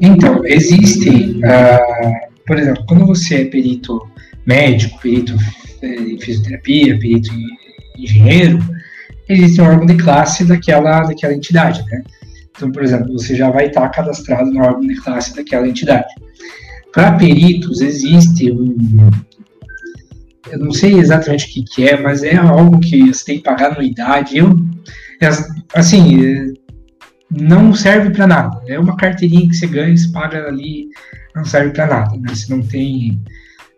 [0.00, 4.00] Então, existe, uh, por exemplo, quando você é perito
[4.46, 5.34] médico, perito
[5.82, 8.58] é, em fisioterapia, perito em engenheiro,
[9.28, 12.02] existe um órgão de classe daquela, daquela entidade, né?
[12.56, 16.06] Então, por exemplo, você já vai estar cadastrado no órgão de classe daquela entidade.
[16.92, 19.10] Para peritos, existe um.
[20.50, 23.44] Eu não sei exatamente o que, que, é, mas é algo que você tem que
[23.44, 24.36] pagar anuidade.
[24.36, 24.56] Eu,
[25.20, 25.28] é,
[25.74, 26.54] assim,
[27.30, 28.62] não serve para nada.
[28.68, 30.88] É uma carteirinha que você ganha, você paga ali,
[31.34, 32.16] não serve para nada.
[32.16, 32.28] Né?
[32.28, 33.20] Você não tem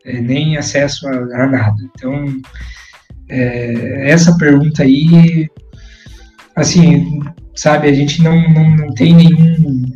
[0.05, 1.77] é, nem acesso a, a nada.
[1.95, 2.41] Então,
[3.29, 5.49] é, essa pergunta aí,
[6.55, 7.21] assim,
[7.55, 7.89] sabe?
[7.89, 9.93] A gente não, não, não tem nenhum.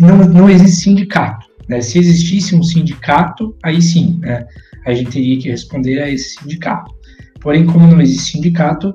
[0.00, 1.46] Não, não existe sindicato.
[1.68, 1.80] Né?
[1.80, 4.46] Se existisse um sindicato, aí sim, né?
[4.84, 6.92] a gente teria que responder a esse sindicato.
[7.40, 8.94] Porém, como não existe sindicato,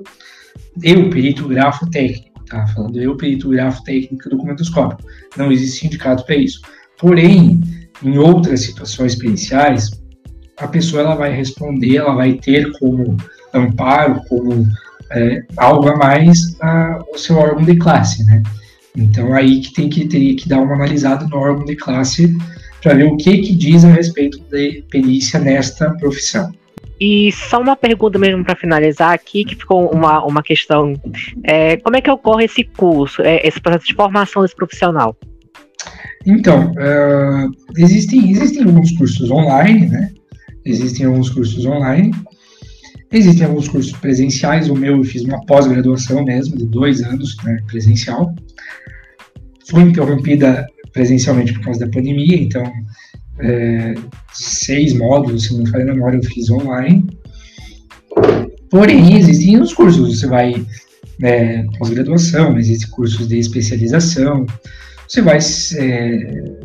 [0.82, 2.66] eu, perito grafo técnico, tá?
[2.68, 5.06] Falando eu, perito grafo técnico documentoscópio.
[5.36, 6.60] Não existe sindicato para isso.
[6.98, 7.60] Porém,
[8.02, 9.90] em outras situações periciais,
[10.56, 13.16] a pessoa ela vai responder, ela vai ter como
[13.54, 14.66] amparo, como
[15.12, 18.42] é, algo a mais a, o seu órgão de classe, né?
[18.96, 22.36] Então aí que tem que teria que dar uma analisada no órgão de classe
[22.82, 26.52] para ver o que que diz a respeito de perícia nesta profissão.
[27.00, 30.94] E só uma pergunta mesmo para finalizar aqui, que ficou uma, uma questão.
[31.44, 35.16] É, como é que ocorre esse curso, é, esse processo de formação desse profissional?
[36.28, 40.12] Então, uh, existem, existem alguns cursos online, né?
[40.62, 42.12] Existem alguns cursos online.
[43.10, 47.58] Existem alguns cursos presenciais, o meu eu fiz uma pós-graduação mesmo, de dois anos, né,
[47.66, 48.34] presencial.
[49.70, 52.70] Foi interrompida presencialmente por causa da pandemia, então
[53.40, 53.94] é,
[54.34, 57.06] seis módulos, se não me falha a memória, eu fiz online.
[58.70, 60.66] Porém, existem os cursos, você vai
[61.22, 64.44] é, pós-graduação, existem cursos de especialização,
[65.08, 66.58] você vai é,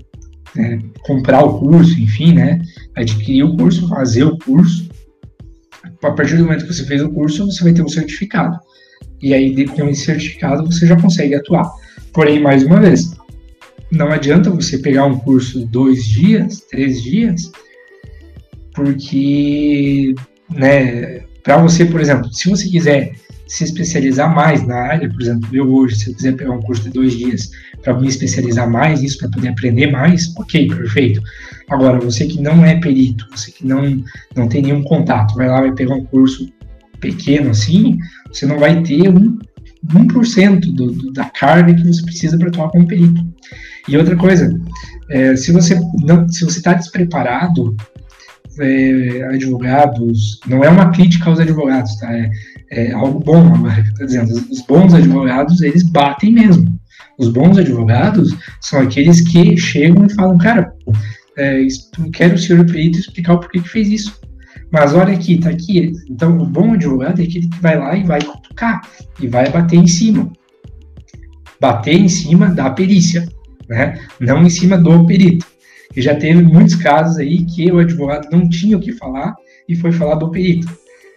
[0.58, 2.62] é, comprar o curso, enfim, né,
[2.96, 4.90] adquirir o curso, fazer o curso,
[6.04, 8.60] a partir do momento que você fez o curso, você vai ter um certificado.
[9.22, 11.72] E aí, com esse certificado, você já consegue atuar.
[12.12, 13.14] Porém, mais uma vez,
[13.90, 17.50] não adianta você pegar um curso dois dias, três dias,
[18.76, 20.14] porque,
[20.50, 23.14] né, para você, por exemplo, se você quiser
[23.48, 26.84] se especializar mais na área, por exemplo, eu hoje, se eu quiser pegar um curso
[26.84, 27.52] de dois dias
[27.82, 31.22] para me especializar mais nisso, para poder aprender mais, ok, perfeito.
[31.70, 34.04] Agora, você que não é perito, você que não,
[34.36, 36.52] não tem nenhum contato, vai lá, vai pegar um curso
[37.00, 37.98] pequeno assim,
[38.32, 39.38] você não vai ter um
[39.92, 43.22] 1% do, do, da carga que você precisa para atuar como perito.
[43.88, 44.50] E outra coisa,
[45.10, 47.76] é, se você não, se você está despreparado,
[48.60, 52.12] é, advogados, não é uma crítica aos advogados, tá?
[52.14, 52.30] É,
[52.74, 54.34] é algo bom que eu estou dizendo.
[54.52, 56.68] Os bons advogados, eles batem mesmo.
[57.18, 60.74] Os bons advogados são aqueles que chegam e falam, cara,
[61.38, 61.66] é,
[62.14, 64.20] quero o senhor perito explicar o porquê que fez isso.
[64.72, 65.94] Mas olha aqui, tá aqui.
[66.10, 68.82] Então, o bom advogado é aquele que vai lá e vai cutucar
[69.22, 70.32] e vai bater em cima.
[71.62, 73.28] Bater em cima da perícia,
[73.70, 74.00] né?
[74.20, 75.46] Não em cima do perito.
[75.96, 79.36] E já teve muitos casos aí que o advogado não tinha o que falar
[79.70, 80.68] e foi falar do perito.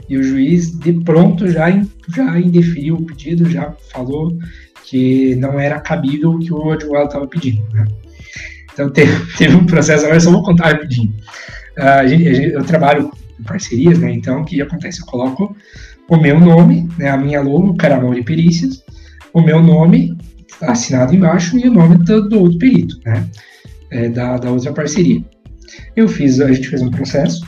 [0.09, 1.69] E o juiz, de pronto, já,
[2.15, 4.37] já indeferiu o pedido, já falou
[4.85, 7.63] que não era cabível o que o advogado estava pedindo.
[7.73, 7.87] Né?
[8.73, 11.13] Então, teve, teve, um processo, agora eu só vou contar rapidinho.
[11.77, 14.13] Uh, gente, eu trabalho em parcerias, né?
[14.13, 15.01] Então, o que acontece?
[15.01, 15.57] Eu coloco
[16.09, 18.83] o meu nome, né, a minha logo, Caramol e Perícias,
[19.33, 20.17] o meu nome
[20.63, 23.29] assinado embaixo e o nome do, do outro perito, né?
[23.91, 25.23] É, da, da outra parceria.
[25.95, 27.45] Eu fiz, a gente fez um processo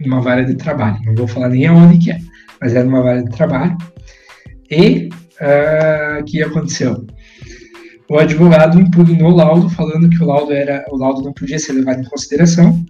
[0.00, 2.18] numa vara de trabalho, não vou falar nem aonde que é,
[2.60, 3.76] mas era uma vara de trabalho.
[4.70, 5.08] E
[5.40, 7.06] ah, o uh, que aconteceu?
[8.08, 11.72] O advogado impugnou o laudo, falando que o laudo era o laudo não podia ser
[11.72, 12.84] levado em consideração,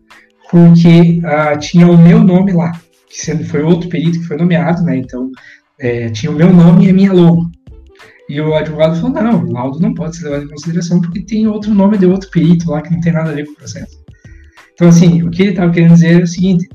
[0.51, 2.73] porque uh, tinha o meu nome lá.
[3.09, 4.97] que sendo, foi outro perito que foi nomeado, né?
[4.97, 5.31] Então,
[5.79, 7.51] é, tinha o meu nome e a minha logo.
[8.29, 11.47] E o advogado falou: não, o laudo não pode ser levado em consideração porque tem
[11.47, 14.01] outro nome de outro perito lá que não tem nada a ver com o processo.
[14.73, 16.69] Então, assim, o que ele estava querendo dizer é o seguinte: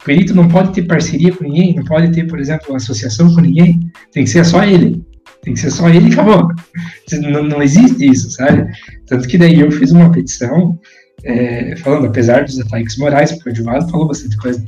[0.00, 3.40] o perito não pode ter parceria com ninguém, não pode ter, por exemplo, associação com
[3.40, 3.78] ninguém,
[4.12, 5.04] tem que ser só ele.
[5.42, 6.48] Tem que ser só ele e acabou.
[7.12, 8.66] Não, não existe isso, sabe?
[9.06, 10.78] Tanto que daí eu fiz uma petição
[11.24, 14.62] é, falando, apesar dos ataques morais, porque o advogado falou bastante coisa,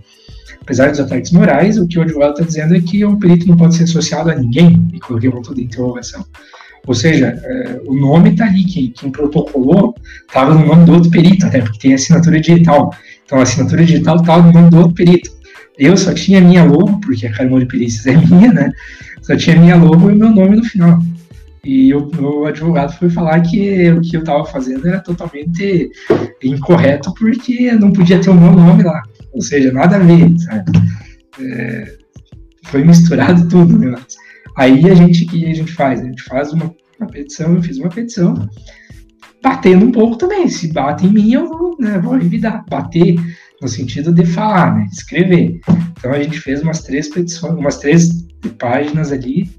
[0.60, 3.56] apesar dos ataques morais, o que o advogado está dizendo é que o perito não
[3.56, 6.24] pode ser associado a ninguém, e coloquei um ponto de interrogação.
[6.86, 9.94] Ou seja, é, o nome está ali, quem, quem protocolou
[10.26, 12.92] estava no nome do outro perito, até porque tem assinatura digital.
[13.32, 15.30] Então a assinatura digital estava no nome do outro perito.
[15.78, 18.70] Eu só tinha minha logo, porque a Carmo de Perícias é minha, né?
[19.22, 20.98] Só tinha minha logo e meu nome no final.
[21.64, 25.90] E o advogado foi falar que o que eu estava fazendo era totalmente
[26.44, 29.02] incorreto, porque não podia ter o meu nome lá.
[29.32, 30.70] Ou seja, nada a ver, sabe?
[31.40, 31.96] É,
[32.64, 33.96] foi misturado tudo, né?
[34.59, 36.02] Aí a gente, que a gente faz?
[36.02, 38.34] A gente faz uma, uma petição, eu fiz uma petição,
[39.43, 40.48] batendo um pouco também.
[40.48, 42.64] Se bate em mim, eu vou, né, vou revidar.
[42.69, 43.16] Bater
[43.60, 44.89] no sentido de falar, né?
[44.90, 45.60] Escrever.
[45.98, 48.27] Então a gente fez umas três petições, umas três
[48.59, 49.51] páginas ali,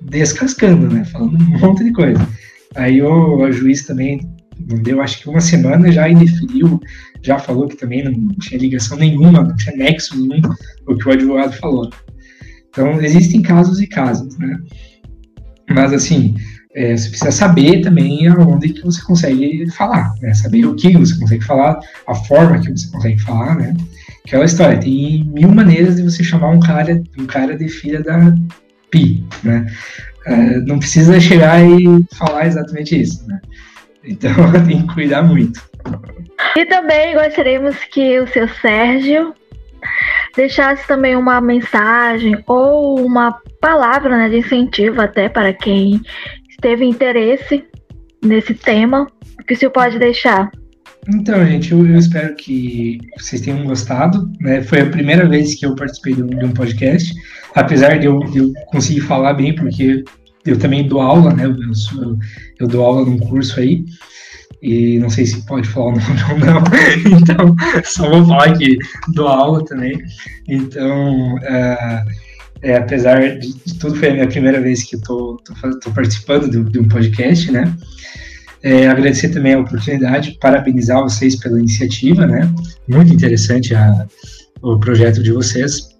[0.00, 1.04] descascando, né?
[1.04, 2.26] Falando um monte de coisa.
[2.74, 4.20] Aí o, o juiz também
[4.68, 6.80] não deu, acho que uma semana já indeferiu,
[7.22, 10.40] já falou que também não tinha ligação nenhuma, não tinha nexo nenhum
[10.86, 11.90] o que o advogado falou.
[12.68, 14.58] Então, existem casos e casos, né?
[15.70, 16.34] Mas, assim,
[16.76, 20.34] é, você precisa saber também aonde que você consegue falar, né?
[20.34, 23.74] Saber o que você consegue falar, a forma que você consegue falar, né?
[24.26, 28.34] Aquela história, tem mil maneiras de você chamar um cara, um cara de filha da
[28.90, 29.66] pi, né?
[30.26, 33.40] É, não precisa chegar e falar exatamente isso, né?
[34.04, 34.30] Então
[34.68, 35.58] tem que cuidar muito.
[36.56, 39.34] E também gostaríamos que o seu Sérgio
[40.36, 46.02] deixasse também uma mensagem ou uma palavra né, de incentivo até para quem
[46.60, 47.64] teve interesse
[48.22, 49.06] nesse tema,
[49.46, 50.50] que o senhor pode deixar?
[51.08, 54.30] Então, gente, eu, eu, espero que vocês tenham gostado.
[54.40, 54.62] Né?
[54.62, 57.14] Foi a primeira vez que eu participei de um, de um podcast,
[57.54, 60.04] apesar de eu, de eu, conseguir falar bem, porque
[60.44, 61.44] eu também dou aula, né?
[61.44, 62.18] Eu, sou,
[62.58, 63.84] eu dou aula num curso aí,
[64.62, 65.90] e não sei se pode falar o
[66.32, 66.62] ou não,
[67.18, 68.76] então só vou falar que
[69.14, 70.02] dou aula também.
[70.48, 72.04] Então, é,
[72.62, 75.40] é, apesar de, de, tudo, foi a minha primeira vez que tô
[75.94, 77.74] participando de, de, um podcast, né?
[78.62, 82.52] É, agradecer também a oportunidade, parabenizar vocês pela iniciativa, né?
[82.88, 84.06] Muito interessante a,
[84.62, 85.94] o projeto de vocês.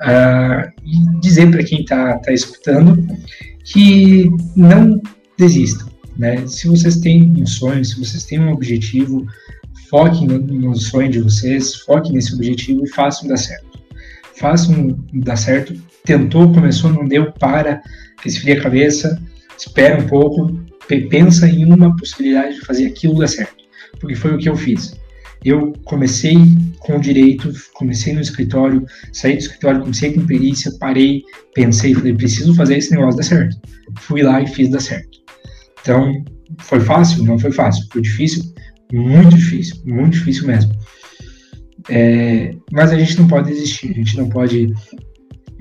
[0.00, 3.04] Uh, e dizer para quem está tá escutando
[3.64, 5.02] que não
[5.36, 6.46] desistam, né?
[6.46, 9.26] Se vocês têm um sonho, se vocês têm um objetivo,
[9.90, 13.67] foquem no, no sonho de vocês, foquem nesse objetivo e façam dar certo.
[14.38, 15.74] Façam dar certo
[16.08, 17.82] tentou, começou, não deu, para,
[18.24, 19.20] esfria a cabeça,
[19.58, 20.58] espera um pouco,
[21.10, 23.62] pensa em uma possibilidade de fazer aquilo dar certo,
[24.00, 24.98] porque foi o que eu fiz.
[25.44, 26.36] Eu comecei
[26.80, 31.22] com direito, comecei no escritório, saí do escritório, comecei com perícia, parei,
[31.54, 33.56] pensei, falei, preciso fazer esse negócio dar certo.
[33.98, 35.18] Fui lá e fiz dar certo.
[35.80, 36.24] Então,
[36.58, 37.22] foi fácil?
[37.22, 37.86] Não foi fácil.
[37.92, 38.42] Foi difícil?
[38.92, 40.72] Muito difícil, muito difícil mesmo.
[41.90, 44.72] É, mas a gente não pode desistir, a gente não pode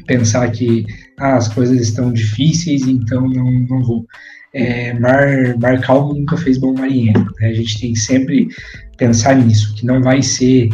[0.05, 0.85] pensar que
[1.19, 4.05] ah, as coisas estão difíceis, então não, não vou.
[4.53, 7.25] É, mar, mar calmo nunca fez bom marinheiro.
[7.39, 7.49] Né?
[7.49, 8.47] A gente tem que sempre
[8.97, 10.69] pensar nisso, que não vai ser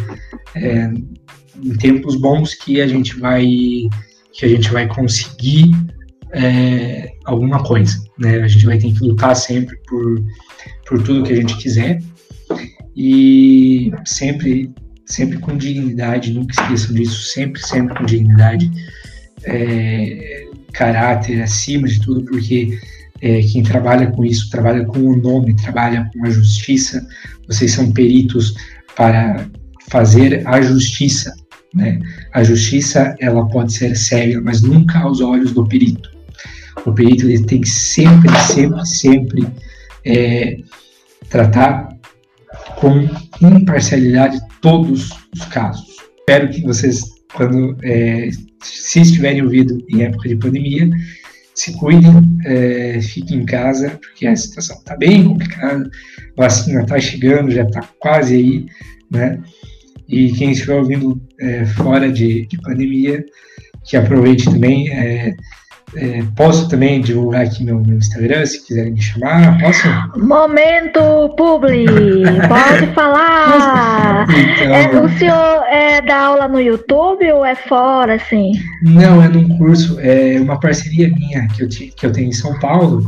[0.56, 0.92] é,
[1.62, 3.46] em tempos bons que a gente vai
[4.34, 5.72] que a gente vai conseguir
[6.34, 8.04] é, alguma coisa.
[8.18, 8.38] Né?
[8.42, 10.24] A gente vai ter que lutar sempre por,
[10.88, 12.02] por tudo que a gente quiser
[12.96, 14.72] e sempre
[15.06, 18.72] sempre com dignidade, nunca esqueçam disso, sempre, sempre com dignidade
[19.44, 22.80] é, caráter acima de tudo, porque
[23.22, 27.06] é, quem trabalha com isso trabalha com o nome, trabalha com a justiça.
[27.48, 28.54] Vocês são peritos
[28.96, 29.48] para
[29.90, 31.34] fazer a justiça.
[31.74, 32.00] Né?
[32.34, 36.12] A justiça ela pode ser cega, mas nunca aos olhos do perito.
[36.86, 39.48] O perito ele tem que sempre, sempre, sempre
[40.06, 40.58] é,
[41.30, 41.90] tratar
[42.76, 43.08] com
[43.42, 45.98] imparcialidade todos os casos.
[46.20, 47.02] Espero que vocês,
[47.36, 48.30] quando é,
[48.64, 50.90] se estiverem ouvindo em época de pandemia,
[51.54, 55.88] se cuidem, é, fiquem em casa, porque a situação está bem complicada,
[56.38, 58.66] a vacina está chegando, já está quase aí,
[59.12, 59.40] né?
[60.08, 63.24] E quem estiver ouvindo é, fora de, de, pandemia,
[63.86, 65.34] que aproveite também, é,
[65.96, 69.88] é, posso também divulgar aqui meu, meu, Instagram, se quiserem me chamar, posso?
[70.18, 71.86] Momento publi,
[72.48, 74.26] pode falar.
[74.34, 74.74] Então...
[74.74, 78.52] É, o senhor é dá aula no YouTube ou é fora, assim?
[78.82, 82.58] Não, é num curso, é uma parceria minha que eu, que eu tenho em São
[82.60, 83.04] Paulo.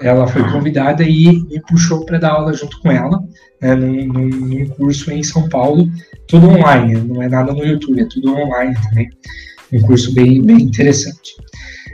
[0.00, 3.22] Ela foi convidada e me puxou para dar aula junto com ela,
[3.60, 5.88] né, num, num, num curso em São Paulo,
[6.26, 9.10] tudo online, não é nada no YouTube, é tudo online também.
[9.72, 11.36] Um curso bem, bem interessante.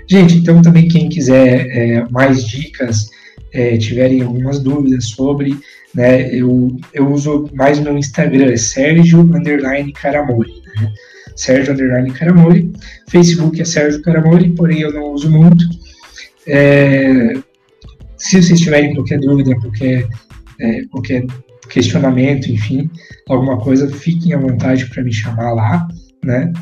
[0.07, 3.11] Gente, então também quem quiser é, mais dicas,
[3.53, 5.57] é, tiverem algumas dúvidas sobre,
[5.95, 10.93] né, eu, eu uso mais meu Instagram, é Sérgio Underline Caramori, né?
[11.37, 12.73] Sérgio Underline Caramori,
[13.09, 15.65] Facebook é Sérgio Caramori, porém eu não uso muito.
[16.47, 17.35] É,
[18.17, 20.07] se vocês tiverem qualquer dúvida, qualquer,
[20.61, 21.25] é, qualquer
[21.69, 22.91] questionamento, enfim,
[23.29, 25.89] alguma coisa, fiquem à vontade para me chamar lá,
[26.23, 26.53] né?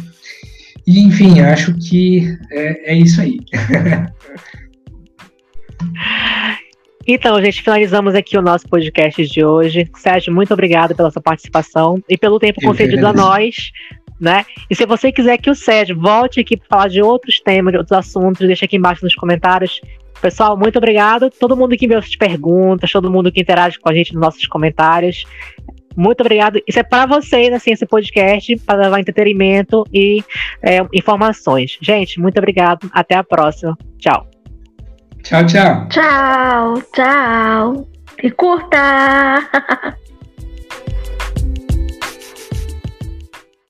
[0.87, 3.39] E, enfim, acho que é, é isso aí.
[7.07, 9.91] Então, gente, finalizamos aqui o nosso podcast de hoje.
[9.97, 13.73] Sérgio, muito obrigado pela sua participação e pelo tempo concedido a nós.
[14.21, 14.47] Né?
[14.71, 17.79] E se você quiser que o Sérgio volte aqui para falar de outros temas, de
[17.79, 19.81] outros assuntos, deixa aqui embaixo nos comentários.
[20.21, 21.29] Pessoal, muito obrigado.
[21.29, 24.47] Todo mundo que enviou suas perguntas, todo mundo que interage com a gente nos nossos
[24.47, 25.25] comentários.
[25.97, 26.61] Muito obrigado.
[26.67, 30.23] Isso é para vocês, assim, esse podcast, para levar entretenimento e
[30.63, 31.79] é, informações.
[31.81, 32.91] Gente, muito obrigado.
[32.93, 33.77] Até a próxima.
[33.99, 34.27] Tchau.
[35.23, 35.89] Tchau, tchau.
[35.89, 37.89] Tchau, tchau.
[38.23, 39.97] E curta!